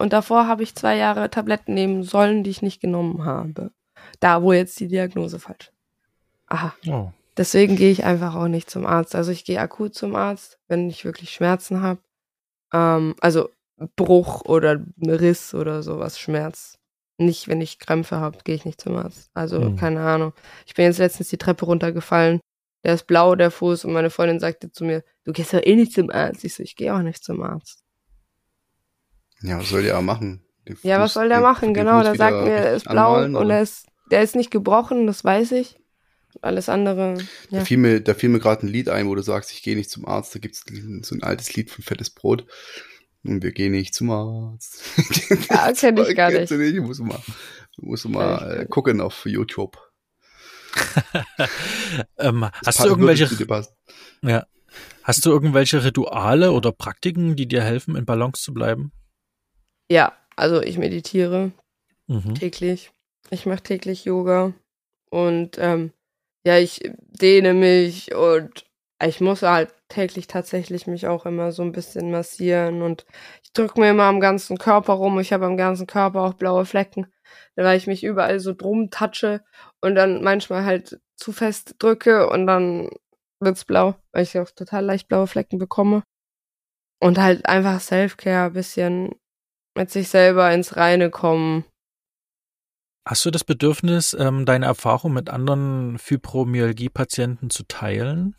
und 0.02 0.12
davor 0.12 0.48
habe 0.48 0.64
ich 0.64 0.74
zwei 0.74 0.96
Jahre 0.96 1.30
Tabletten 1.30 1.74
nehmen 1.74 2.02
sollen, 2.02 2.42
die 2.42 2.50
ich 2.50 2.60
nicht 2.60 2.80
genommen 2.80 3.24
habe. 3.24 3.70
Da, 4.18 4.42
wo 4.42 4.52
jetzt 4.52 4.80
die 4.80 4.88
Diagnose 4.88 5.38
falsch. 5.38 5.70
Aha. 6.48 6.74
Oh. 6.88 7.12
Deswegen 7.36 7.76
gehe 7.76 7.92
ich 7.92 8.02
einfach 8.02 8.34
auch 8.34 8.48
nicht 8.48 8.68
zum 8.68 8.84
Arzt. 8.84 9.14
Also 9.14 9.30
ich 9.30 9.44
gehe 9.44 9.60
akut 9.60 9.94
zum 9.94 10.16
Arzt, 10.16 10.58
wenn 10.66 10.90
ich 10.90 11.04
wirklich 11.04 11.30
Schmerzen 11.30 11.82
habe. 11.82 12.00
Ähm, 12.72 13.14
also 13.20 13.50
Bruch 13.94 14.44
oder 14.44 14.84
Riss 15.00 15.54
oder 15.54 15.84
sowas, 15.84 16.18
Schmerz. 16.18 16.78
Nicht, 17.18 17.46
wenn 17.46 17.60
ich 17.60 17.78
Krämpfe 17.78 18.16
habe, 18.16 18.38
gehe 18.42 18.56
ich 18.56 18.64
nicht 18.64 18.80
zum 18.80 18.96
Arzt. 18.96 19.30
Also 19.34 19.60
hm. 19.60 19.76
keine 19.76 20.00
Ahnung. 20.00 20.32
Ich 20.66 20.74
bin 20.74 20.84
jetzt 20.84 20.98
letztens 20.98 21.28
die 21.28 21.38
Treppe 21.38 21.64
runtergefallen. 21.64 22.40
Der 22.84 22.94
ist 22.94 23.06
blau, 23.06 23.34
der 23.34 23.50
Fuß, 23.50 23.84
und 23.84 23.92
meine 23.92 24.10
Freundin 24.10 24.40
sagte 24.40 24.72
zu 24.72 24.84
mir, 24.84 25.04
du 25.24 25.32
gehst 25.32 25.52
doch 25.54 25.62
eh 25.62 25.76
nicht 25.76 25.92
zum 25.92 26.10
Arzt. 26.10 26.44
Ich 26.44 26.54
so, 26.54 26.62
ich 26.62 26.76
gehe 26.76 26.94
auch 26.94 27.02
nicht 27.02 27.22
zum 27.22 27.42
Arzt. 27.42 27.84
Ja, 29.42 29.58
was 29.58 29.68
soll 29.68 29.82
der 29.82 30.00
machen? 30.00 30.44
Den 30.68 30.76
ja, 30.82 30.96
Fuß, 30.96 31.04
was 31.04 31.12
soll 31.14 31.28
der 31.28 31.38
den, 31.38 31.42
machen? 31.42 31.68
Den 31.68 31.74
genau, 31.74 32.02
der 32.02 32.16
sagt 32.16 32.44
mir, 32.44 32.50
er 32.50 32.74
ist 32.74 32.88
blau 32.88 33.14
anmalen, 33.14 33.36
und 33.36 33.50
er 33.50 33.62
ist, 33.62 33.86
der 34.10 34.22
ist 34.22 34.34
nicht 34.34 34.50
gebrochen, 34.50 35.06
das 35.06 35.24
weiß 35.24 35.52
ich. 35.52 35.78
Alles 36.40 36.68
andere. 36.68 37.18
Ja. 37.50 37.58
Da 37.58 37.64
fiel 37.64 37.76
mir, 37.76 38.00
da 38.00 38.14
fiel 38.14 38.30
mir 38.30 38.38
gerade 38.38 38.66
ein 38.66 38.68
Lied 38.68 38.88
ein, 38.88 39.06
wo 39.06 39.14
du 39.14 39.22
sagst, 39.22 39.52
ich 39.52 39.62
gehe 39.62 39.76
nicht 39.76 39.90
zum 39.90 40.06
Arzt. 40.06 40.34
Da 40.34 40.38
gibt 40.38 40.54
es 40.54 40.64
so 41.06 41.14
ein 41.14 41.22
altes 41.22 41.54
Lied 41.54 41.70
von 41.70 41.84
Fettes 41.84 42.10
Brot. 42.10 42.46
Und 43.22 43.42
wir 43.42 43.52
gehen 43.52 43.72
nicht 43.72 43.94
zum 43.94 44.10
Arzt. 44.10 44.82
Ja, 45.50 45.72
kenne 45.72 46.02
ich 46.08 46.16
gar 46.16 46.30
nicht. 46.30 46.50
nicht. 46.50 46.80
Musst 46.80 47.00
du 47.00 47.04
mal, 47.04 47.20
musst 47.76 48.04
du 48.04 48.08
mal 48.08 48.62
äh, 48.62 48.66
gucken 48.66 49.00
auf 49.00 49.26
YouTube. 49.26 49.78
ähm, 52.18 52.48
hast 52.64 52.80
du 52.80 52.88
irgendwelche, 52.88 53.28
ja, 54.22 54.46
hast 55.02 55.26
du 55.26 55.30
irgendwelche 55.30 55.84
Rituale 55.84 56.52
oder 56.52 56.72
Praktiken, 56.72 57.36
die 57.36 57.46
dir 57.46 57.62
helfen, 57.62 57.96
in 57.96 58.04
Balance 58.04 58.42
zu 58.42 58.54
bleiben? 58.54 58.92
Ja, 59.90 60.16
also 60.36 60.62
ich 60.62 60.78
meditiere 60.78 61.52
mhm. 62.06 62.34
täglich. 62.34 62.92
Ich 63.30 63.46
mache 63.46 63.62
täglich 63.62 64.04
Yoga 64.04 64.52
und 65.10 65.56
ähm, 65.58 65.92
ja, 66.44 66.58
ich 66.58 66.80
dehne 67.08 67.54
mich 67.54 68.14
und 68.14 68.64
ich 69.04 69.20
muss 69.20 69.42
halt 69.42 69.74
täglich 69.88 70.26
tatsächlich 70.26 70.86
mich 70.86 71.06
auch 71.06 71.26
immer 71.26 71.52
so 71.52 71.62
ein 71.62 71.72
bisschen 71.72 72.10
massieren 72.10 72.82
und 72.82 73.04
drücke 73.52 73.80
mir 73.80 73.90
immer 73.90 74.04
am 74.04 74.20
ganzen 74.20 74.58
Körper 74.58 74.94
rum. 74.94 75.18
Ich 75.20 75.32
habe 75.32 75.46
am 75.46 75.56
ganzen 75.56 75.86
Körper 75.86 76.22
auch 76.22 76.34
blaue 76.34 76.64
Flecken, 76.64 77.06
weil 77.56 77.76
ich 77.76 77.86
mich 77.86 78.04
überall 78.04 78.40
so 78.40 78.54
drum 78.54 78.90
touche 78.90 79.44
und 79.80 79.94
dann 79.94 80.22
manchmal 80.22 80.64
halt 80.64 81.00
zu 81.16 81.32
fest 81.32 81.76
drücke 81.78 82.28
und 82.28 82.46
dann 82.46 82.90
wird's 83.40 83.64
blau, 83.64 83.94
weil 84.12 84.22
ich 84.22 84.38
auch 84.38 84.50
total 84.50 84.84
leicht 84.84 85.08
blaue 85.08 85.26
Flecken 85.26 85.58
bekomme. 85.58 86.02
Und 87.00 87.18
halt 87.18 87.46
einfach 87.46 87.80
Selfcare, 87.80 88.50
bisschen 88.50 89.10
mit 89.76 89.90
sich 89.90 90.08
selber 90.08 90.52
ins 90.52 90.76
Reine 90.76 91.10
kommen. 91.10 91.64
Hast 93.04 93.24
du 93.24 93.32
das 93.32 93.42
Bedürfnis, 93.42 94.14
ähm, 94.14 94.46
deine 94.46 94.66
Erfahrung 94.66 95.12
mit 95.12 95.28
anderen 95.28 95.98
Fibromyalgie-Patienten 95.98 97.50
zu 97.50 97.64
teilen? 97.64 98.36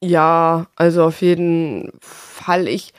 Ja, 0.00 0.68
also 0.76 1.04
auf 1.04 1.20
jeden 1.20 1.90
Fall. 2.00 2.68
Ich, 2.68 2.92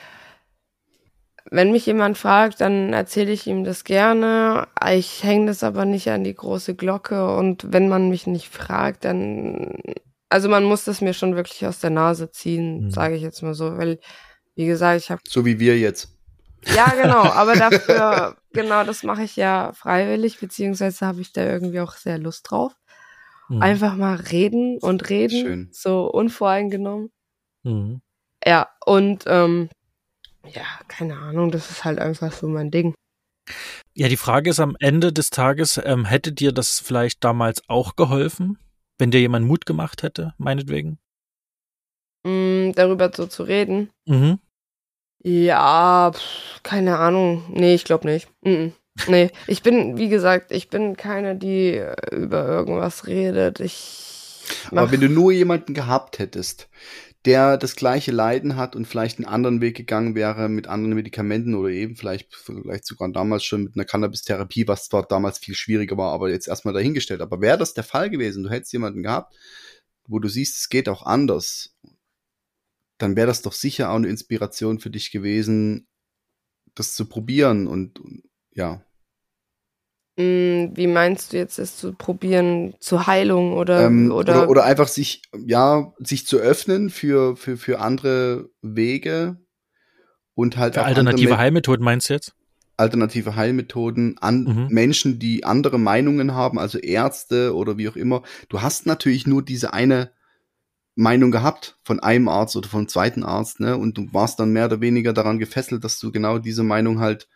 wenn 1.51 1.71
mich 1.71 1.85
jemand 1.85 2.17
fragt, 2.17 2.61
dann 2.61 2.93
erzähle 2.93 3.31
ich 3.31 3.45
ihm 3.45 3.63
das 3.63 3.83
gerne. 3.83 4.67
Ich 4.91 5.23
hänge 5.23 5.47
das 5.47 5.63
aber 5.63 5.85
nicht 5.85 6.09
an 6.09 6.23
die 6.23 6.33
große 6.33 6.75
Glocke. 6.75 7.35
Und 7.35 7.71
wenn 7.71 7.87
man 7.87 8.09
mich 8.09 8.25
nicht 8.25 8.49
fragt, 8.49 9.05
dann, 9.05 9.77
also 10.29 10.49
man 10.49 10.63
muss 10.63 10.85
das 10.85 11.01
mir 11.01 11.13
schon 11.13 11.35
wirklich 11.35 11.65
aus 11.67 11.79
der 11.79 11.91
Nase 11.91 12.31
ziehen, 12.31 12.85
mhm. 12.85 12.91
sage 12.91 13.15
ich 13.15 13.21
jetzt 13.21 13.43
mal 13.43 13.53
so, 13.53 13.77
weil, 13.77 13.99
wie 14.55 14.65
gesagt, 14.65 15.01
ich 15.01 15.11
habe. 15.11 15.21
So 15.27 15.45
wie 15.45 15.59
wir 15.59 15.77
jetzt. 15.77 16.09
Ja, 16.75 16.91
genau, 16.99 17.21
aber 17.21 17.55
dafür, 17.55 18.37
genau, 18.51 18.83
das 18.83 19.03
mache 19.03 19.23
ich 19.23 19.35
ja 19.35 19.71
freiwillig, 19.73 20.39
beziehungsweise 20.39 21.05
habe 21.05 21.21
ich 21.21 21.31
da 21.31 21.45
irgendwie 21.45 21.79
auch 21.79 21.93
sehr 21.93 22.17
Lust 22.17 22.49
drauf. 22.49 22.73
Mhm. 23.49 23.61
Einfach 23.61 23.95
mal 23.95 24.15
reden 24.15 24.79
und 24.79 25.09
reden, 25.09 25.45
Schön. 25.45 25.69
so 25.71 26.07
unvoreingenommen. 26.07 27.11
Mhm. 27.61 28.01
Ja, 28.43 28.69
und 28.83 29.25
ähm, 29.27 29.69
ja, 30.53 30.63
keine 30.87 31.17
Ahnung, 31.17 31.51
das 31.51 31.71
ist 31.71 31.83
halt 31.83 31.99
einfach 31.99 32.31
so 32.31 32.47
mein 32.47 32.71
Ding. 32.71 32.93
Ja, 33.93 34.07
die 34.07 34.17
Frage 34.17 34.49
ist 34.49 34.59
am 34.59 34.75
Ende 34.79 35.13
des 35.13 35.29
Tages, 35.29 35.79
ähm, 35.83 36.05
hätte 36.05 36.33
dir 36.33 36.51
das 36.51 36.79
vielleicht 36.79 37.23
damals 37.23 37.61
auch 37.69 37.95
geholfen, 37.95 38.57
wenn 38.97 39.11
dir 39.11 39.19
jemand 39.19 39.45
Mut 39.45 39.65
gemacht 39.65 40.03
hätte, 40.03 40.33
meinetwegen? 40.37 40.97
Mm, 42.25 42.71
darüber 42.73 43.11
so 43.13 43.27
zu 43.27 43.43
reden. 43.43 43.89
Mhm. 44.05 44.39
Ja, 45.23 46.11
pf, 46.13 46.63
keine 46.63 46.97
Ahnung. 46.97 47.45
Nee, 47.49 47.75
ich 47.75 47.83
glaube 47.83 48.07
nicht. 48.07 48.27
Mm 48.41 48.69
Nee, 49.07 49.31
ich 49.47 49.61
bin, 49.61 49.97
wie 49.97 50.09
gesagt, 50.09 50.51
ich 50.51 50.69
bin 50.69 50.95
keine, 50.95 51.35
die 51.35 51.71
äh, 51.71 52.15
über 52.15 52.47
irgendwas 52.47 53.07
redet. 53.07 53.59
Ich. 53.59 54.43
Aber 54.71 54.91
wenn 54.91 55.01
du 55.01 55.09
nur 55.09 55.31
jemanden 55.31 55.73
gehabt 55.73 56.19
hättest, 56.19 56.69
der 57.25 57.57
das 57.57 57.75
gleiche 57.75 58.11
Leiden 58.11 58.55
hat 58.55 58.75
und 58.75 58.85
vielleicht 58.85 59.17
einen 59.17 59.27
anderen 59.27 59.61
Weg 59.61 59.75
gegangen 59.75 60.15
wäre 60.15 60.47
mit 60.47 60.67
anderen 60.67 60.95
Medikamenten 60.95 61.55
oder 61.55 61.69
eben 61.69 61.95
vielleicht, 61.95 62.33
vielleicht 62.35 62.85
sogar 62.85 63.11
damals 63.11 63.43
schon 63.43 63.63
mit 63.63 63.75
einer 63.75 63.85
Cannabis-Therapie, 63.85 64.67
was 64.67 64.87
zwar 64.87 65.07
damals 65.07 65.39
viel 65.39 65.55
schwieriger 65.55 65.97
war, 65.97 66.13
aber 66.13 66.29
jetzt 66.29 66.47
erstmal 66.47 66.73
dahingestellt. 66.73 67.21
Aber 67.21 67.41
wäre 67.41 67.57
das 67.57 67.73
der 67.73 67.83
Fall 67.83 68.09
gewesen, 68.09 68.43
du 68.43 68.49
hättest 68.49 68.73
jemanden 68.73 69.03
gehabt, 69.03 69.35
wo 70.07 70.19
du 70.19 70.27
siehst, 70.27 70.57
es 70.57 70.69
geht 70.69 70.87
auch 70.87 71.05
anders 71.05 71.75
dann 72.97 73.15
wäre 73.15 73.27
das 73.27 73.41
doch 73.41 73.53
sicher 73.53 73.89
auch 73.89 73.95
eine 73.95 74.07
Inspiration 74.07 74.79
für 74.79 74.89
dich 74.89 75.11
gewesen, 75.11 75.87
das 76.75 76.93
zu 76.93 77.07
probieren 77.07 77.67
und, 77.67 77.99
ja. 78.51 78.83
Mm, 80.17 80.75
wie 80.75 80.87
meinst 80.87 81.33
du 81.33 81.37
jetzt, 81.37 81.59
es 81.59 81.75
zu 81.77 81.93
probieren 81.93 82.73
zur 82.79 83.05
Heilung 83.05 83.53
oder, 83.53 83.85
ähm, 83.85 84.11
oder, 84.11 84.41
oder, 84.41 84.49
oder 84.49 84.63
einfach 84.63 84.87
sich, 84.87 85.23
ja, 85.45 85.93
sich 85.99 86.25
zu 86.25 86.37
öffnen 86.37 86.89
für, 86.89 87.35
für, 87.35 87.57
für 87.57 87.79
andere 87.79 88.49
Wege 88.61 89.37
und 90.33 90.57
halt 90.57 90.75
für 90.75 90.83
alternative 90.83 91.37
Heilmethoden 91.37 91.83
meinst 91.83 92.09
du 92.09 92.13
jetzt? 92.13 92.33
alternative 92.77 93.35
Heilmethoden 93.35 94.17
an 94.19 94.43
Mhm. 94.43 94.67
Menschen, 94.69 95.19
die 95.19 95.43
andere 95.45 95.79
Meinungen 95.79 96.33
haben, 96.33 96.59
also 96.59 96.77
Ärzte 96.77 97.55
oder 97.55 97.77
wie 97.77 97.87
auch 97.89 97.95
immer. 97.95 98.23
Du 98.49 98.61
hast 98.61 98.85
natürlich 98.85 99.27
nur 99.27 99.43
diese 99.43 99.73
eine 99.73 100.11
Meinung 100.95 101.31
gehabt 101.31 101.77
von 101.83 101.99
einem 101.99 102.27
Arzt 102.27 102.55
oder 102.55 102.69
vom 102.69 102.87
zweiten 102.87 103.23
Arzt, 103.23 103.59
ne? 103.59 103.77
Und 103.77 103.97
du 103.97 104.13
warst 104.13 104.39
dann 104.39 104.51
mehr 104.51 104.65
oder 104.65 104.81
weniger 104.81 105.13
daran 105.13 105.39
gefesselt, 105.39 105.83
dass 105.83 105.99
du 105.99 106.11
genau 106.11 106.39
diese 106.39 106.63
Meinung 106.63 106.99
halt 106.99 107.27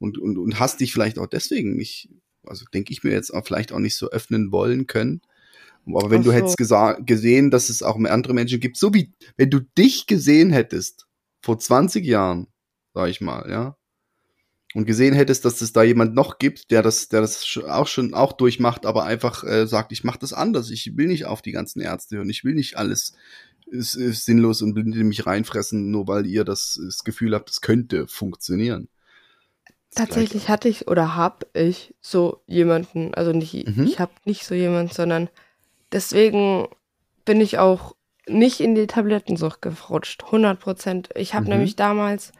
und, 0.00 0.18
und, 0.18 0.38
und 0.38 0.58
hast 0.58 0.80
dich 0.80 0.92
vielleicht 0.92 1.18
auch 1.18 1.28
deswegen 1.28 1.76
nicht, 1.76 2.08
also 2.44 2.64
denke 2.74 2.92
ich 2.92 3.04
mir 3.04 3.12
jetzt 3.12 3.30
auch 3.30 3.46
vielleicht 3.46 3.72
auch 3.72 3.78
nicht 3.78 3.96
so 3.96 4.10
öffnen 4.10 4.50
wollen 4.50 4.88
können. 4.88 5.20
Aber 5.86 6.10
wenn 6.10 6.20
Ach 6.20 6.24
du 6.24 6.30
so. 6.30 6.36
hättest 6.36 7.06
gesehen, 7.06 7.50
dass 7.50 7.68
es 7.68 7.82
auch 7.82 7.96
andere 7.96 8.34
Menschen 8.34 8.60
gibt, 8.60 8.76
so 8.76 8.92
wie 8.92 9.12
wenn 9.36 9.50
du 9.50 9.60
dich 9.60 10.06
gesehen 10.06 10.50
hättest 10.50 11.06
vor 11.40 11.58
20 11.58 12.04
Jahren, 12.04 12.48
sag 12.94 13.08
ich 13.08 13.20
mal, 13.20 13.48
ja, 13.48 13.76
und 14.74 14.84
gesehen 14.84 15.14
hättest, 15.14 15.44
dass 15.44 15.60
es 15.62 15.72
da 15.72 15.82
jemand 15.82 16.14
noch 16.14 16.38
gibt, 16.38 16.70
der 16.70 16.82
das, 16.82 17.08
der 17.08 17.20
das 17.22 17.58
auch 17.66 17.88
schon 17.88 18.14
auch 18.14 18.32
durchmacht, 18.32 18.86
aber 18.86 19.04
einfach 19.04 19.42
äh, 19.42 19.66
sagt, 19.66 19.90
ich 19.90 20.04
mache 20.04 20.20
das 20.20 20.32
anders, 20.32 20.70
ich 20.70 20.96
will 20.96 21.08
nicht 21.08 21.24
auf 21.24 21.42
die 21.42 21.52
ganzen 21.52 21.80
Ärzte 21.80 22.16
hören, 22.16 22.30
ich 22.30 22.44
will 22.44 22.54
nicht 22.54 22.76
alles 22.76 23.14
ist, 23.66 23.94
ist 23.94 24.24
sinnlos 24.24 24.62
und 24.62 24.74
blind 24.74 24.94
in 24.96 25.08
mich 25.08 25.26
reinfressen, 25.26 25.90
nur 25.90 26.06
weil 26.06 26.26
ihr 26.26 26.44
das, 26.44 26.80
das 26.82 27.04
Gefühl 27.04 27.34
habt, 27.34 27.50
es 27.50 27.60
könnte 27.60 28.06
funktionieren. 28.06 28.88
Tatsächlich 29.94 30.48
hatte 30.48 30.68
ich 30.68 30.88
oder 30.88 31.16
habe 31.16 31.46
ich 31.52 31.94
so 32.00 32.42
jemanden, 32.46 33.14
also 33.14 33.32
nicht, 33.32 33.54
Mhm. 33.66 33.84
ich 33.84 33.98
habe 33.98 34.12
nicht 34.24 34.44
so 34.44 34.54
jemanden, 34.54 34.92
sondern 34.92 35.28
deswegen 35.92 36.68
bin 37.24 37.40
ich 37.40 37.58
auch 37.58 37.96
nicht 38.28 38.60
in 38.60 38.74
die 38.74 38.86
Tablettensucht 38.86 39.60
gerutscht, 39.62 40.24
100 40.30 40.60
Prozent. 40.60 41.08
Ich 41.16 41.34
habe 41.34 41.44
Mhm. 41.44 41.50
nämlich 41.50 41.76
damals 41.76 42.32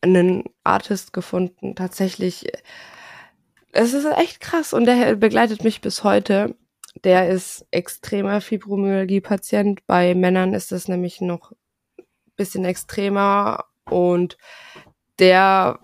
einen 0.00 0.44
Artist 0.64 1.12
gefunden, 1.12 1.74
tatsächlich. 1.74 2.46
Es 3.72 3.92
ist 3.92 4.06
echt 4.06 4.40
krass 4.40 4.72
und 4.72 4.86
der 4.86 5.16
begleitet 5.16 5.64
mich 5.64 5.80
bis 5.80 6.04
heute. 6.04 6.54
Der 7.04 7.28
ist 7.28 7.66
extremer 7.70 8.40
Fibromyalgie-Patient. 8.40 9.86
Bei 9.86 10.14
Männern 10.14 10.54
ist 10.54 10.72
das 10.72 10.88
nämlich 10.88 11.20
noch 11.20 11.52
ein 11.98 12.04
bisschen 12.36 12.64
extremer 12.64 13.66
und 13.84 14.38
der 15.18 15.78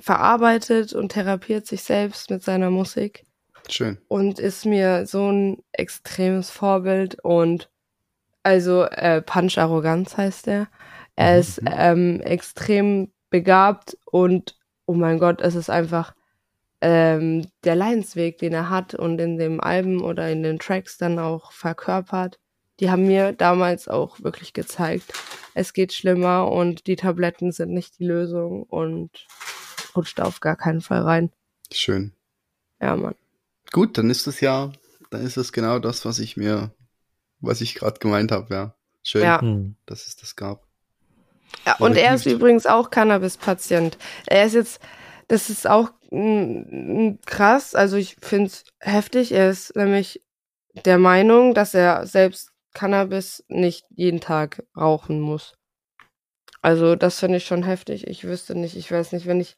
verarbeitet 0.00 0.92
und 0.92 1.10
therapiert 1.12 1.66
sich 1.66 1.82
selbst 1.82 2.30
mit 2.30 2.42
seiner 2.42 2.70
Musik 2.70 3.24
Schön. 3.68 3.98
und 4.08 4.38
ist 4.38 4.66
mir 4.66 5.06
so 5.06 5.30
ein 5.30 5.62
extremes 5.72 6.50
Vorbild 6.50 7.18
und 7.24 7.70
also 8.42 8.84
äh, 8.84 9.22
Punch 9.22 9.58
Arroganz 9.58 10.16
heißt 10.16 10.48
er. 10.48 10.68
Er 11.16 11.34
Mhm. 11.34 11.40
ist 11.40 11.60
ähm, 11.66 12.20
extrem 12.20 13.10
begabt 13.30 13.96
und 14.04 14.56
oh 14.86 14.94
mein 14.94 15.18
Gott, 15.18 15.40
es 15.40 15.54
ist 15.54 15.70
einfach 15.70 16.14
ähm, 16.80 17.46
der 17.64 17.74
Leidensweg, 17.74 18.38
den 18.38 18.52
er 18.52 18.70
hat 18.70 18.94
und 18.94 19.18
in 19.20 19.38
dem 19.38 19.60
Alben 19.60 20.02
oder 20.02 20.30
in 20.30 20.42
den 20.42 20.58
Tracks 20.58 20.98
dann 20.98 21.18
auch 21.18 21.50
verkörpert. 21.52 22.38
Die 22.78 22.90
haben 22.90 23.06
mir 23.06 23.32
damals 23.32 23.88
auch 23.88 24.20
wirklich 24.20 24.52
gezeigt, 24.52 25.12
es 25.54 25.72
geht 25.72 25.94
schlimmer 25.94 26.52
und 26.52 26.86
die 26.86 26.96
Tabletten 26.96 27.50
sind 27.50 27.72
nicht 27.72 27.98
die 27.98 28.04
Lösung 28.04 28.62
und 28.64 29.26
rutscht 29.96 30.20
auf 30.20 30.40
gar 30.40 30.56
keinen 30.56 30.80
Fall 30.80 31.02
rein. 31.02 31.30
Schön. 31.72 32.12
Ja, 32.80 32.96
Mann. 32.96 33.14
Gut, 33.72 33.98
dann 33.98 34.10
ist 34.10 34.26
es 34.26 34.40
ja, 34.40 34.72
dann 35.10 35.22
ist 35.22 35.36
es 35.36 35.52
genau 35.52 35.78
das, 35.78 36.04
was 36.04 36.18
ich 36.18 36.36
mir, 36.36 36.70
was 37.40 37.60
ich 37.60 37.74
gerade 37.74 37.98
gemeint 37.98 38.32
habe, 38.32 38.54
ja. 38.54 38.74
Schön, 39.02 39.22
Ja. 39.22 39.40
Hm. 39.40 39.76
dass 39.86 40.06
es 40.06 40.16
das 40.16 40.36
gab. 40.36 40.66
Ja, 41.64 41.76
und 41.78 41.96
er 41.96 42.14
ist 42.14 42.26
übrigens 42.26 42.66
auch 42.66 42.90
Cannabis-Patient. 42.90 43.98
Er 44.26 44.46
ist 44.46 44.54
jetzt, 44.54 44.80
das 45.28 45.48
ist 45.48 45.66
auch 45.66 45.90
mm, 46.10 47.14
krass, 47.24 47.74
also 47.74 47.96
ich 47.96 48.16
finde 48.20 48.46
es 48.46 48.64
heftig. 48.80 49.32
Er 49.32 49.50
ist 49.50 49.74
nämlich 49.76 50.22
der 50.84 50.98
Meinung, 50.98 51.54
dass 51.54 51.74
er 51.74 52.06
selbst 52.06 52.52
Cannabis 52.74 53.44
nicht 53.48 53.86
jeden 53.90 54.20
Tag 54.20 54.62
rauchen 54.76 55.20
muss. 55.20 55.54
Also 56.60 56.96
das 56.96 57.20
finde 57.20 57.38
ich 57.38 57.46
schon 57.46 57.62
heftig. 57.62 58.06
Ich 58.06 58.24
wüsste 58.24 58.54
nicht, 58.54 58.76
ich 58.76 58.90
weiß 58.90 59.12
nicht, 59.12 59.26
wenn 59.26 59.40
ich 59.40 59.56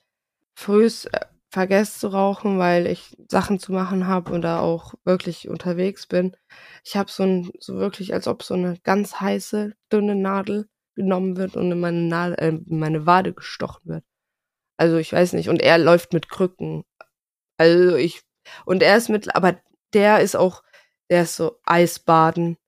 frühs 0.58 1.04
äh, 1.04 1.20
vergesse 1.50 2.00
zu 2.00 2.08
rauchen, 2.08 2.58
weil 2.58 2.88
ich 2.88 3.16
Sachen 3.28 3.60
zu 3.60 3.72
machen 3.72 4.08
habe 4.08 4.32
oder 4.32 4.60
auch 4.60 4.94
wirklich 5.04 5.48
unterwegs 5.48 6.06
bin. 6.06 6.36
Ich 6.84 6.96
habe 6.96 7.10
so 7.10 7.22
ein, 7.22 7.50
so 7.60 7.76
wirklich, 7.76 8.12
als 8.12 8.26
ob 8.26 8.42
so 8.42 8.54
eine 8.54 8.76
ganz 8.82 9.20
heiße, 9.20 9.72
dünne 9.90 10.16
Nadel 10.16 10.68
genommen 10.96 11.36
wird 11.36 11.56
und 11.56 11.70
in 11.70 11.78
meine, 11.78 12.00
Nadel, 12.00 12.34
äh, 12.38 12.48
in 12.48 12.78
meine 12.78 13.06
Wade 13.06 13.32
gestochen 13.32 13.82
wird. 13.84 14.04
Also 14.76 14.96
ich 14.96 15.12
weiß 15.12 15.34
nicht. 15.34 15.48
Und 15.48 15.62
er 15.62 15.78
läuft 15.78 16.12
mit 16.12 16.28
Krücken. 16.28 16.84
Also 17.56 17.94
ich, 17.94 18.22
und 18.66 18.82
er 18.82 18.96
ist 18.96 19.08
mit, 19.08 19.34
aber 19.36 19.60
der 19.94 20.20
ist 20.20 20.34
auch, 20.34 20.64
der 21.08 21.22
ist 21.22 21.36
so 21.36 21.60
Eisbaden, 21.64 22.58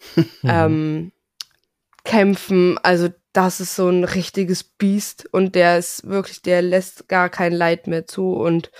ähm, 0.44 1.12
kämpfen. 2.04 2.78
Also 2.82 3.10
das 3.34 3.60
ist 3.60 3.76
so 3.76 3.88
ein 3.90 4.04
richtiges 4.04 4.64
Biest 4.64 5.26
und 5.32 5.54
der 5.54 5.76
ist 5.78 6.06
wirklich, 6.08 6.40
der 6.40 6.62
lässt 6.62 7.08
gar 7.08 7.28
kein 7.28 7.52
Leid 7.52 7.86
mehr 7.86 8.06
zu 8.06 8.32
und 8.32 8.70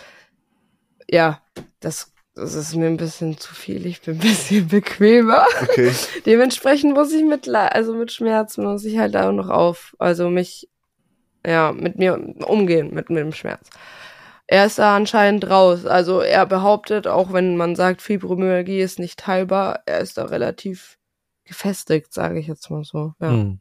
ja, 1.11 1.43
das, 1.81 2.13
das 2.35 2.55
ist 2.55 2.75
mir 2.75 2.87
ein 2.87 2.97
bisschen 2.97 3.37
zu 3.37 3.55
viel. 3.55 3.85
Ich 3.85 4.01
bin 4.01 4.15
ein 4.15 4.21
bisschen 4.21 4.69
bequemer. 4.69 5.45
Okay. 5.63 5.93
Dementsprechend 6.27 6.95
muss 6.95 7.13
ich 7.13 7.25
mit, 7.25 7.47
Le- 7.47 7.73
also 7.73 7.95
mit 7.95 8.13
Schmerzen 8.13 8.65
muss 8.65 8.85
ich 8.85 8.97
halt 8.99 9.17
auch 9.17 9.33
noch 9.33 9.51
auf, 9.51 9.95
also 9.99 10.31
mich, 10.31 10.69
ja, 11.47 11.73
mit 11.73 11.99
mir 11.99 12.15
umgehen, 12.47 12.95
mit, 12.95 13.11
mit 13.11 13.19
dem 13.19 13.33
Schmerz. 13.33 13.69
Er 14.47 14.67
ist 14.67 14.79
da 14.79 14.95
anscheinend 14.95 15.49
raus. 15.51 15.85
Also 15.87 16.21
er 16.21 16.47
behauptet, 16.47 17.07
auch 17.07 17.33
wenn 17.33 17.57
man 17.57 17.77
sagt, 17.77 18.03
Fibromyalgie 18.03 18.81
ist 18.81 18.99
nicht 18.99 19.27
heilbar, 19.27 19.83
er 19.87 19.99
ist 20.01 20.17
da 20.17 20.27
relativ 20.27 20.99
gefestigt, 21.45 22.13
sage 22.15 22.39
ich 22.39 22.47
jetzt 22.47 22.71
mal 22.71 22.85
so. 22.85 23.15
Ja. 23.21 23.31
Hm. 23.31 23.61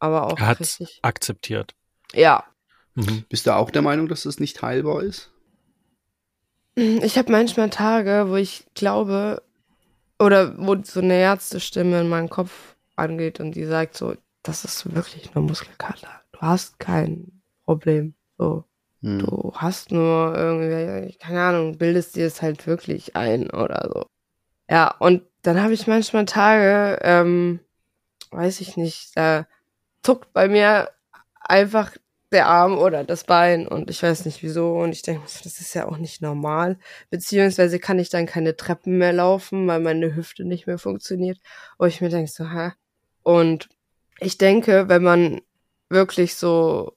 Aber 0.00 0.26
auch 0.26 0.38
Er 0.38 0.46
hat 0.46 0.60
richtig. 0.60 0.98
akzeptiert. 1.02 1.74
Ja. 2.12 2.44
Mhm. 2.94 3.24
Bist 3.28 3.46
du 3.46 3.54
auch 3.54 3.70
der 3.70 3.82
Meinung, 3.82 4.08
dass 4.08 4.24
das 4.24 4.40
nicht 4.40 4.60
heilbar 4.62 5.02
ist? 5.02 5.30
Ich 6.74 7.18
habe 7.18 7.30
manchmal 7.30 7.70
Tage, 7.70 8.26
wo 8.28 8.36
ich 8.36 8.66
glaube, 8.74 9.42
oder 10.18 10.56
wo 10.58 10.76
so 10.82 11.00
eine 11.00 11.14
Ärztestimme 11.14 12.00
in 12.00 12.08
meinen 12.08 12.30
Kopf 12.30 12.76
angeht 12.96 13.40
und 13.40 13.52
die 13.52 13.64
sagt 13.64 13.96
so, 13.96 14.14
das 14.42 14.64
ist 14.64 14.94
wirklich 14.94 15.34
nur 15.34 15.44
Muskelkater. 15.44 16.22
Du 16.32 16.40
hast 16.40 16.78
kein 16.78 17.42
Problem. 17.64 18.14
So, 18.38 18.64
Hm. 19.02 19.18
du 19.18 19.52
hast 19.54 19.92
nur 19.92 20.34
irgendwie, 20.36 21.14
keine 21.18 21.42
Ahnung, 21.42 21.78
bildest 21.78 22.16
dir 22.16 22.26
es 22.26 22.40
halt 22.42 22.66
wirklich 22.66 23.16
ein 23.16 23.50
oder 23.50 23.90
so. 23.92 24.06
Ja, 24.70 24.94
und 24.98 25.22
dann 25.42 25.60
habe 25.62 25.72
ich 25.74 25.86
manchmal 25.86 26.26
Tage, 26.26 26.98
ähm, 27.02 27.60
weiß 28.30 28.60
ich 28.60 28.76
nicht, 28.76 29.16
da 29.16 29.46
zuckt 30.02 30.32
bei 30.32 30.48
mir 30.48 30.90
einfach 31.40 31.92
der 32.32 32.46
Arm 32.46 32.78
oder 32.78 33.02
das 33.04 33.24
Bein 33.24 33.66
und 33.66 33.90
ich 33.90 34.02
weiß 34.02 34.24
nicht 34.24 34.42
wieso 34.42 34.74
und 34.78 34.92
ich 34.92 35.02
denke, 35.02 35.22
das 35.24 35.60
ist 35.60 35.74
ja 35.74 35.86
auch 35.86 35.96
nicht 35.98 36.22
normal. 36.22 36.78
Beziehungsweise 37.10 37.80
kann 37.80 37.98
ich 37.98 38.08
dann 38.08 38.26
keine 38.26 38.56
Treppen 38.56 38.98
mehr 38.98 39.12
laufen, 39.12 39.66
weil 39.66 39.80
meine 39.80 40.14
Hüfte 40.14 40.44
nicht 40.44 40.66
mehr 40.66 40.78
funktioniert. 40.78 41.38
Und 41.76 41.88
ich 41.88 42.00
mir 42.00 42.08
denke 42.08 42.30
so, 42.30 42.48
hä? 42.48 42.70
Und 43.22 43.68
ich 44.20 44.38
denke, 44.38 44.88
wenn 44.88 45.02
man 45.02 45.40
wirklich 45.88 46.36
so 46.36 46.94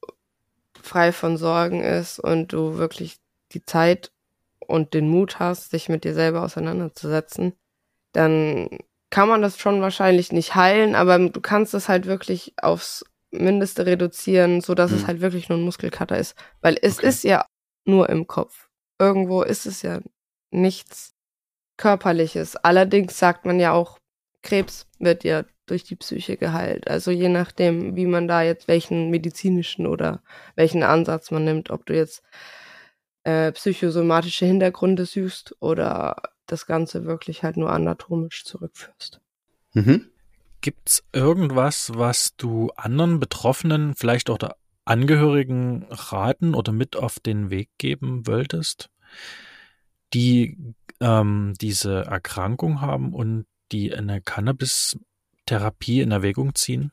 frei 0.80 1.12
von 1.12 1.38
Sorgen 1.38 1.82
ist 1.82 2.20
und 2.20 2.54
du 2.54 2.78
wirklich 2.78 3.18
die 3.54 3.66
Zeit 3.66 4.12
und 4.60 4.94
den 4.94 5.10
Mut 5.10 5.40
hast, 5.40 5.74
dich 5.74 5.90
mit 5.90 6.04
dir 6.04 6.14
selber 6.14 6.44
auseinanderzusetzen, 6.44 7.54
dann 8.12 8.70
kann 9.14 9.30
man 9.30 9.44
das 9.44 9.60
schon 9.60 9.80
wahrscheinlich 9.80 10.32
nicht 10.32 10.56
heilen, 10.56 10.96
aber 10.96 11.20
du 11.20 11.40
kannst 11.40 11.76
es 11.76 11.88
halt 11.88 12.08
wirklich 12.08 12.54
aufs 12.60 13.06
Mindeste 13.30 13.86
reduzieren, 13.86 14.60
so 14.60 14.74
dass 14.74 14.92
es 14.92 15.02
Hm. 15.02 15.08
halt 15.08 15.22
wirklich 15.22 15.50
nur 15.50 15.60
ein 15.60 15.64
Muskelkater 15.64 16.18
ist, 16.18 16.34
weil 16.62 16.78
es 16.82 16.98
Okay. 16.98 17.10
ist 17.10 17.24
ja 17.24 17.46
nur 17.86 18.10
im 18.10 18.26
Kopf. 18.26 18.70
Irgendwo 18.98 19.44
ist 19.44 19.68
es 19.68 19.84
ja 19.84 20.00
nichts 20.50 21.14
körperliches. 21.78 22.56
Allerdings 22.56 23.20
sagt 23.20 23.46
man 23.46 23.60
ja 23.60 23.72
auch, 23.74 24.00
Krebs 24.42 24.88
wird 24.98 25.24
ja 25.24 25.44
durch 25.68 25.84
die 25.84 25.96
Psyche 25.96 26.36
geheilt. 26.36 26.88
Also 26.88 27.12
je 27.12 27.30
nachdem, 27.30 27.96
wie 27.96 28.08
man 28.08 28.28
da 28.28 28.42
jetzt 28.42 28.68
welchen 28.68 29.12
medizinischen 29.12 29.86
oder 29.86 30.24
welchen 30.56 30.82
Ansatz 30.82 31.30
man 31.30 31.46
nimmt, 31.46 31.70
ob 31.70 31.86
du 31.86 31.96
jetzt 31.96 32.24
äh, 33.26 33.52
psychosomatische 33.52 34.48
Hintergründe 34.48 35.06
suchst 35.06 35.56
oder 35.60 36.16
das 36.54 36.66
Ganze 36.68 37.06
wirklich 37.06 37.44
halt 37.44 37.58
nur 37.58 37.72
anatomisch 37.72 38.46
zurückführst. 38.46 39.20
Mhm. 39.74 40.10
Gibt's 40.62 41.04
irgendwas, 41.12 41.92
was 41.96 42.36
du 42.38 42.70
anderen 42.76 43.20
Betroffenen, 43.20 43.96
vielleicht 43.96 44.30
auch 44.30 44.38
der 44.38 44.56
Angehörigen 44.86 45.86
raten 45.90 46.54
oder 46.54 46.72
mit 46.72 46.96
auf 46.96 47.20
den 47.20 47.50
Weg 47.50 47.70
geben 47.78 48.28
wolltest, 48.28 48.90
die 50.14 50.76
ähm, 51.02 51.54
diese 51.60 52.06
Erkrankung 52.06 52.82
haben 52.82 53.14
und 53.14 53.46
die 53.72 53.94
eine 53.94 54.22
Cannabis-Therapie 54.22 56.02
in 56.02 56.12
Erwägung 56.12 56.54
ziehen? 56.54 56.92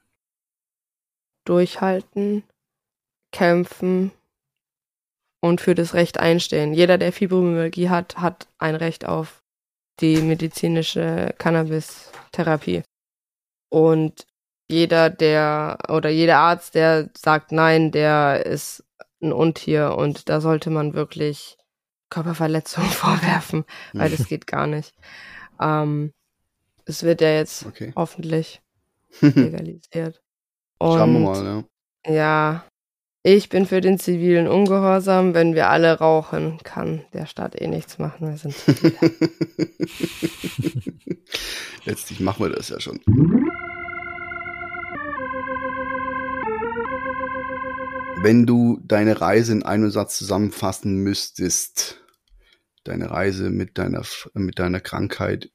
Durchhalten, 1.44 2.44
kämpfen 3.32 4.12
und 5.40 5.60
für 5.60 5.74
das 5.74 5.94
Recht 5.94 6.18
einstehen. 6.18 6.72
Jeder, 6.74 6.98
der 6.98 7.12
Fibromyalgie 7.12 7.88
hat, 7.88 8.18
hat 8.18 8.48
ein 8.58 8.74
Recht 8.74 9.04
auf 9.06 9.39
die 10.00 10.22
medizinische 10.22 11.34
Cannabis-Therapie. 11.38 12.82
Und 13.70 14.26
jeder, 14.68 15.10
der 15.10 15.78
oder 15.88 16.10
jeder 16.10 16.38
Arzt, 16.38 16.74
der 16.74 17.10
sagt 17.16 17.52
nein, 17.52 17.90
der 17.90 18.46
ist 18.46 18.84
ein 19.22 19.32
Untier 19.32 19.96
und 19.96 20.28
da 20.28 20.40
sollte 20.40 20.70
man 20.70 20.94
wirklich 20.94 21.56
Körperverletzung 22.08 22.84
vorwerfen, 22.90 23.64
weil 23.92 24.10
das 24.10 24.26
geht 24.26 24.46
gar 24.46 24.66
nicht. 24.66 24.94
Ähm, 25.60 26.12
es 26.84 27.02
wird 27.02 27.20
ja 27.20 27.30
jetzt 27.30 27.66
Okay. 27.66 27.92
hoffentlich 27.96 28.62
legalisiert. 29.20 30.22
Und 30.78 30.98
Schauen 30.98 31.12
wir 31.12 31.20
mal, 31.20 31.64
ja. 32.06 32.12
ja, 32.12 32.64
ich 33.22 33.50
bin 33.50 33.66
für 33.66 33.80
den 33.80 33.98
zivilen 33.98 34.46
Ungehorsam. 34.48 35.34
Wenn 35.34 35.54
wir 35.54 35.68
alle 35.68 35.98
rauchen, 35.98 36.58
kann 36.62 37.04
der 37.12 37.26
Staat 37.26 37.60
eh 37.60 37.66
nichts 37.66 37.98
machen. 37.98 38.28
Wir 38.28 38.38
sind. 38.38 38.54
Letztlich 41.84 42.20
machen 42.20 42.44
wir 42.44 42.50
das 42.50 42.70
ja 42.70 42.80
schon. 42.80 43.00
Wenn 48.22 48.46
du 48.46 48.80
deine 48.84 49.20
Reise 49.20 49.52
in 49.52 49.62
einem 49.62 49.90
Satz 49.90 50.18
zusammenfassen 50.18 50.96
müsstest, 50.96 52.00
deine 52.84 53.10
Reise 53.10 53.50
mit 53.50 53.78
deiner, 53.78 54.02
mit 54.34 54.58
deiner 54.58 54.80
Krankheit 54.80 55.50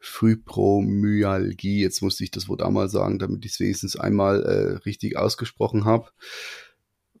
Fibromyalgie, 0.00 1.82
jetzt 1.82 2.02
musste 2.02 2.24
ich 2.24 2.30
das 2.30 2.48
Wort 2.48 2.62
einmal 2.62 2.88
sagen, 2.88 3.18
damit 3.18 3.44
ich 3.44 3.52
es 3.52 3.60
wenigstens 3.60 3.96
einmal 3.96 4.42
äh, 4.42 4.76
richtig 4.84 5.16
ausgesprochen 5.16 5.84
habe. 5.84 6.10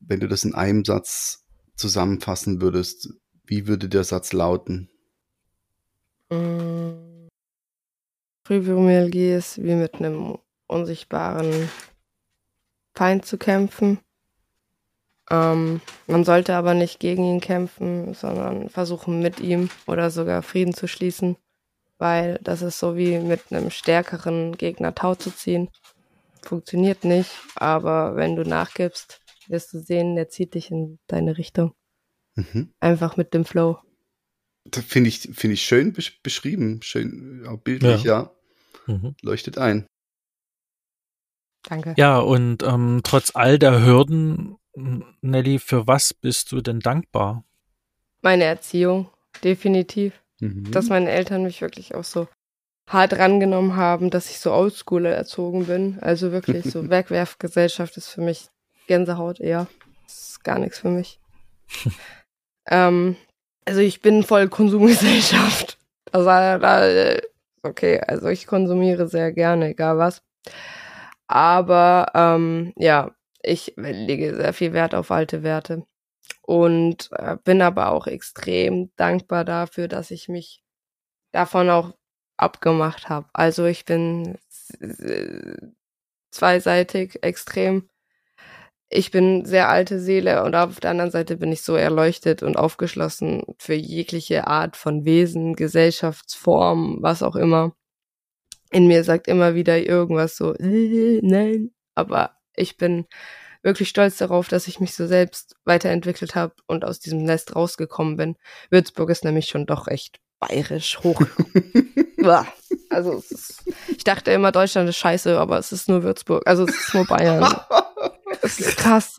Wenn 0.00 0.20
du 0.20 0.28
das 0.28 0.44
in 0.44 0.54
einem 0.54 0.84
Satz 0.84 1.44
zusammenfassen 1.76 2.60
würdest, 2.60 3.08
wie 3.44 3.66
würde 3.66 3.88
der 3.88 4.04
Satz 4.04 4.32
lauten? 4.32 4.90
Mm. 6.30 7.28
Fibromyalgie 8.44 9.34
ist 9.34 9.62
wie 9.62 9.74
mit 9.74 9.96
einem 9.96 10.38
unsichtbaren 10.66 11.68
Feind 12.94 13.24
zu 13.24 13.38
kämpfen. 13.38 14.00
Ähm, 15.30 15.80
man 16.06 16.24
sollte 16.24 16.54
aber 16.54 16.74
nicht 16.74 16.98
gegen 16.98 17.24
ihn 17.24 17.40
kämpfen, 17.40 18.14
sondern 18.14 18.68
versuchen 18.68 19.20
mit 19.20 19.40
ihm 19.40 19.70
oder 19.86 20.10
sogar 20.10 20.42
Frieden 20.42 20.74
zu 20.74 20.88
schließen, 20.88 21.36
weil 21.98 22.40
das 22.42 22.62
ist 22.62 22.78
so 22.78 22.96
wie 22.96 23.18
mit 23.18 23.52
einem 23.52 23.70
stärkeren 23.70 24.56
Gegner 24.56 24.94
Tau 24.94 25.14
zu 25.14 25.30
ziehen. 25.30 25.68
Funktioniert 26.42 27.04
nicht, 27.04 27.30
aber 27.54 28.16
wenn 28.16 28.34
du 28.34 28.42
nachgibst, 28.42 29.19
wirst 29.50 29.72
du 29.72 29.78
sehen, 29.80 30.16
der 30.16 30.28
zieht 30.28 30.54
dich 30.54 30.70
in 30.70 30.98
deine 31.06 31.38
Richtung. 31.38 31.74
Mhm. 32.34 32.72
Einfach 32.80 33.16
mit 33.16 33.34
dem 33.34 33.44
Flow. 33.44 33.78
Das 34.64 34.84
finde 34.84 35.08
ich, 35.08 35.20
finde 35.32 35.54
ich 35.54 35.62
schön 35.62 35.92
besch 35.92 36.22
beschrieben, 36.22 36.80
schön 36.82 37.44
auch 37.46 37.58
bildlich, 37.58 38.04
ja. 38.04 38.30
Mhm. 38.86 39.14
Leuchtet 39.22 39.58
ein. 39.58 39.86
Danke. 41.68 41.94
Ja, 41.96 42.18
und 42.18 42.62
ähm, 42.62 43.00
trotz 43.04 43.34
all 43.34 43.58
der 43.58 43.84
Hürden, 43.84 44.56
Nelly, 45.20 45.58
für 45.58 45.86
was 45.86 46.14
bist 46.14 46.52
du 46.52 46.60
denn 46.60 46.80
dankbar? 46.80 47.44
Meine 48.22 48.44
Erziehung, 48.44 49.10
definitiv. 49.42 50.14
Mhm. 50.40 50.70
dass 50.70 50.88
meine 50.88 51.10
Eltern 51.10 51.42
mich 51.42 51.60
wirklich 51.60 51.94
auch 51.94 52.04
so 52.04 52.26
hart 52.88 53.12
rangenommen 53.12 53.76
haben, 53.76 54.10
dass 54.10 54.30
ich 54.30 54.40
so 54.40 54.52
oldschool 54.52 55.06
erzogen 55.06 55.66
bin. 55.66 55.98
Also 56.00 56.32
wirklich 56.32 56.64
so 56.64 56.88
Wegwerfgesellschaft 56.90 57.96
ist 57.96 58.08
für 58.08 58.22
mich 58.22 58.48
Gänsehaut 58.90 59.38
eher. 59.38 59.68
Das 60.02 60.30
ist 60.30 60.44
gar 60.44 60.58
nichts 60.58 60.80
für 60.80 60.88
mich. 60.88 61.20
ähm, 62.68 63.14
also 63.64 63.80
ich 63.80 64.02
bin 64.02 64.24
voll 64.24 64.48
Konsumgesellschaft. 64.48 65.78
Also 66.10 66.26
da, 66.26 66.88
äh, 66.88 67.22
okay, 67.62 68.00
also 68.00 68.26
ich 68.26 68.48
konsumiere 68.48 69.06
sehr 69.06 69.30
gerne, 69.30 69.68
egal 69.68 69.98
was. 69.98 70.24
Aber 71.28 72.10
ähm, 72.16 72.72
ja, 72.74 73.12
ich 73.44 73.74
lege 73.76 74.34
sehr 74.34 74.52
viel 74.52 74.72
Wert 74.72 74.96
auf 74.96 75.12
alte 75.12 75.44
Werte 75.44 75.86
und 76.42 77.10
äh, 77.12 77.36
bin 77.44 77.62
aber 77.62 77.92
auch 77.92 78.08
extrem 78.08 78.90
dankbar 78.96 79.44
dafür, 79.44 79.86
dass 79.86 80.10
ich 80.10 80.28
mich 80.28 80.64
davon 81.30 81.70
auch 81.70 81.94
abgemacht 82.36 83.08
habe. 83.08 83.28
Also 83.32 83.66
ich 83.66 83.84
bin 83.84 84.36
äh, 84.80 85.54
zweiseitig 86.32 87.22
extrem. 87.22 87.88
Ich 88.92 89.12
bin 89.12 89.44
sehr 89.44 89.68
alte 89.68 90.00
Seele 90.00 90.42
und 90.42 90.56
auf 90.56 90.80
der 90.80 90.90
anderen 90.90 91.12
Seite 91.12 91.36
bin 91.36 91.52
ich 91.52 91.62
so 91.62 91.76
erleuchtet 91.76 92.42
und 92.42 92.56
aufgeschlossen 92.56 93.44
für 93.56 93.74
jegliche 93.74 94.48
Art 94.48 94.76
von 94.76 95.04
Wesen, 95.04 95.54
Gesellschaftsform, 95.54 96.98
was 97.00 97.22
auch 97.22 97.36
immer. 97.36 97.72
In 98.72 98.88
mir 98.88 99.04
sagt 99.04 99.28
immer 99.28 99.54
wieder 99.54 99.78
irgendwas 99.78 100.36
so, 100.36 100.54
äh, 100.54 101.20
nein, 101.22 101.70
aber 101.94 102.36
ich 102.56 102.76
bin 102.76 103.06
wirklich 103.62 103.88
stolz 103.88 104.16
darauf, 104.16 104.48
dass 104.48 104.66
ich 104.66 104.80
mich 104.80 104.94
so 104.94 105.06
selbst 105.06 105.54
weiterentwickelt 105.64 106.34
habe 106.34 106.54
und 106.66 106.84
aus 106.84 106.98
diesem 106.98 107.22
Nest 107.22 107.54
rausgekommen 107.54 108.16
bin. 108.16 108.36
Würzburg 108.70 109.10
ist 109.10 109.24
nämlich 109.24 109.46
schon 109.46 109.66
doch 109.66 109.86
echt 109.86 110.18
bayerisch 110.40 110.98
hoch. 111.04 111.22
Also 112.90 113.14
es 113.14 113.30
ist, 113.30 113.64
ich 113.88 114.04
dachte 114.04 114.30
immer, 114.32 114.52
Deutschland 114.52 114.88
ist 114.88 114.96
scheiße, 114.96 115.38
aber 115.38 115.58
es 115.58 115.72
ist 115.72 115.88
nur 115.88 116.02
Würzburg. 116.02 116.42
Also 116.46 116.64
es 116.64 116.76
ist 116.76 116.94
nur 116.94 117.06
Bayern. 117.06 117.44
Krass. 118.40 119.18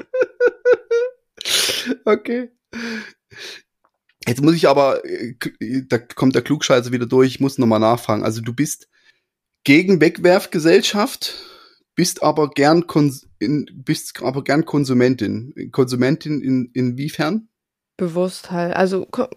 okay. 2.05 2.49
Jetzt 4.27 4.41
muss 4.41 4.55
ich 4.55 4.67
aber, 4.67 5.03
äh, 5.05 5.35
da 5.87 5.97
kommt 5.97 6.35
der 6.35 6.43
Klugscheißer 6.43 6.91
wieder 6.91 7.07
durch, 7.07 7.35
ich 7.35 7.39
muss 7.39 7.57
nochmal 7.57 7.79
nachfragen. 7.79 8.23
Also 8.23 8.41
du 8.41 8.53
bist 8.53 8.87
gegen 9.63 9.99
Wegwerfgesellschaft, 9.99 11.33
bist 11.95 12.23
aber 12.23 12.49
gern 12.49 12.87
Kons 12.87 13.27
in, 13.39 13.65
bist 13.73 14.21
aber 14.21 14.43
gern 14.43 14.65
Konsumentin. 14.65 15.71
Konsumentin 15.71 16.41
in, 16.41 16.69
inwiefern? 16.73 17.49
Bewusst 17.97 18.51
halt. 18.51 18.75
Also 18.75 19.05
ko 19.05 19.27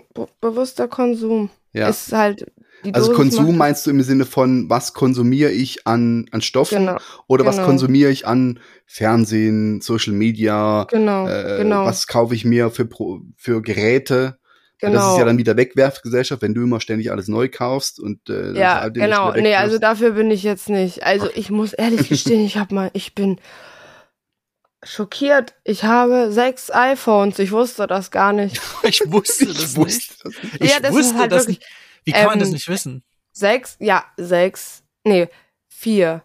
bewusster 0.40 0.88
Konsum 0.88 1.50
Ja. 1.72 1.88
ist 1.88 2.12
halt 2.12 2.52
also 2.92 3.12
Konsum 3.12 3.56
meinst 3.56 3.86
du 3.86 3.90
im 3.90 4.02
Sinne 4.02 4.24
von, 4.26 4.68
was 4.68 4.92
konsumiere 4.94 5.50
ich 5.50 5.86
an, 5.86 6.26
an 6.32 6.40
Stoffen 6.42 6.78
Genau, 6.86 6.98
oder 7.26 7.44
was 7.46 7.56
genau. 7.56 7.68
konsumiere 7.68 8.10
ich 8.10 8.26
an 8.26 8.60
Fernsehen, 8.86 9.80
Social 9.80 10.12
Media, 10.12 10.86
genau, 10.90 11.26
äh, 11.28 11.58
genau, 11.58 11.84
was 11.86 12.06
kaufe 12.06 12.34
ich 12.34 12.44
mir 12.44 12.70
für, 12.70 12.88
für 13.36 13.62
Geräte? 13.62 14.38
Genau. 14.80 14.94
Das 14.98 15.12
ist 15.12 15.18
ja 15.18 15.24
dann 15.24 15.38
wieder 15.38 15.56
Wegwerfgesellschaft, 15.56 16.42
wenn 16.42 16.52
du 16.52 16.62
immer 16.62 16.80
ständig 16.80 17.10
alles 17.10 17.28
neu 17.28 17.48
kaufst 17.48 17.98
und 18.00 18.28
äh, 18.28 18.48
das 18.48 18.58
Ja, 18.58 18.88
genau. 18.88 19.32
Nee, 19.32 19.54
also 19.54 19.78
dafür 19.78 20.10
bin 20.10 20.30
ich 20.30 20.42
jetzt 20.42 20.68
nicht. 20.68 21.04
Also 21.04 21.28
ich 21.34 21.48
muss 21.50 21.72
ehrlich 21.72 22.08
gestehen, 22.10 22.44
ich 22.44 22.58
habe 22.58 22.74
mal, 22.74 22.90
ich 22.92 23.14
bin 23.14 23.38
schockiert. 24.82 25.54
Ich 25.64 25.84
habe 25.84 26.30
sechs 26.30 26.70
iPhones. 26.70 27.38
Ich 27.38 27.52
wusste 27.52 27.86
das 27.86 28.10
gar 28.10 28.32
nicht. 28.32 28.60
Ich 28.82 29.00
wusste 29.06 29.44
Ich 29.48 29.54
das 29.56 29.76
nicht. 29.76 29.76
wusste 29.78 30.14
das 30.24 30.42
nicht. 30.42 30.54
Ich 30.62 30.70
Ja, 30.70 30.80
das 30.80 30.90
ist 30.90 30.96
wusste 30.96 31.18
halt 31.18 31.32
das 31.32 31.42
wirklich- 31.48 31.58
nicht. 31.60 31.68
Wie 32.04 32.12
kann 32.12 32.26
man 32.26 32.38
das 32.38 32.48
ähm, 32.48 32.54
nicht 32.54 32.68
wissen? 32.68 33.02
Sechs? 33.32 33.76
Ja, 33.80 34.04
sechs. 34.16 34.82
Nee, 35.04 35.28
vier. 35.68 36.22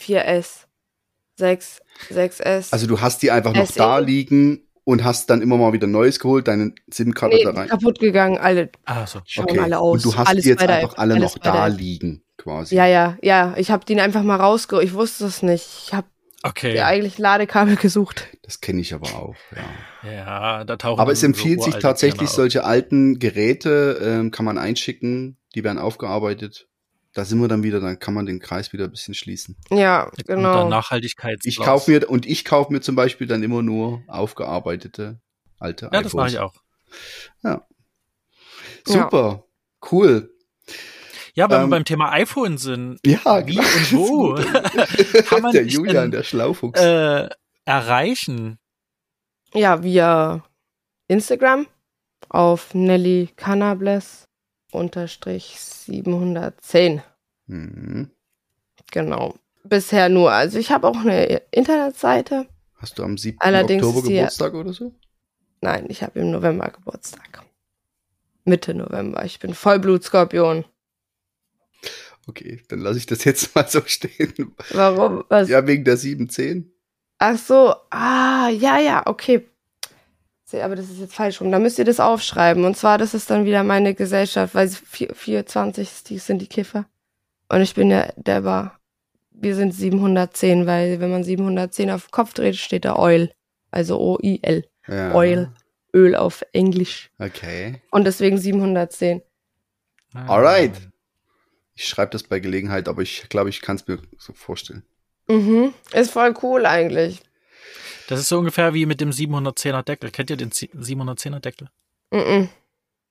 4S. 0.00 0.64
Sechs. 1.36 1.80
6S. 2.10 2.72
Also 2.72 2.86
du 2.86 3.00
hast 3.00 3.22
die 3.22 3.30
einfach 3.30 3.54
noch 3.54 3.66
SE? 3.66 3.78
da 3.78 3.98
liegen 3.98 4.62
und 4.84 5.04
hast 5.04 5.30
dann 5.30 5.42
immer 5.42 5.56
mal 5.56 5.72
wieder 5.72 5.86
Neues 5.86 6.18
geholt, 6.18 6.48
deine 6.48 6.74
SIM-Karte 6.90 7.36
nee, 7.36 7.44
da 7.44 7.50
rein. 7.50 7.68
kaputt 7.68 7.98
gegangen, 7.98 8.38
alle. 8.38 8.70
Ah, 8.84 9.06
so. 9.06 9.20
Schauen 9.26 9.58
alle 9.58 9.78
aus. 9.78 10.04
Und 10.04 10.12
du 10.12 10.18
hast 10.18 10.28
Alles 10.28 10.44
die 10.44 10.50
jetzt 10.50 10.62
einfach 10.62 10.96
alle 10.96 11.18
noch 11.18 11.36
da 11.38 11.66
liegen, 11.66 12.22
quasi. 12.36 12.74
Ja, 12.74 12.86
ja, 12.86 13.16
ja. 13.22 13.54
Ich 13.56 13.70
habe 13.70 13.84
den 13.84 14.00
einfach 14.00 14.22
mal 14.22 14.36
rausge... 14.36 14.82
Ich 14.82 14.94
wusste 14.94 15.26
es 15.26 15.42
nicht. 15.42 15.66
Ich 15.86 15.94
habe 15.94 16.06
Okay. 16.42 16.74
ja 16.74 16.86
eigentlich 16.86 17.18
Ladekabel 17.18 17.76
gesucht. 17.76 18.28
Das 18.42 18.60
kenne 18.60 18.80
ich 18.80 18.94
aber 18.94 19.08
auch, 19.14 19.36
ja. 19.54 20.10
Ja, 20.10 20.64
da 20.64 20.76
tauchen 20.76 21.00
Aber 21.00 21.10
dann 21.10 21.16
es 21.16 21.22
empfiehlt 21.22 21.60
so 21.60 21.70
sich 21.70 21.80
tatsächlich, 21.80 22.30
solche 22.30 22.64
alten 22.64 23.18
Geräte 23.18 24.00
ähm, 24.02 24.30
kann 24.30 24.44
man 24.44 24.56
einschicken, 24.56 25.36
die 25.54 25.64
werden 25.64 25.78
aufgearbeitet. 25.78 26.66
Da 27.12 27.24
sind 27.24 27.40
wir 27.40 27.48
dann 27.48 27.62
wieder, 27.62 27.80
dann 27.80 27.98
kann 27.98 28.14
man 28.14 28.24
den 28.24 28.38
Kreis 28.38 28.72
wieder 28.72 28.84
ein 28.84 28.90
bisschen 28.90 29.14
schließen. 29.14 29.56
Ja, 29.70 30.10
genau. 30.26 30.60
unter 30.60 30.68
Nachhaltigkeits 30.68 31.44
Ich 31.44 31.58
kaufe 31.58 31.90
mir, 31.90 32.08
und 32.08 32.24
ich 32.24 32.44
kaufe 32.44 32.72
mir 32.72 32.80
zum 32.80 32.94
Beispiel 32.94 33.26
dann 33.26 33.42
immer 33.42 33.62
nur 33.62 34.02
aufgearbeitete 34.06 35.20
alte 35.58 35.90
Ja, 35.92 36.02
das 36.02 36.14
mache 36.14 36.28
ich 36.28 36.38
auch. 36.38 36.54
Super, 38.86 39.44
cool. 39.90 40.32
Ja, 41.34 41.48
wenn 41.48 41.56
Ähm, 41.62 41.68
wir 41.68 41.76
beim 41.76 41.84
Thema 41.84 42.12
iPhone 42.12 42.58
sind, 42.58 42.98
Ja, 43.04 43.46
wie 43.46 43.54
klar. 43.56 43.64
und 43.76 43.92
wo 43.92 44.34
kann 45.28 45.42
man 45.42 45.52
der 45.52 45.66
Julian, 45.66 45.94
denn, 46.04 46.10
der 46.10 46.22
Schlaufuchs. 46.22 46.80
äh, 46.80 47.28
erreichen? 47.64 48.58
Ja, 49.54 49.82
via 49.82 50.42
Instagram 51.08 51.66
auf 52.28 52.74
Nelly 52.74 53.30
Cannables 53.36 54.24
unterstrich 54.72 55.58
710. 55.58 57.02
Mhm. 57.46 58.10
Genau. 58.92 59.34
Bisher 59.64 60.08
nur. 60.08 60.32
Also 60.32 60.58
ich 60.58 60.70
habe 60.72 60.86
auch 60.88 60.96
eine 60.96 61.42
Internetseite. 61.50 62.46
Hast 62.76 62.98
du 62.98 63.02
am 63.04 63.18
7. 63.18 63.38
Allerdings 63.40 63.84
Oktober 63.84 64.08
Geburtstag 64.08 64.54
oder 64.54 64.72
so? 64.72 64.94
Nein, 65.60 65.86
ich 65.88 66.02
habe 66.02 66.18
im 66.20 66.30
November 66.30 66.70
Geburtstag. 66.70 67.42
Mitte 68.44 68.72
November. 68.74 69.24
Ich 69.24 69.38
bin 69.38 69.52
Vollblutskorpion. 69.54 70.64
Okay, 72.26 72.60
dann 72.68 72.80
lasse 72.80 72.98
ich 72.98 73.06
das 73.06 73.24
jetzt 73.24 73.54
mal 73.54 73.68
so 73.68 73.82
stehen. 73.86 74.54
Warum? 74.70 75.24
Was? 75.28 75.48
Ja, 75.48 75.66
wegen 75.66 75.84
der 75.84 75.96
710. 75.96 76.72
Ach 77.18 77.36
so, 77.36 77.74
ah, 77.90 78.48
ja, 78.48 78.78
ja, 78.78 79.02
okay. 79.06 79.46
Aber 80.52 80.74
das 80.74 80.90
ist 80.90 80.98
jetzt 80.98 81.14
falsch 81.14 81.40
rum. 81.40 81.52
Da 81.52 81.60
müsst 81.60 81.78
ihr 81.78 81.84
das 81.84 82.00
aufschreiben. 82.00 82.64
Und 82.64 82.76
zwar, 82.76 82.98
das 82.98 83.14
ist 83.14 83.30
dann 83.30 83.44
wieder 83.44 83.62
meine 83.62 83.94
Gesellschaft, 83.94 84.54
weil 84.54 84.68
4, 84.68 85.14
420 85.14 86.02
die 86.04 86.18
sind 86.18 86.42
die 86.42 86.48
Kiffer. 86.48 86.86
Und 87.48 87.60
ich 87.60 87.74
bin 87.74 87.90
ja, 87.90 88.08
der 88.16 88.42
war, 88.42 88.80
wir 89.30 89.54
sind 89.54 89.72
710, 89.72 90.66
weil 90.66 90.98
wenn 90.98 91.10
man 91.10 91.22
710 91.22 91.90
auf 91.90 92.06
den 92.06 92.10
Kopf 92.10 92.34
dreht, 92.34 92.56
steht 92.56 92.84
da 92.84 92.96
Oil. 92.96 93.30
Also 93.70 94.00
O-I-L. 94.00 94.64
Ja. 94.88 95.14
Oil. 95.14 95.52
Öl 95.94 96.16
auf 96.16 96.44
Englisch. 96.52 97.10
Okay. 97.18 97.80
Und 97.90 98.04
deswegen 98.04 98.38
710. 98.38 99.22
Alright. 100.14 100.89
Ich 101.80 101.88
schreibe 101.88 102.10
das 102.10 102.24
bei 102.24 102.40
Gelegenheit, 102.40 102.88
aber 102.88 103.00
ich 103.00 103.26
glaube, 103.30 103.48
ich 103.48 103.62
kann 103.62 103.76
es 103.76 103.86
mir 103.86 103.98
so 104.18 104.34
vorstellen. 104.34 104.82
Mhm. 105.28 105.72
Ist 105.94 106.10
voll 106.10 106.34
cool 106.42 106.66
eigentlich. 106.66 107.22
Das 108.06 108.20
ist 108.20 108.28
so 108.28 108.38
ungefähr 108.38 108.74
wie 108.74 108.84
mit 108.84 109.00
dem 109.00 109.12
710er 109.12 109.82
Deckel. 109.82 110.10
Kennt 110.10 110.28
ihr 110.28 110.36
den 110.36 110.50
710er 110.50 111.40
Deckel? 111.40 111.70
Mhm. 112.10 112.50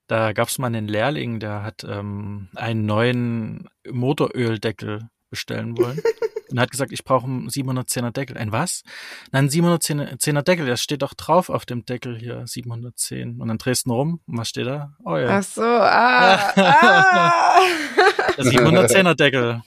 Da 0.05 0.33
gab 0.33 0.49
es 0.49 0.59
mal 0.59 0.67
einen 0.67 0.87
Lehrling, 0.87 1.39
der 1.39 1.63
hat 1.63 1.83
ähm, 1.83 2.49
einen 2.53 2.85
neuen 2.85 3.67
Motoröldeckel 3.89 5.09
bestellen 5.31 5.75
wollen. 5.75 5.99
und 6.51 6.59
hat 6.59 6.69
gesagt, 6.69 6.91
ich 6.91 7.03
brauche 7.03 7.25
einen 7.25 7.49
710er 7.49 8.11
Deckel. 8.11 8.37
Ein 8.37 8.51
was? 8.51 8.83
Nein, 9.31 9.45
ein 9.45 9.49
710er 9.49 10.43
Deckel, 10.43 10.67
das 10.67 10.83
steht 10.83 11.01
doch 11.01 11.15
drauf 11.15 11.49
auf 11.49 11.65
dem 11.65 11.85
Deckel 11.85 12.19
hier, 12.19 12.45
710. 12.45 13.41
Und 13.41 13.47
dann 13.47 13.57
drehst 13.57 13.87
du 13.87 13.89
ihn 13.89 13.93
rum, 13.93 14.19
und 14.27 14.37
was 14.37 14.49
steht 14.49 14.67
da? 14.67 14.93
Oh 15.03 15.17
ja, 15.17 15.39
Ach 15.39 15.43
so, 15.43 15.63
ah, 15.63 16.53
ah. 16.55 17.61
der 18.43 18.51
710er 18.51 19.15
Deckel. 19.15 19.61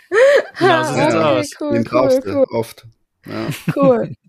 Genau 0.59 0.85
so 0.85 0.95
sieht's 0.95 1.15
Okay, 1.15 1.17
aus. 1.17 1.51
Cool, 1.61 1.73
Den 1.73 1.79
cool, 1.79 1.85
brauchst 1.85 2.25
du 2.25 2.31
cool, 2.31 2.47
oft. 2.51 2.87
Ja. 3.27 3.47
cool. 3.77 4.13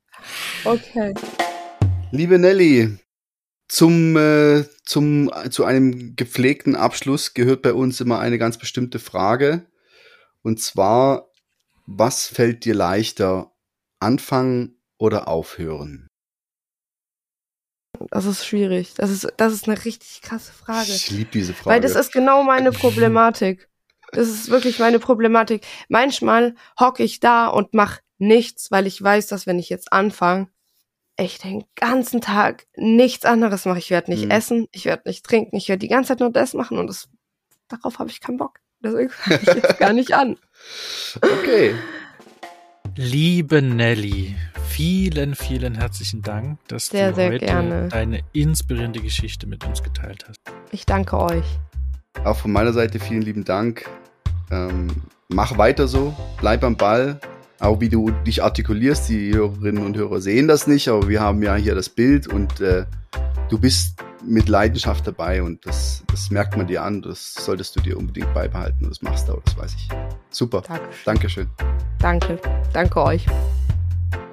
Okay. 0.64 1.14
Liebe 2.12 2.40
Nelly, 2.40 2.98
zum, 3.68 4.16
äh, 4.16 4.64
zum, 4.86 5.30
zu 5.50 5.66
einem 5.66 6.16
gepflegten 6.16 6.78
Abschluss 6.78 7.34
gehört 7.34 7.62
bei 7.62 7.74
uns 7.74 8.00
immer 8.00 8.20
eine 8.20 8.38
ganz 8.38 8.58
bestimmte 8.58 9.00
Frage. 9.00 9.66
Und 10.42 10.62
zwar, 10.62 11.28
was 11.86 12.28
fällt 12.28 12.64
dir 12.64 12.74
leichter, 12.74 13.52
anfangen 14.00 14.78
oder 14.98 15.28
aufhören? 15.28 16.08
Das 18.10 18.26
ist 18.26 18.46
schwierig. 18.46 18.94
Das 18.96 19.10
ist, 19.10 19.28
das 19.38 19.54
ist 19.54 19.68
eine 19.68 19.84
richtig 19.84 20.22
krasse 20.22 20.52
Frage. 20.52 20.92
Ich 20.92 21.10
liebe 21.12 21.32
diese 21.32 21.54
Frage. 21.54 21.76
Weil 21.76 21.82
das 21.82 21.96
ist 21.96 22.12
genau 22.12 22.44
meine 22.44 22.72
Problematik. 22.74 23.70
Das 24.14 24.28
ist 24.30 24.50
wirklich 24.50 24.80
meine 24.80 25.00
Problematik. 25.00 25.66
Manchmal 25.90 26.56
hocke 26.80 27.04
ich 27.04 27.20
da 27.20 27.48
und 27.48 27.74
mach 27.74 28.00
nichts, 28.18 28.72
weil 28.72 28.88
ich 28.88 29.02
weiß, 29.02 29.28
dass 29.28 29.46
wenn 29.48 29.60
ich 29.60 29.70
jetzt 29.70 29.92
anfange, 29.92 30.48
ich 31.20 31.38
den 31.38 31.64
ganzen 31.76 32.22
Tag 32.22 32.66
nichts 32.76 33.26
anderes 33.26 33.66
mache. 33.66 33.78
Ich 33.80 33.90
werde 33.92 34.10
nicht 34.12 34.26
Mhm. 34.26 34.32
essen, 34.32 34.68
ich 34.72 34.86
werde 34.86 35.04
nicht 35.06 35.24
trinken, 35.26 35.56
ich 35.58 35.70
werde 35.70 35.80
die 35.80 35.88
ganze 35.88 36.10
Zeit 36.10 36.20
nur 36.22 36.32
das 36.32 36.54
machen 36.54 36.78
und 36.80 36.88
das, 36.88 37.08
darauf 37.68 38.00
habe 38.00 38.10
ich 38.10 38.20
keinen 38.20 38.38
Bock. 38.38 38.60
Deswegen 38.84 39.10
fange 39.12 39.40
ich 39.42 39.48
jetzt 39.54 39.78
gar 39.78 39.94
nicht 39.94 40.14
an. 40.14 40.38
okay. 41.22 41.76
Liebe 42.96 43.62
Nelly, 43.62 44.36
vielen, 44.70 45.36
vielen 45.36 45.76
herzlichen 45.76 46.22
Dank, 46.22 46.60
dass 46.68 46.88
Sehr, 46.88 47.10
du 47.10 47.16
sehr 47.16 47.32
heute 47.32 47.46
gerne. 47.46 47.90
deine 47.90 48.22
inspirierende 48.34 49.02
Geschichte 49.02 49.48
mit 49.48 49.64
uns 49.66 49.82
geteilt 49.84 50.26
hast. 50.28 50.38
Ich 50.72 50.86
danke 50.86 51.18
euch. 51.18 51.46
Auch 52.24 52.38
von 52.38 52.52
meiner 52.52 52.74
Seite 52.74 53.00
vielen 53.00 53.24
lieben 53.24 53.44
Dank. 53.46 53.90
Ähm, 54.52 54.88
mach 55.30 55.58
weiter 55.58 55.88
so, 55.88 56.16
bleib 56.40 56.64
am 56.64 56.78
Ball. 56.78 57.20
Auch 57.60 57.80
wie 57.80 57.90
du 57.90 58.12
dich 58.26 58.44
artikulierst, 58.44 59.08
die 59.10 59.34
Hörerinnen 59.34 59.86
und 59.86 59.96
Hörer 59.96 60.20
sehen 60.20 60.48
das 60.48 60.68
nicht, 60.68 60.90
aber 60.90 61.08
wir 61.08 61.22
haben 61.22 61.42
ja 61.42 61.56
hier 61.56 61.76
das 61.76 61.88
Bild 61.88 62.28
und 62.28 62.60
äh, 62.60 62.86
du 63.50 63.58
bist 63.58 64.04
mit 64.26 64.50
Leidenschaft 64.50 65.08
dabei 65.08 65.42
und 65.44 65.66
das, 65.66 66.04
das 66.08 66.30
merkt 66.30 66.58
man 66.58 66.68
dir 66.68 66.84
an. 66.84 67.02
Das 67.02 67.34
solltest 67.34 67.76
du 67.76 67.82
dir 67.82 67.98
unbedingt 67.98 68.34
beibehalten 68.34 68.86
und 68.86 68.90
das 68.92 69.02
machst 69.02 69.30
du 69.30 69.34
auch, 69.34 69.42
das 69.46 69.58
weiß 69.58 69.76
ich. 69.76 69.90
Super, 70.30 70.62
Dankeschön. 70.62 71.04
Dankeschön. 71.06 71.48
Danke. 72.00 72.40
Danke 72.74 73.02
euch. 73.02 73.26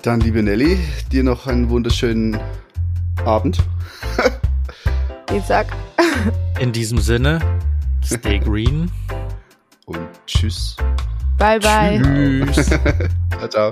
Dann, 0.02 0.20
liebe 0.20 0.42
Nelly, 0.42 0.78
dir 1.12 1.22
noch 1.22 1.46
einen 1.46 1.68
wunderschönen 1.68 2.38
Abend. 3.24 3.62
Ich 5.32 5.44
sag 5.44 5.66
In 6.58 6.72
diesem 6.72 6.98
Sinne, 6.98 7.38
stay 8.04 8.38
green. 8.44 8.90
Und 9.91 10.09
tschüss. 10.24 10.76
bye 11.36 11.59
bye. 11.59 12.01
Tschüss. 12.01 12.66
ciao, 13.38 13.49
ciao. 13.49 13.70